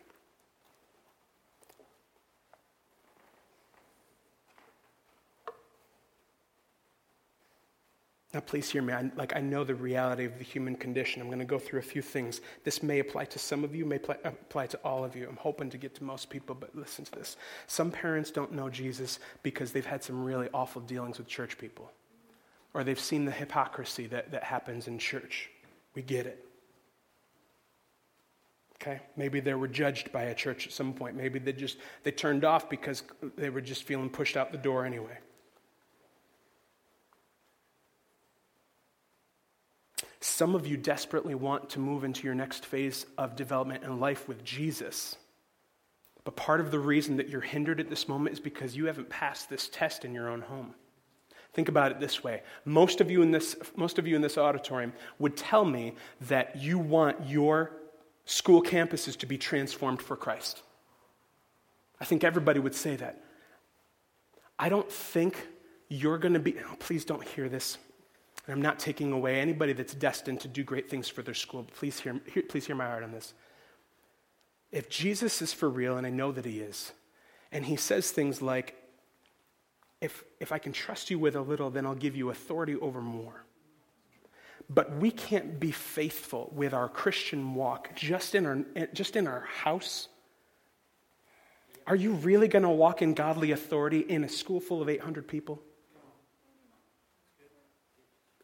Now, 8.32 8.38
please 8.38 8.70
hear 8.70 8.80
me. 8.80 8.92
I, 8.92 9.10
like, 9.16 9.34
I 9.34 9.40
know 9.40 9.64
the 9.64 9.74
reality 9.74 10.24
of 10.24 10.38
the 10.38 10.44
human 10.44 10.76
condition. 10.76 11.20
I'm 11.20 11.26
going 11.26 11.40
to 11.40 11.44
go 11.44 11.58
through 11.58 11.80
a 11.80 11.82
few 11.82 12.00
things. 12.00 12.40
This 12.62 12.80
may 12.80 13.00
apply 13.00 13.24
to 13.24 13.40
some 13.40 13.64
of 13.64 13.74
you, 13.74 13.84
may 13.84 13.96
apply, 13.96 14.18
apply 14.22 14.68
to 14.68 14.78
all 14.84 15.04
of 15.04 15.16
you. 15.16 15.26
I'm 15.28 15.36
hoping 15.36 15.68
to 15.70 15.76
get 15.76 15.96
to 15.96 16.04
most 16.04 16.30
people, 16.30 16.54
but 16.54 16.76
listen 16.76 17.04
to 17.06 17.12
this. 17.12 17.36
Some 17.66 17.90
parents 17.90 18.30
don't 18.30 18.52
know 18.52 18.68
Jesus 18.68 19.18
because 19.42 19.72
they've 19.72 19.84
had 19.84 20.04
some 20.04 20.22
really 20.22 20.48
awful 20.54 20.80
dealings 20.80 21.18
with 21.18 21.26
church 21.26 21.58
people, 21.58 21.90
or 22.72 22.84
they've 22.84 23.00
seen 23.00 23.24
the 23.24 23.32
hypocrisy 23.32 24.06
that, 24.06 24.30
that 24.30 24.44
happens 24.44 24.86
in 24.86 24.98
church. 24.98 25.50
We 25.96 26.02
get 26.02 26.26
it. 26.26 26.46
Okay? 28.80 29.00
Maybe 29.16 29.40
they 29.40 29.54
were 29.54 29.68
judged 29.68 30.12
by 30.12 30.22
a 30.22 30.34
church 30.36 30.68
at 30.68 30.72
some 30.72 30.92
point. 30.92 31.16
Maybe 31.16 31.40
they 31.40 31.52
just 31.52 31.78
they 32.04 32.12
turned 32.12 32.44
off 32.44 32.70
because 32.70 33.02
they 33.36 33.50
were 33.50 33.60
just 33.60 33.82
feeling 33.82 34.08
pushed 34.08 34.36
out 34.36 34.52
the 34.52 34.58
door 34.58 34.86
anyway. 34.86 35.18
Some 40.40 40.54
of 40.54 40.66
you 40.66 40.78
desperately 40.78 41.34
want 41.34 41.68
to 41.68 41.80
move 41.80 42.02
into 42.02 42.24
your 42.24 42.34
next 42.34 42.64
phase 42.64 43.04
of 43.18 43.36
development 43.36 43.84
in 43.84 44.00
life 44.00 44.26
with 44.26 44.42
Jesus. 44.42 45.16
But 46.24 46.34
part 46.34 46.60
of 46.60 46.70
the 46.70 46.78
reason 46.78 47.18
that 47.18 47.28
you're 47.28 47.42
hindered 47.42 47.78
at 47.78 47.90
this 47.90 48.08
moment 48.08 48.32
is 48.32 48.40
because 48.40 48.74
you 48.74 48.86
haven't 48.86 49.10
passed 49.10 49.50
this 49.50 49.68
test 49.68 50.06
in 50.06 50.14
your 50.14 50.30
own 50.30 50.40
home. 50.40 50.74
Think 51.52 51.68
about 51.68 51.92
it 51.92 52.00
this 52.00 52.24
way. 52.24 52.42
Most 52.64 53.02
of 53.02 53.10
you 53.10 53.20
in 53.20 53.32
this, 53.32 53.54
most 53.76 53.98
of 53.98 54.06
you 54.06 54.16
in 54.16 54.22
this 54.22 54.38
auditorium 54.38 54.94
would 55.18 55.36
tell 55.36 55.66
me 55.66 55.92
that 56.22 56.56
you 56.56 56.78
want 56.78 57.28
your 57.28 57.72
school 58.24 58.62
campuses 58.62 59.18
to 59.18 59.26
be 59.26 59.36
transformed 59.36 60.00
for 60.00 60.16
Christ. 60.16 60.62
I 62.00 62.06
think 62.06 62.24
everybody 62.24 62.60
would 62.60 62.74
say 62.74 62.96
that. 62.96 63.22
I 64.58 64.70
don't 64.70 64.90
think 64.90 65.48
you're 65.88 66.16
going 66.16 66.32
to 66.32 66.40
be, 66.40 66.54
oh, 66.58 66.76
please 66.78 67.04
don't 67.04 67.28
hear 67.28 67.50
this. 67.50 67.76
And 68.50 68.58
I'm 68.58 68.62
not 68.62 68.80
taking 68.80 69.12
away 69.12 69.38
anybody 69.38 69.72
that's 69.72 69.94
destined 69.94 70.40
to 70.40 70.48
do 70.48 70.64
great 70.64 70.90
things 70.90 71.08
for 71.08 71.22
their 71.22 71.34
school. 71.34 71.68
Please 71.72 72.00
hear, 72.00 72.20
hear, 72.34 72.42
please 72.42 72.66
hear 72.66 72.74
my 72.74 72.84
heart 72.84 73.04
on 73.04 73.12
this. 73.12 73.32
if 74.72 74.90
Jesus 74.90 75.40
is 75.40 75.52
for 75.52 75.70
real, 75.70 75.96
and 75.96 76.04
I 76.04 76.10
know 76.10 76.32
that 76.32 76.44
he 76.44 76.58
is, 76.58 76.90
and 77.52 77.64
he 77.64 77.76
says 77.76 78.10
things 78.10 78.42
like, 78.42 78.74
if, 80.00 80.24
if 80.40 80.50
I 80.50 80.58
can 80.58 80.72
trust 80.72 81.10
you 81.10 81.18
with 81.20 81.36
a 81.36 81.40
little, 81.40 81.70
then 81.70 81.86
I'll 81.86 81.94
give 81.94 82.16
you 82.16 82.30
authority 82.30 82.74
over 82.74 83.00
more. 83.00 83.44
But 84.68 84.96
we 84.96 85.12
can't 85.12 85.60
be 85.60 85.70
faithful 85.70 86.50
with 86.52 86.74
our 86.74 86.88
Christian 86.88 87.54
walk 87.54 87.94
just 87.94 88.34
in 88.34 88.46
our, 88.46 88.64
just 88.92 89.14
in 89.14 89.28
our 89.28 89.42
house. 89.42 90.08
Are 91.86 91.94
you 91.94 92.14
really 92.14 92.48
going 92.48 92.64
to 92.64 92.68
walk 92.68 93.00
in 93.00 93.14
godly 93.14 93.52
authority 93.52 94.00
in 94.00 94.24
a 94.24 94.28
school 94.28 94.58
full 94.58 94.82
of 94.82 94.88
800 94.88 95.28
people? 95.28 95.62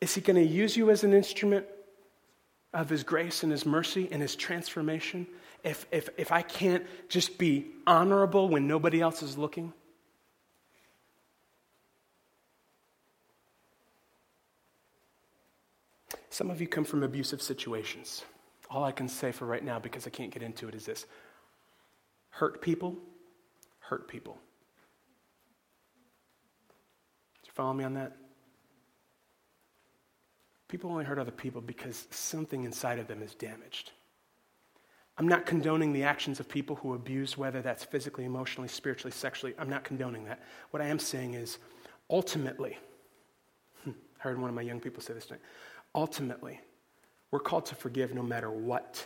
Is 0.01 0.14
he 0.14 0.20
going 0.20 0.36
to 0.36 0.44
use 0.44 0.76
you 0.76 0.90
as 0.90 1.05
an 1.05 1.12
instrument 1.12 1.66
of 2.74 2.88
his 2.88 3.03
grace 3.03 3.42
and 3.42 3.51
his 3.51 3.64
mercy 3.64 4.09
and 4.12 4.20
his 4.20 4.36
transformation? 4.36 5.26
If, 5.64 5.86
if, 5.90 6.11
if 6.18 6.30
I 6.30 6.42
can't 6.42 6.84
just 7.09 7.38
be 7.38 7.66
honorable 7.86 8.49
when 8.49 8.68
nobody 8.68 9.01
else 9.01 9.22
is 9.22 9.38
looking? 9.38 9.72
Some 16.28 16.51
of 16.51 16.61
you 16.61 16.68
come 16.68 16.84
from 16.84 17.03
abusive 17.03 17.40
situations. 17.40 18.22
All 18.68 18.84
I 18.84 18.92
can 18.92 19.09
say 19.09 19.32
for 19.32 19.47
right 19.47 19.64
now, 19.64 19.78
because 19.78 20.07
I 20.07 20.11
can't 20.11 20.30
get 20.30 20.42
into 20.42 20.68
it, 20.68 20.74
is 20.74 20.84
this 20.84 21.07
hurt 22.28 22.61
people, 22.61 22.94
hurt 23.78 24.07
people. 24.07 24.34
Do 27.42 27.47
you 27.47 27.53
follow 27.55 27.72
me 27.72 27.84
on 27.84 27.94
that? 27.94 28.14
People 30.69 30.91
only 30.91 31.05
hurt 31.05 31.19
other 31.19 31.31
people 31.31 31.61
because 31.61 32.07
something 32.11 32.64
inside 32.64 32.99
of 32.99 33.07
them 33.07 33.23
is 33.23 33.35
damaged. 33.35 33.93
I'm 35.19 35.29
not 35.29 35.47
condoning 35.47 35.93
the 35.93 36.03
actions 36.03 36.41
of 36.41 36.49
people 36.49 36.77
who 36.77 36.95
abuse, 36.95 37.39
whether 37.39 37.62
that's 37.62 37.85
physically, 37.85 38.25
emotionally, 38.25 38.69
spiritually, 38.69 39.12
sexually. 39.12 39.55
I'm 39.59 39.71
not 39.71 39.85
condoning 39.85 40.25
that. 40.25 40.43
What 40.71 40.83
I 40.83 40.87
am 40.87 40.99
saying 40.99 41.35
is, 41.35 41.59
ultimately, 42.11 42.77
I 43.87 43.93
heard 44.19 44.39
one 44.39 44.51
of 44.51 44.57
my 44.57 44.62
young 44.62 44.81
people 44.81 45.03
say 45.03 45.14
this 45.14 45.27
tonight 45.27 45.43
ultimately, 45.97 46.61
we're 47.31 47.41
called 47.41 47.67
to 47.67 47.75
forgive 47.75 48.14
no 48.14 48.23
matter 48.23 48.51
what 48.51 49.05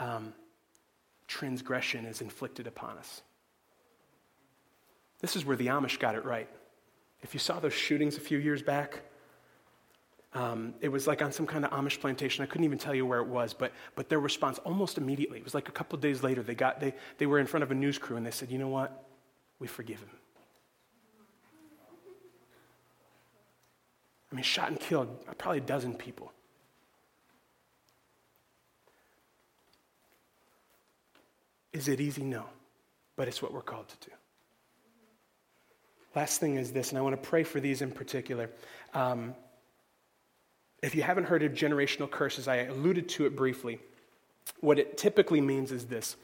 um, 0.00 0.32
transgression 1.28 2.06
is 2.06 2.20
inflicted 2.20 2.66
upon 2.66 2.96
us. 2.98 3.22
This 5.20 5.36
is 5.36 5.44
where 5.44 5.56
the 5.56 5.68
Amish 5.68 6.00
got 6.00 6.16
it 6.16 6.24
right. 6.24 6.48
If 7.20 7.34
you 7.34 7.40
saw 7.40 7.60
those 7.60 7.74
shootings 7.74 8.16
a 8.16 8.20
few 8.20 8.38
years 8.38 8.62
back, 8.62 9.02
um, 10.34 10.74
it 10.80 10.88
was 10.88 11.06
like 11.06 11.20
on 11.20 11.30
some 11.30 11.46
kind 11.46 11.64
of 11.64 11.70
Amish 11.72 12.00
plantation. 12.00 12.42
I 12.42 12.46
couldn't 12.46 12.64
even 12.64 12.78
tell 12.78 12.94
you 12.94 13.04
where 13.04 13.20
it 13.20 13.26
was, 13.26 13.52
but, 13.52 13.72
but 13.94 14.08
their 14.08 14.18
response 14.18 14.58
almost 14.58 14.96
immediately, 14.96 15.38
it 15.38 15.44
was 15.44 15.54
like 15.54 15.68
a 15.68 15.72
couple 15.72 15.98
days 15.98 16.22
later, 16.22 16.42
they, 16.42 16.54
got, 16.54 16.80
they, 16.80 16.94
they 17.18 17.26
were 17.26 17.38
in 17.38 17.46
front 17.46 17.64
of 17.64 17.70
a 17.70 17.74
news 17.74 17.98
crew 17.98 18.16
and 18.16 18.24
they 18.24 18.30
said, 18.30 18.50
You 18.50 18.58
know 18.58 18.68
what? 18.68 19.04
We 19.58 19.66
forgive 19.66 19.98
him. 19.98 20.08
I 24.30 24.34
mean, 24.34 24.44
shot 24.44 24.70
and 24.70 24.80
killed 24.80 25.08
probably 25.36 25.58
a 25.58 25.60
dozen 25.62 25.94
people. 25.94 26.32
Is 31.74 31.88
it 31.88 32.00
easy? 32.00 32.22
No. 32.22 32.44
But 33.16 33.28
it's 33.28 33.42
what 33.42 33.52
we're 33.52 33.60
called 33.60 33.88
to 33.88 34.08
do. 34.08 34.16
Last 36.14 36.40
thing 36.40 36.56
is 36.56 36.72
this, 36.72 36.90
and 36.90 36.98
I 36.98 37.02
want 37.02 37.20
to 37.22 37.28
pray 37.28 37.42
for 37.42 37.60
these 37.60 37.82
in 37.82 37.90
particular. 37.90 38.50
Um, 38.94 39.34
if 40.82 40.94
you 40.96 41.02
haven't 41.02 41.24
heard 41.24 41.42
of 41.42 41.52
generational 41.52 42.10
curses, 42.10 42.48
I 42.48 42.56
alluded 42.56 43.08
to 43.10 43.26
it 43.26 43.36
briefly. 43.36 43.78
What 44.60 44.78
it 44.78 44.98
typically 44.98 45.40
means 45.40 45.70
is 45.70 45.86
this. 45.86 46.16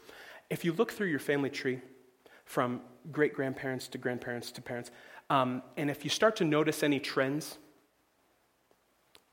If 0.50 0.64
you 0.64 0.72
look 0.72 0.92
through 0.92 1.06
your 1.06 1.20
family 1.20 1.50
tree 1.50 1.80
from 2.44 2.80
great 3.12 3.34
grandparents 3.34 3.86
to 3.88 3.98
grandparents 3.98 4.50
to 4.52 4.62
parents, 4.62 4.90
um, 5.30 5.62
and 5.76 5.90
if 5.90 6.04
you 6.04 6.10
start 6.10 6.36
to 6.36 6.44
notice 6.44 6.82
any 6.82 6.98
trends, 6.98 7.58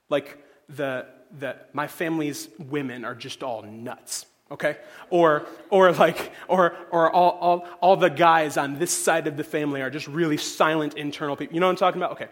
like 0.09 0.37
the, 0.69 1.07
the 1.39 1.57
my 1.73 1.87
family's 1.87 2.49
women 2.59 3.03
are 3.03 3.15
just 3.15 3.43
all 3.43 3.63
nuts 3.63 4.25
okay? 4.51 4.77
Or 5.09 5.47
or 5.71 5.91
like 5.91 6.31
or 6.47 6.75
or 6.91 7.11
all, 7.11 7.31
all 7.41 7.67
all 7.81 7.95
the 7.95 8.09
guys 8.09 8.57
on 8.57 8.77
this 8.77 8.91
side 8.91 9.25
of 9.25 9.37
the 9.37 9.43
family 9.43 9.81
are 9.81 9.89
just 9.89 10.07
really 10.07 10.37
silent 10.37 10.93
internal 10.93 11.35
people 11.35 11.55
you 11.55 11.59
know 11.59 11.65
what 11.65 11.71
i'm 11.71 11.77
talking 11.77 11.99
about? 11.99 12.11
Okay. 12.11 12.27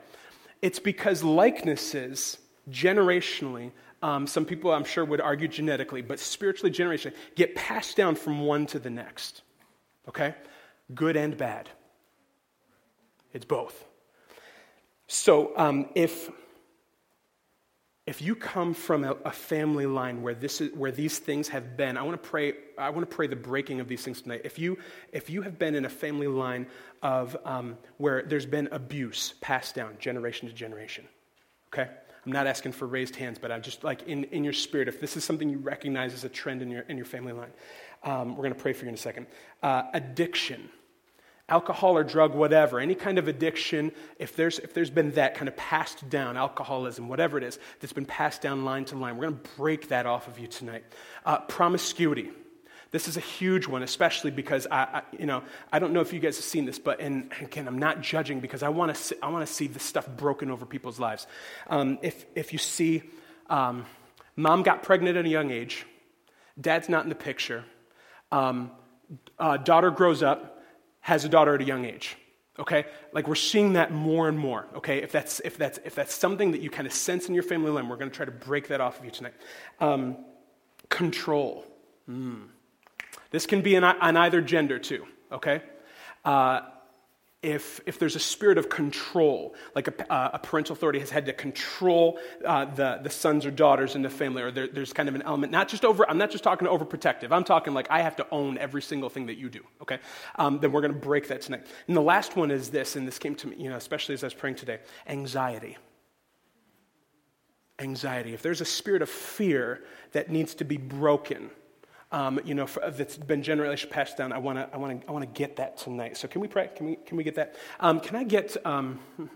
It's 0.61 0.79
because 0.79 1.23
likenesses 1.23 2.37
generationally 2.69 3.71
um, 4.01 4.27
some 4.27 4.45
people 4.45 4.71
i'm 4.71 4.83
sure 4.83 5.03
would 5.03 5.21
argue 5.21 5.47
genetically 5.47 6.01
but 6.01 6.19
spiritually 6.19 6.71
generationally 6.71 7.13
get 7.35 7.55
passed 7.55 7.97
down 7.97 8.15
from 8.15 8.41
one 8.41 8.65
to 8.65 8.79
the 8.79 8.89
next 8.89 9.41
okay 10.07 10.33
good 10.93 11.15
and 11.15 11.37
bad 11.37 11.69
it's 13.33 13.45
both 13.45 13.85
so 15.07 15.51
um, 15.57 15.87
if 15.95 16.29
if 18.05 18.21
you 18.21 18.35
come 18.35 18.73
from 18.73 19.05
a, 19.05 19.11
a, 19.23 19.31
family 19.31 19.85
line 19.85 20.21
where, 20.21 20.33
this 20.33 20.59
is, 20.59 20.73
where 20.73 20.91
these 20.91 21.19
things 21.19 21.47
have 21.47 21.77
been, 21.77 21.97
I 21.97 22.03
want 22.03 22.21
to 22.21 22.29
pray, 22.29 22.53
I 22.77 22.89
want 22.89 23.09
to 23.09 23.15
pray 23.15 23.27
the 23.27 23.37
breaking 23.37 23.79
of 23.79 23.87
these 23.87 24.03
things 24.03 24.21
tonight. 24.21 24.41
If 24.43 24.59
you, 24.59 24.77
if 25.13 25.29
you 25.29 25.41
have 25.43 25.57
been 25.57 25.73
in 25.73 25.85
a 25.85 25.89
family 25.89 26.27
line 26.27 26.67
of 27.01 27.37
um, 27.45 27.77
where 27.97 28.23
there's 28.23 28.45
been 28.45 28.67
abuse 28.73 29.35
passed 29.39 29.75
down 29.75 29.95
generation 29.99 30.49
to 30.49 30.53
generation, 30.53 31.07
okay? 31.73 31.91
I'm 32.25 32.31
not 32.31 32.47
asking 32.47 32.71
for 32.71 32.87
raised 32.87 33.15
hands, 33.15 33.37
but 33.39 33.51
I'm 33.51 33.61
just 33.61 33.83
like 33.83 34.03
in, 34.03 34.23
in 34.25 34.43
your 34.43 34.53
spirit, 34.53 34.87
if 34.87 35.01
this 35.01 35.17
is 35.17 35.23
something 35.23 35.49
you 35.49 35.57
recognize 35.57 36.13
as 36.13 36.23
a 36.23 36.29
trend 36.29 36.61
in 36.61 36.69
your, 36.69 36.81
in 36.83 36.97
your 36.97 37.05
family 37.05 37.33
line, 37.33 37.51
um, 38.03 38.31
we're 38.31 38.43
going 38.43 38.53
to 38.53 38.59
pray 38.59 38.73
for 38.73 38.85
you 38.85 38.89
in 38.89 38.95
a 38.95 38.97
second. 38.97 39.27
Uh, 39.61 39.83
addiction 39.93 40.69
alcohol 41.49 41.97
or 41.97 42.03
drug, 42.03 42.33
whatever, 42.33 42.79
any 42.79 42.95
kind 42.95 43.17
of 43.17 43.27
addiction, 43.27 43.91
if 44.17 44.35
there's, 44.35 44.59
if 44.59 44.73
there's 44.73 44.89
been 44.89 45.11
that 45.11 45.35
kind 45.35 45.47
of 45.47 45.55
passed 45.57 46.09
down, 46.09 46.37
alcoholism, 46.37 47.09
whatever 47.09 47.37
it 47.37 47.43
is, 47.43 47.59
that's 47.79 47.93
been 47.93 48.05
passed 48.05 48.41
down 48.41 48.63
line 48.63 48.85
to 48.85 48.97
line, 48.97 49.17
we're 49.17 49.29
going 49.29 49.39
to 49.39 49.49
break 49.57 49.89
that 49.89 50.05
off 50.05 50.27
of 50.27 50.39
you 50.39 50.47
tonight. 50.47 50.83
Uh, 51.25 51.39
promiscuity. 51.39 52.31
This 52.93 53.07
is 53.07 53.17
a 53.17 53.21
huge 53.21 53.67
one, 53.67 53.81
especially 53.81 54.29
because 54.29 54.67
I, 54.69 54.83
I, 54.83 55.01
you 55.17 55.25
know, 55.25 55.41
I 55.71 55.79
don't 55.79 55.93
know 55.93 56.01
if 56.01 56.13
you 56.13 56.19
guys 56.19 56.37
have 56.37 56.45
seen 56.45 56.65
this, 56.65 56.77
but 56.77 56.99
and 56.99 57.31
again, 57.41 57.67
I'm 57.67 57.79
not 57.79 58.01
judging 58.01 58.39
because 58.39 58.61
I 58.61 58.69
want 58.69 58.95
to, 58.95 59.17
I 59.25 59.29
want 59.29 59.47
to 59.47 59.51
see 59.51 59.65
this 59.65 59.81
stuff 59.81 60.07
broken 60.07 60.51
over 60.51 60.63
people's 60.63 60.99
lives. 60.99 61.25
Um, 61.67 61.97
if 62.03 62.23
if 62.35 62.53
you 62.53 62.59
see, 62.59 63.01
um, 63.49 63.87
mom 64.35 64.61
got 64.61 64.83
pregnant 64.83 65.17
at 65.17 65.25
a 65.25 65.27
young 65.27 65.49
age, 65.49 65.87
dad's 66.61 66.87
not 66.87 67.01
in 67.01 67.09
the 67.09 67.15
picture, 67.15 67.65
um, 68.31 68.69
uh, 69.39 69.57
daughter 69.57 69.89
grows 69.89 70.21
up, 70.21 70.63
has 70.99 71.25
a 71.25 71.29
daughter 71.29 71.55
at 71.55 71.61
a 71.61 71.65
young 71.65 71.85
age. 71.85 72.15
Okay? 72.59 72.85
Like 73.11 73.27
we're 73.27 73.33
seeing 73.33 73.73
that 73.73 73.91
more 73.91 74.29
and 74.29 74.37
more. 74.37 74.67
Okay? 74.75 75.01
If 75.01 75.11
that's, 75.11 75.39
if 75.39 75.57
that's, 75.57 75.79
if 75.83 75.95
that's 75.95 76.13
something 76.13 76.51
that 76.51 76.61
you 76.61 76.69
kind 76.69 76.85
of 76.85 76.93
sense 76.93 77.27
in 77.27 77.33
your 77.33 77.43
family 77.43 77.71
line, 77.71 77.89
we're 77.89 77.95
going 77.97 78.11
to 78.11 78.15
try 78.15 78.25
to 78.25 78.31
break 78.31 78.67
that 78.67 78.81
off 78.81 78.99
of 78.99 79.05
you 79.05 79.09
tonight. 79.09 79.33
Um, 79.79 80.17
control. 80.89 81.65
Mm. 82.07 82.49
This 83.33 83.47
can 83.47 83.61
be 83.61 83.75
on, 83.75 83.83
either 84.15 84.41
gender 84.41 84.77
too. 84.77 85.05
Okay? 85.31 85.63
Uh, 86.23 86.61
if, 87.41 87.81
if 87.87 87.97
there's 87.99 88.15
a 88.15 88.19
spirit 88.19 88.59
of 88.59 88.69
control, 88.69 89.55
like 89.75 89.87
a, 89.87 90.13
uh, 90.13 90.29
a 90.33 90.39
parental 90.39 90.73
authority 90.73 90.99
has 90.99 91.09
had 91.09 91.25
to 91.25 91.33
control 91.33 92.19
uh, 92.45 92.65
the, 92.65 92.99
the 93.03 93.09
sons 93.09 93.45
or 93.45 93.51
daughters 93.51 93.95
in 93.95 94.03
the 94.03 94.09
family, 94.09 94.43
or 94.43 94.51
there, 94.51 94.67
there's 94.67 94.93
kind 94.93 95.09
of 95.09 95.15
an 95.15 95.23
element, 95.23 95.51
not 95.51 95.67
just 95.67 95.83
over, 95.83 96.07
I'm 96.07 96.19
not 96.19 96.29
just 96.29 96.43
talking 96.43 96.67
overprotective, 96.67 97.31
I'm 97.31 97.43
talking 97.43 97.73
like 97.73 97.87
I 97.89 98.01
have 98.01 98.15
to 98.17 98.27
own 98.31 98.59
every 98.59 98.83
single 98.83 99.09
thing 99.09 99.25
that 99.25 99.37
you 99.37 99.49
do, 99.49 99.61
okay? 99.81 99.97
Um, 100.35 100.59
then 100.59 100.71
we're 100.71 100.81
to 100.93 100.99
break 100.99 101.27
that 101.29 101.41
tonight. 101.41 101.65
And 101.87 101.97
the 101.97 102.01
last 102.01 102.37
one 102.37 102.51
is 102.51 102.69
this, 102.69 102.95
and 102.95 103.05
this 103.05 103.19
came 103.19 103.35
to 103.35 103.47
me, 103.47 103.57
you 103.57 103.67
know, 103.67 103.77
especially 103.77 104.13
as 104.13 104.23
I 104.23 104.27
was 104.27 104.35
praying 104.35 104.55
today 104.55 104.79
anxiety. 105.07 105.75
Anxiety. 107.79 108.33
If 108.33 108.43
there's 108.43 108.61
a 108.61 108.65
spirit 108.65 109.01
of 109.01 109.09
fear 109.09 109.83
that 110.11 110.29
needs 110.29 110.53
to 110.55 110.63
be 110.63 110.77
broken, 110.77 111.49
um, 112.13 112.39
you 112.45 112.53
know, 112.53 112.67
for, 112.67 112.89
that's 112.91 113.17
been 113.17 113.41
generation 113.41 113.89
passed 113.89 114.17
down. 114.17 114.31
I 114.31 114.37
want 114.37 114.59
to, 114.59 114.69
I 114.71 114.77
want 114.77 115.01
to, 115.01 115.07
I 115.09 115.11
want 115.11 115.23
to 115.23 115.39
get 115.39 115.55
that 115.57 115.77
tonight. 115.77 116.15
So 116.15 116.27
can 116.27 116.39
we 116.41 116.47
pray? 116.47 116.69
Can 116.75 116.85
we, 116.85 116.95
can 116.95 117.17
we 117.17 117.23
get 117.23 117.35
that? 117.35 117.55
Um, 117.79 117.99
can 117.99 118.15
I 118.15 118.23
get? 118.23 118.55
Um, 118.65 118.99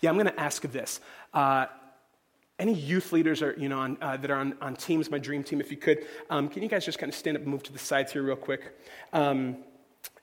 yeah, 0.00 0.08
I'm 0.10 0.16
going 0.16 0.26
to 0.26 0.40
ask 0.40 0.62
this. 0.62 1.00
Uh, 1.34 1.66
any 2.58 2.72
youth 2.72 3.12
leaders 3.12 3.42
are, 3.42 3.54
you 3.58 3.68
know, 3.68 3.80
on, 3.80 3.98
uh, 4.00 4.16
that 4.16 4.30
are 4.30 4.38
on, 4.38 4.56
on 4.62 4.76
teams, 4.76 5.10
my 5.10 5.18
dream 5.18 5.44
team, 5.44 5.60
if 5.60 5.70
you 5.70 5.76
could, 5.76 6.06
um, 6.30 6.48
can 6.48 6.62
you 6.62 6.68
guys 6.68 6.84
just 6.84 6.98
kind 6.98 7.12
of 7.12 7.16
stand 7.16 7.36
up 7.36 7.42
and 7.42 7.50
move 7.50 7.62
to 7.64 7.72
the 7.72 7.78
sides 7.78 8.12
here 8.12 8.22
real 8.22 8.36
quick? 8.36 8.78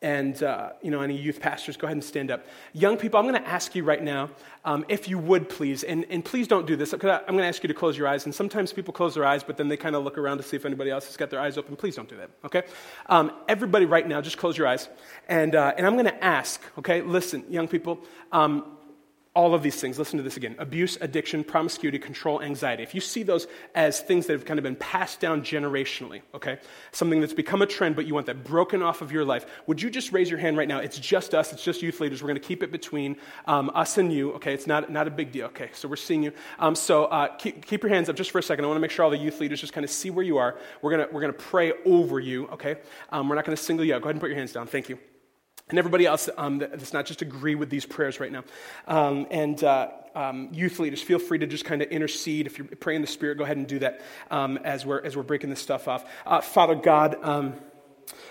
And 0.02 0.42
uh, 0.42 0.72
you 0.82 0.90
know 0.90 1.02
any 1.02 1.16
youth 1.16 1.40
pastors 1.40 1.78
go 1.78 1.86
ahead 1.86 1.98
and 1.98 2.04
stand 2.04 2.32
up. 2.32 2.46
Young 2.74 2.98
people 2.98 3.20
i'm 3.20 3.28
going 3.28 3.42
to 3.42 3.50
ask 3.50 3.76
you 3.76 3.84
right 3.84 4.02
now 4.02 4.30
um, 4.64 4.86
if 4.90 5.08
you 5.08 5.18
would 5.18 5.50
please 5.50 5.84
and, 5.84 6.06
and 6.10 6.24
please 6.24 6.48
don't 6.48 6.66
do 6.66 6.76
this 6.76 6.92
because 6.92 7.22
i'm 7.28 7.34
going 7.34 7.44
to 7.44 7.48
ask 7.48 7.64
you 7.64 7.68
to 7.68 7.74
close 7.74 7.98
your 7.98 8.08
eyes 8.08 8.26
and 8.26 8.34
sometimes 8.34 8.72
people 8.72 8.94
close 8.94 9.16
their 9.16 9.26
eyes 9.26 9.44
but 9.44 9.58
then 9.58 9.68
they 9.68 9.78
kind 9.78 9.96
of 9.96 10.04
look 10.04 10.18
around 10.18 10.38
to 10.38 10.44
see 10.44 10.56
if 10.56 10.66
anybody 10.66 10.90
else 10.90 11.06
has 11.06 11.18
got 11.18 11.30
their 11.30 11.40
eyes 11.40 11.58
open. 11.58 11.76
Please 11.76 11.96
don't 11.96 12.10
do 12.10 12.18
that 12.18 12.30
okay? 12.46 12.64
Um, 13.08 13.32
everybody 13.48 13.86
right 13.86 14.08
now 14.08 14.22
just 14.22 14.38
close 14.38 14.58
your 14.58 14.68
eyes 14.68 14.88
and, 15.28 15.56
uh, 15.56 15.74
and 15.78 15.86
i'm 15.86 15.94
going 15.94 16.06
to 16.06 16.24
ask 16.24 16.62
okay? 16.78 17.02
Listen 17.02 17.44
young 17.50 17.68
people 17.68 18.00
um, 18.32 18.78
all 19.34 19.56
of 19.56 19.64
these 19.64 19.80
things, 19.80 19.98
listen 19.98 20.18
to 20.18 20.24
this 20.24 20.36
again 20.36 20.56
abuse, 20.60 20.98
addiction, 21.00 21.44
promiscuity, 21.44 21.98
control, 21.98 22.42
anxiety. 22.42 22.84
If 22.84 22.94
you 22.94 23.00
see 23.00 23.24
those 23.24 23.48
as 23.74 24.02
things 24.02 24.28
that 24.28 24.34
have 24.34 24.44
kind 24.44 24.60
of 24.60 24.64
been 24.64 24.76
passed 24.76 25.22
down 25.22 25.42
generationally, 25.42 26.22
okay, 26.34 26.60
something 26.92 27.22
that's 27.22 27.34
become 27.34 27.62
a 27.62 27.66
trend, 27.66 27.96
but 27.96 28.06
you 28.06 28.14
want 28.14 28.26
that 28.26 28.44
broken 28.44 28.82
off 28.82 29.02
of 29.02 29.12
your 29.12 29.24
life, 29.24 29.46
would 29.68 29.82
you 29.82 29.90
just 29.90 30.12
raise 30.12 30.30
your 30.30 30.40
hand 30.40 30.58
right 30.58 30.68
now? 30.68 30.80
It's 30.80 31.00
just 31.00 31.34
us, 31.34 31.54
it's 31.54 31.64
just 31.64 31.82
youth 31.82 32.02
leaders. 32.02 32.22
We're 32.22 32.28
going 32.28 32.42
to 32.42 32.46
keep 32.46 32.62
it 32.62 32.74
between 32.74 33.16
um, 33.48 33.72
us 33.74 33.98
and 33.98 34.12
you, 34.12 34.34
okay? 34.34 34.54
It's 34.54 34.68
not, 34.68 34.92
not 34.92 35.08
a 35.08 35.12
big 35.12 35.32
deal, 35.32 35.46
okay? 35.48 35.70
So 35.74 35.88
we're 35.88 35.96
seeing 35.96 36.24
you. 36.24 36.34
Um, 36.60 36.76
so 36.76 37.06
uh, 37.06 37.30
keep, 37.38 37.66
keep 37.66 37.84
your 37.84 37.94
hands 37.94 38.10
up 38.10 38.18
just 38.18 38.32
for 38.32 38.40
a 38.40 38.44
second. 38.44 38.66
I 38.66 38.68
want 38.68 38.78
to 38.78 38.82
make 38.82 38.92
sure 38.92 39.06
all 39.06 39.12
the 39.12 39.18
youth 39.18 39.40
leaders 39.40 39.62
just 39.62 39.72
kind 39.72 39.86
of 39.86 39.92
see 39.92 40.10
where 40.10 40.26
you 40.26 40.40
are. 40.40 40.58
We're 40.82 40.98
going 40.98 41.08
we're 41.14 41.22
gonna 41.22 41.34
pray 41.34 41.72
over 41.86 42.20
you, 42.20 42.48
okay? 42.48 42.76
Um, 43.12 43.30
we're 43.30 43.36
not 43.36 43.46
going 43.46 43.56
to 43.56 43.64
single 43.64 43.86
you 43.86 43.96
out. 43.96 44.02
Go 44.02 44.08
ahead 44.08 44.16
and 44.16 44.22
put 44.22 44.30
your 44.30 44.38
hands 44.38 44.52
down. 44.52 44.68
Thank 44.68 44.90
you 44.90 45.00
and 45.70 45.80
everybody 45.80 46.06
else 46.06 46.30
um, 46.38 46.60
that's 46.60 46.94
not 46.94 47.06
just 47.06 47.22
agree 47.22 47.56
with 47.56 47.70
these 47.70 47.86
prayers 47.86 48.20
right 48.20 48.32
now. 48.32 48.44
Um, 48.88 49.28
and 49.32 49.64
uh, 49.64 49.90
um, 50.16 50.50
youth 50.52 50.80
leaders, 50.80 51.02
feel 51.02 51.20
free 51.20 51.40
to 51.40 51.48
just 51.48 51.66
kind 51.66 51.82
of 51.82 51.90
intercede. 51.90 52.48
If 52.48 52.58
you're 52.58 52.68
praying 52.68 52.98
in 52.98 53.02
the 53.02 53.08
Spirit, 53.08 53.38
go 53.38 53.44
ahead 53.44 53.58
and 53.58 53.68
do 53.68 53.80
that 53.80 54.02
um, 54.30 54.58
as, 54.58 54.86
we're, 54.86 55.02
as 55.02 55.16
we're 55.16 55.24
breaking 55.24 55.50
this 55.50 55.62
stuff 55.62 55.88
off. 55.88 56.06
Uh, 56.26 56.42
Father 56.42 56.76
God, 56.76 57.18
um, 57.22 57.56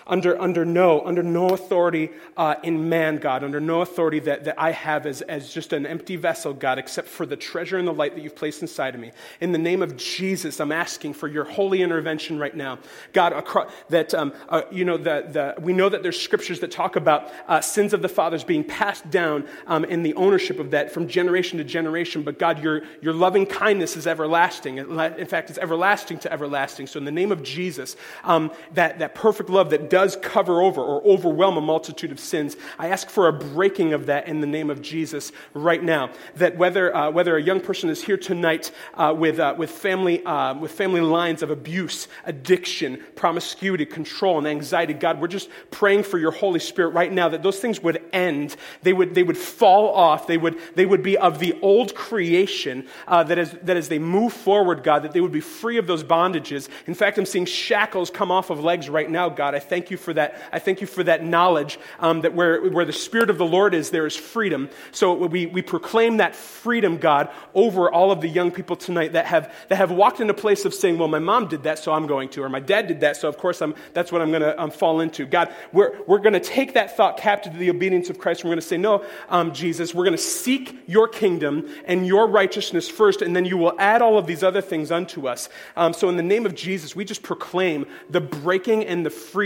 under, 0.06 0.40
under, 0.40 0.64
no, 0.64 1.00
under 1.06 1.22
no 1.22 1.50
authority 1.50 2.10
uh, 2.36 2.56
in 2.62 2.88
man, 2.88 3.18
God, 3.18 3.44
under 3.44 3.60
no 3.60 3.80
authority 3.80 4.18
that, 4.20 4.44
that 4.44 4.58
I 4.58 4.72
have 4.72 5.06
as, 5.06 5.22
as 5.22 5.52
just 5.52 5.72
an 5.72 5.86
empty 5.86 6.16
vessel, 6.16 6.52
God, 6.52 6.78
except 6.78 7.08
for 7.08 7.26
the 7.26 7.36
treasure 7.36 7.78
and 7.78 7.86
the 7.86 7.92
light 7.92 8.14
that 8.14 8.22
you've 8.22 8.36
placed 8.36 8.62
inside 8.62 8.94
of 8.94 9.00
me. 9.00 9.12
In 9.40 9.52
the 9.52 9.58
name 9.58 9.82
of 9.82 9.96
Jesus, 9.96 10.60
I'm 10.60 10.72
asking 10.72 11.14
for 11.14 11.28
your 11.28 11.44
holy 11.44 11.82
intervention 11.82 12.38
right 12.38 12.54
now. 12.54 12.78
God, 13.12 13.32
across, 13.32 13.72
that, 13.88 14.14
um, 14.14 14.32
uh, 14.48 14.62
you 14.70 14.84
know, 14.84 14.96
the, 14.96 15.54
the, 15.56 15.62
we 15.62 15.72
know 15.72 15.88
that 15.88 16.02
there's 16.02 16.20
scriptures 16.20 16.60
that 16.60 16.70
talk 16.70 16.96
about 16.96 17.30
uh, 17.48 17.60
sins 17.60 17.92
of 17.92 18.02
the 18.02 18.08
fathers 18.08 18.44
being 18.44 18.64
passed 18.64 19.08
down 19.10 19.46
um, 19.66 19.84
in 19.84 20.02
the 20.02 20.14
ownership 20.14 20.58
of 20.58 20.72
that 20.72 20.92
from 20.92 21.08
generation 21.08 21.58
to 21.58 21.64
generation. 21.64 22.22
But 22.22 22.38
God, 22.38 22.62
your, 22.62 22.82
your 23.00 23.14
loving 23.14 23.46
kindness 23.46 23.96
is 23.96 24.06
everlasting. 24.06 24.78
In 24.78 25.26
fact, 25.26 25.50
it's 25.50 25.58
everlasting 25.58 26.18
to 26.20 26.32
everlasting. 26.32 26.86
So 26.86 26.98
in 26.98 27.04
the 27.04 27.12
name 27.12 27.32
of 27.32 27.42
Jesus, 27.42 27.96
um, 28.24 28.50
that, 28.74 28.98
that 28.98 29.14
perfect 29.14 29.50
love 29.50 29.69
that 29.70 29.90
does 29.90 30.16
cover 30.16 30.60
over 30.62 30.80
or 30.82 31.02
overwhelm 31.04 31.56
a 31.56 31.60
multitude 31.60 32.10
of 32.10 32.20
sins. 32.20 32.56
I 32.78 32.88
ask 32.88 33.08
for 33.08 33.28
a 33.28 33.32
breaking 33.32 33.92
of 33.92 34.06
that 34.06 34.28
in 34.28 34.40
the 34.40 34.46
name 34.46 34.70
of 34.70 34.82
Jesus 34.82 35.32
right 35.54 35.82
now. 35.82 36.10
That 36.36 36.56
whether, 36.56 36.94
uh, 36.94 37.10
whether 37.10 37.36
a 37.36 37.42
young 37.42 37.60
person 37.60 37.90
is 37.90 38.02
here 38.02 38.16
tonight 38.16 38.70
uh, 38.94 39.14
with, 39.16 39.38
uh, 39.38 39.54
with, 39.56 39.70
family, 39.70 40.24
uh, 40.24 40.54
with 40.54 40.72
family 40.72 41.00
lines 41.00 41.42
of 41.42 41.50
abuse, 41.50 42.08
addiction, 42.24 43.02
promiscuity, 43.14 43.86
control, 43.86 44.38
and 44.38 44.46
anxiety, 44.46 44.94
God, 44.94 45.20
we're 45.20 45.28
just 45.28 45.48
praying 45.70 46.02
for 46.02 46.18
your 46.18 46.32
Holy 46.32 46.60
Spirit 46.60 46.90
right 46.90 47.12
now 47.12 47.28
that 47.28 47.42
those 47.42 47.58
things 47.58 47.82
would 47.82 48.02
end. 48.12 48.56
They 48.82 48.92
would, 48.92 49.14
they 49.14 49.22
would 49.22 49.38
fall 49.38 49.94
off. 49.94 50.26
They 50.26 50.38
would, 50.38 50.58
they 50.74 50.86
would 50.86 51.02
be 51.02 51.16
of 51.16 51.38
the 51.38 51.58
old 51.62 51.94
creation 51.94 52.86
uh, 53.06 53.22
that, 53.24 53.38
as, 53.38 53.52
that 53.62 53.76
as 53.76 53.88
they 53.88 53.98
move 53.98 54.32
forward, 54.32 54.82
God, 54.82 55.02
that 55.02 55.12
they 55.12 55.20
would 55.20 55.32
be 55.32 55.40
free 55.40 55.78
of 55.78 55.86
those 55.86 56.04
bondages. 56.04 56.68
In 56.86 56.94
fact, 56.94 57.18
I'm 57.18 57.26
seeing 57.26 57.46
shackles 57.46 58.10
come 58.10 58.30
off 58.30 58.50
of 58.50 58.62
legs 58.62 58.88
right 58.88 59.08
now, 59.08 59.28
God. 59.28 59.54
I 59.54 59.59
thank 59.60 59.90
you 59.90 59.96
for 59.96 60.12
that. 60.14 60.40
I 60.52 60.58
thank 60.58 60.80
you 60.80 60.86
for 60.86 61.04
that 61.04 61.24
knowledge 61.24 61.78
um, 62.00 62.22
that 62.22 62.34
where, 62.34 62.68
where 62.68 62.84
the 62.84 62.92
Spirit 62.92 63.30
of 63.30 63.38
the 63.38 63.46
Lord 63.46 63.74
is, 63.74 63.90
there 63.90 64.06
is 64.06 64.16
freedom. 64.16 64.68
So 64.90 65.14
we, 65.14 65.46
we 65.46 65.62
proclaim 65.62 66.16
that 66.16 66.34
freedom, 66.34 66.96
God, 66.96 67.28
over 67.54 67.90
all 67.90 68.10
of 68.10 68.20
the 68.20 68.28
young 68.28 68.50
people 68.50 68.76
tonight 68.76 69.12
that 69.12 69.26
have, 69.26 69.54
that 69.68 69.76
have 69.76 69.90
walked 69.90 70.20
in 70.20 70.30
a 70.30 70.34
place 70.34 70.64
of 70.64 70.74
saying, 70.74 70.98
well, 70.98 71.08
my 71.08 71.18
mom 71.18 71.46
did 71.48 71.62
that, 71.64 71.78
so 71.78 71.92
I'm 71.92 72.06
going 72.06 72.28
to, 72.30 72.42
or 72.42 72.48
my 72.48 72.60
dad 72.60 72.88
did 72.88 73.00
that, 73.00 73.16
so 73.16 73.28
of 73.28 73.36
course 73.36 73.60
I'm, 73.62 73.74
that's 73.92 74.10
what 74.10 74.22
I'm 74.22 74.30
going 74.30 74.42
to 74.42 74.60
um, 74.60 74.70
fall 74.70 75.00
into. 75.00 75.26
God, 75.26 75.52
we're, 75.72 76.02
we're 76.06 76.18
going 76.18 76.32
to 76.32 76.40
take 76.40 76.74
that 76.74 76.96
thought 76.96 77.16
captive 77.16 77.52
to 77.52 77.58
the 77.58 77.70
obedience 77.70 78.10
of 78.10 78.18
Christ. 78.18 78.44
We're 78.44 78.50
going 78.50 78.60
to 78.60 78.66
say, 78.66 78.76
no, 78.76 79.04
um, 79.28 79.52
Jesus, 79.52 79.94
we're 79.94 80.04
going 80.04 80.16
to 80.16 80.22
seek 80.22 80.76
your 80.86 81.08
kingdom 81.08 81.68
and 81.84 82.06
your 82.06 82.26
righteousness 82.26 82.88
first, 82.88 83.22
and 83.22 83.34
then 83.34 83.44
you 83.44 83.56
will 83.56 83.74
add 83.78 84.02
all 84.02 84.18
of 84.18 84.26
these 84.26 84.42
other 84.42 84.60
things 84.60 84.90
unto 84.90 85.28
us. 85.28 85.48
Um, 85.76 85.92
so 85.92 86.08
in 86.08 86.16
the 86.16 86.22
name 86.22 86.46
of 86.46 86.54
Jesus, 86.54 86.96
we 86.96 87.04
just 87.04 87.22
proclaim 87.22 87.86
the 88.08 88.20
breaking 88.20 88.84
and 88.84 89.04
the 89.04 89.10
freedom 89.10 89.39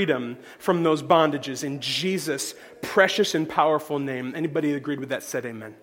from 0.58 0.82
those 0.82 1.02
bondages 1.02 1.62
in 1.62 1.80
Jesus' 1.80 2.54
precious 2.82 3.34
and 3.34 3.48
powerful 3.48 3.98
name. 3.98 4.32
Anybody 4.34 4.72
agreed 4.74 5.00
with 5.00 5.10
that 5.10 5.22
said 5.22 5.46
amen. 5.46 5.74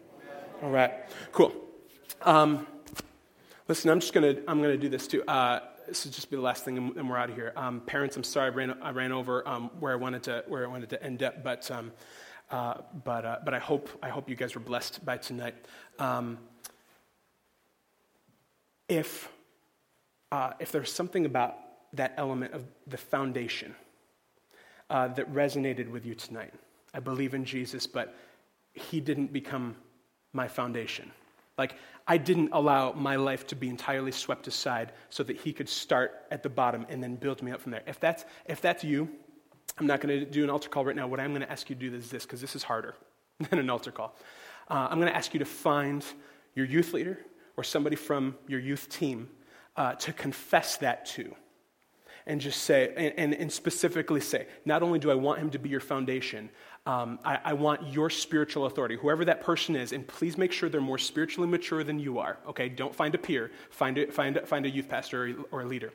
All 0.61 0.69
right, 0.69 0.91
cool. 1.31 1.53
Um, 2.21 2.67
listen, 3.67 3.89
I'm 3.89 3.99
just 3.99 4.13
gonna 4.13 4.35
I'm 4.47 4.61
gonna 4.61 4.77
do 4.77 4.89
this 4.89 5.07
too. 5.07 5.23
Uh, 5.23 5.61
this 5.87 6.05
will 6.05 6.11
just 6.11 6.29
be 6.29 6.35
the 6.35 6.41
last 6.41 6.63
thing, 6.63 6.77
and 6.77 7.09
we're 7.09 7.17
out 7.17 7.29
of 7.29 7.35
here. 7.35 7.53
Um, 7.55 7.81
parents, 7.81 8.15
I'm 8.15 8.23
sorry 8.23 8.51
I 8.51 8.53
ran, 8.53 8.77
I 8.81 8.91
ran 8.91 9.11
over 9.11 9.47
um, 9.47 9.71
where 9.79 9.91
I 9.91 9.95
wanted 9.95 10.23
to 10.23 10.43
where 10.47 10.63
I 10.63 10.67
wanted 10.67 10.89
to 10.91 11.03
end 11.03 11.23
up, 11.23 11.43
but 11.43 11.69
um, 11.71 11.91
uh, 12.49 12.75
but 13.03 13.25
uh, 13.25 13.39
but 13.43 13.53
I 13.53 13.59
hope 13.59 13.89
I 14.03 14.09
hope 14.09 14.29
you 14.29 14.35
guys 14.35 14.55
were 14.55 14.61
blessed 14.61 15.03
by 15.05 15.17
tonight. 15.17 15.55
Um, 15.99 16.37
if 18.87 19.29
uh, 20.31 20.51
if 20.59 20.71
there's 20.71 20.91
something 20.91 21.25
about 21.25 21.57
that 21.93 22.13
element 22.17 22.53
of 22.53 22.65
the 22.87 22.97
foundation 22.97 23.75
uh, 24.91 25.07
that 25.07 25.33
resonated 25.33 25.89
with 25.89 26.05
you 26.05 26.13
tonight. 26.13 26.53
I 26.93 26.99
believe 26.99 27.33
in 27.33 27.45
Jesus, 27.45 27.87
but 27.87 28.13
he 28.73 28.99
didn't 28.99 29.31
become 29.31 29.75
my 30.33 30.47
foundation. 30.47 31.09
Like, 31.57 31.75
I 32.07 32.17
didn't 32.17 32.49
allow 32.51 32.91
my 32.91 33.15
life 33.15 33.47
to 33.47 33.55
be 33.55 33.69
entirely 33.69 34.11
swept 34.11 34.47
aside 34.47 34.91
so 35.09 35.23
that 35.23 35.37
he 35.37 35.53
could 35.53 35.69
start 35.69 36.25
at 36.29 36.43
the 36.43 36.49
bottom 36.49 36.85
and 36.89 37.01
then 37.01 37.15
build 37.15 37.41
me 37.41 37.51
up 37.51 37.61
from 37.61 37.71
there. 37.71 37.83
If 37.87 37.99
that's, 38.01 38.25
if 38.45 38.59
that's 38.59 38.83
you, 38.83 39.09
I'm 39.77 39.87
not 39.87 40.01
going 40.01 40.19
to 40.19 40.25
do 40.25 40.43
an 40.43 40.49
altar 40.49 40.67
call 40.67 40.83
right 40.83 40.95
now. 40.95 41.07
What 41.07 41.21
I'm 41.21 41.31
going 41.31 41.41
to 41.41 41.51
ask 41.51 41.69
you 41.69 41.75
to 41.75 41.89
do 41.89 41.95
is 41.95 42.09
this, 42.09 42.23
because 42.23 42.41
this 42.41 42.55
is 42.55 42.63
harder 42.63 42.95
than 43.49 43.59
an 43.59 43.69
altar 43.69 43.91
call. 43.91 44.15
Uh, 44.69 44.87
I'm 44.89 44.99
going 44.99 45.11
to 45.11 45.15
ask 45.15 45.33
you 45.33 45.39
to 45.39 45.45
find 45.45 46.03
your 46.53 46.65
youth 46.65 46.93
leader 46.93 47.17
or 47.55 47.63
somebody 47.63 47.95
from 47.95 48.35
your 48.47 48.59
youth 48.59 48.89
team 48.89 49.29
uh, 49.77 49.93
to 49.95 50.11
confess 50.11 50.75
that 50.77 51.05
to 51.05 51.33
and 52.25 52.39
just 52.41 52.63
say, 52.63 52.93
and, 52.95 53.13
and, 53.17 53.33
and, 53.33 53.51
specifically 53.51 54.21
say, 54.21 54.47
not 54.65 54.83
only 54.83 54.99
do 54.99 55.11
I 55.11 55.15
want 55.15 55.39
him 55.39 55.49
to 55.51 55.59
be 55.59 55.69
your 55.69 55.79
foundation, 55.79 56.49
um, 56.85 57.19
I, 57.23 57.39
I, 57.43 57.53
want 57.53 57.93
your 57.93 58.09
spiritual 58.09 58.65
authority, 58.65 58.95
whoever 58.95 59.25
that 59.25 59.41
person 59.41 59.75
is, 59.75 59.91
and 59.91 60.07
please 60.07 60.37
make 60.37 60.51
sure 60.51 60.69
they're 60.69 60.81
more 60.81 60.97
spiritually 60.97 61.47
mature 61.47 61.83
than 61.83 61.99
you 61.99 62.19
are. 62.19 62.37
Okay, 62.47 62.69
don't 62.69 62.93
find 62.93 63.13
a 63.13 63.17
peer, 63.17 63.51
find 63.69 63.97
a, 63.97 64.11
find 64.11 64.37
a, 64.37 64.45
find 64.45 64.65
a 64.65 64.69
youth 64.69 64.89
pastor 64.89 65.25
or, 65.25 65.35
or 65.51 65.61
a 65.61 65.65
leader, 65.65 65.93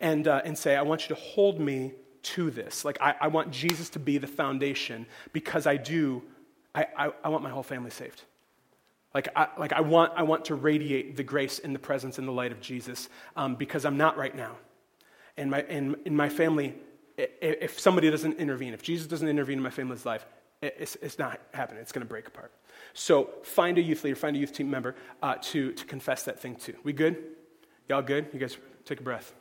and 0.00 0.28
uh, 0.28 0.42
and 0.44 0.56
say, 0.56 0.76
I 0.76 0.82
want 0.82 1.08
you 1.08 1.14
to 1.14 1.20
hold 1.20 1.58
me 1.58 1.92
to 2.22 2.50
this. 2.50 2.84
Like 2.84 2.98
I, 3.00 3.14
I 3.22 3.28
want 3.28 3.50
Jesus 3.50 3.88
to 3.90 3.98
be 3.98 4.18
the 4.18 4.26
foundation 4.26 5.06
because 5.32 5.66
I 5.66 5.76
do. 5.76 6.22
I, 6.74 6.86
I, 6.96 7.10
I 7.24 7.28
want 7.30 7.42
my 7.42 7.50
whole 7.50 7.62
family 7.62 7.90
saved. 7.90 8.22
Like, 9.14 9.28
I, 9.34 9.48
like 9.56 9.72
I, 9.72 9.80
want, 9.80 10.12
I 10.14 10.24
want 10.24 10.44
to 10.46 10.54
radiate 10.54 11.16
the 11.16 11.22
grace 11.22 11.58
and 11.58 11.74
the 11.74 11.78
presence 11.78 12.18
and 12.18 12.28
the 12.28 12.32
light 12.32 12.52
of 12.52 12.60
Jesus 12.60 13.08
um, 13.34 13.54
because 13.54 13.86
I'm 13.86 13.96
not 13.96 14.18
right 14.18 14.36
now 14.36 14.56
in 15.36 15.50
my, 15.50 15.62
in, 15.62 15.96
in 16.04 16.16
my 16.16 16.28
family, 16.28 16.74
if 17.16 17.78
somebody 17.80 18.10
doesn't 18.10 18.38
intervene, 18.38 18.74
if 18.74 18.82
Jesus 18.82 19.06
doesn't 19.06 19.28
intervene 19.28 19.58
in 19.58 19.62
my 19.62 19.70
family's 19.70 20.04
life, 20.04 20.26
it's, 20.62 20.96
it's 20.96 21.18
not 21.18 21.40
happening. 21.52 21.80
It's 21.80 21.92
going 21.92 22.04
to 22.04 22.08
break 22.08 22.26
apart. 22.26 22.52
So 22.94 23.30
find 23.42 23.78
a 23.78 23.82
youth 23.82 24.04
leader, 24.04 24.16
find 24.16 24.36
a 24.36 24.38
youth 24.38 24.52
team 24.52 24.70
member 24.70 24.96
uh, 25.22 25.36
to, 25.42 25.72
to 25.72 25.84
confess 25.84 26.24
that 26.24 26.40
thing 26.40 26.56
to. 26.56 26.74
We 26.82 26.92
good? 26.92 27.16
Y'all 27.88 28.02
good? 28.02 28.28
You 28.32 28.38
guys 28.38 28.56
take 28.84 29.00
a 29.00 29.02
breath. 29.02 29.34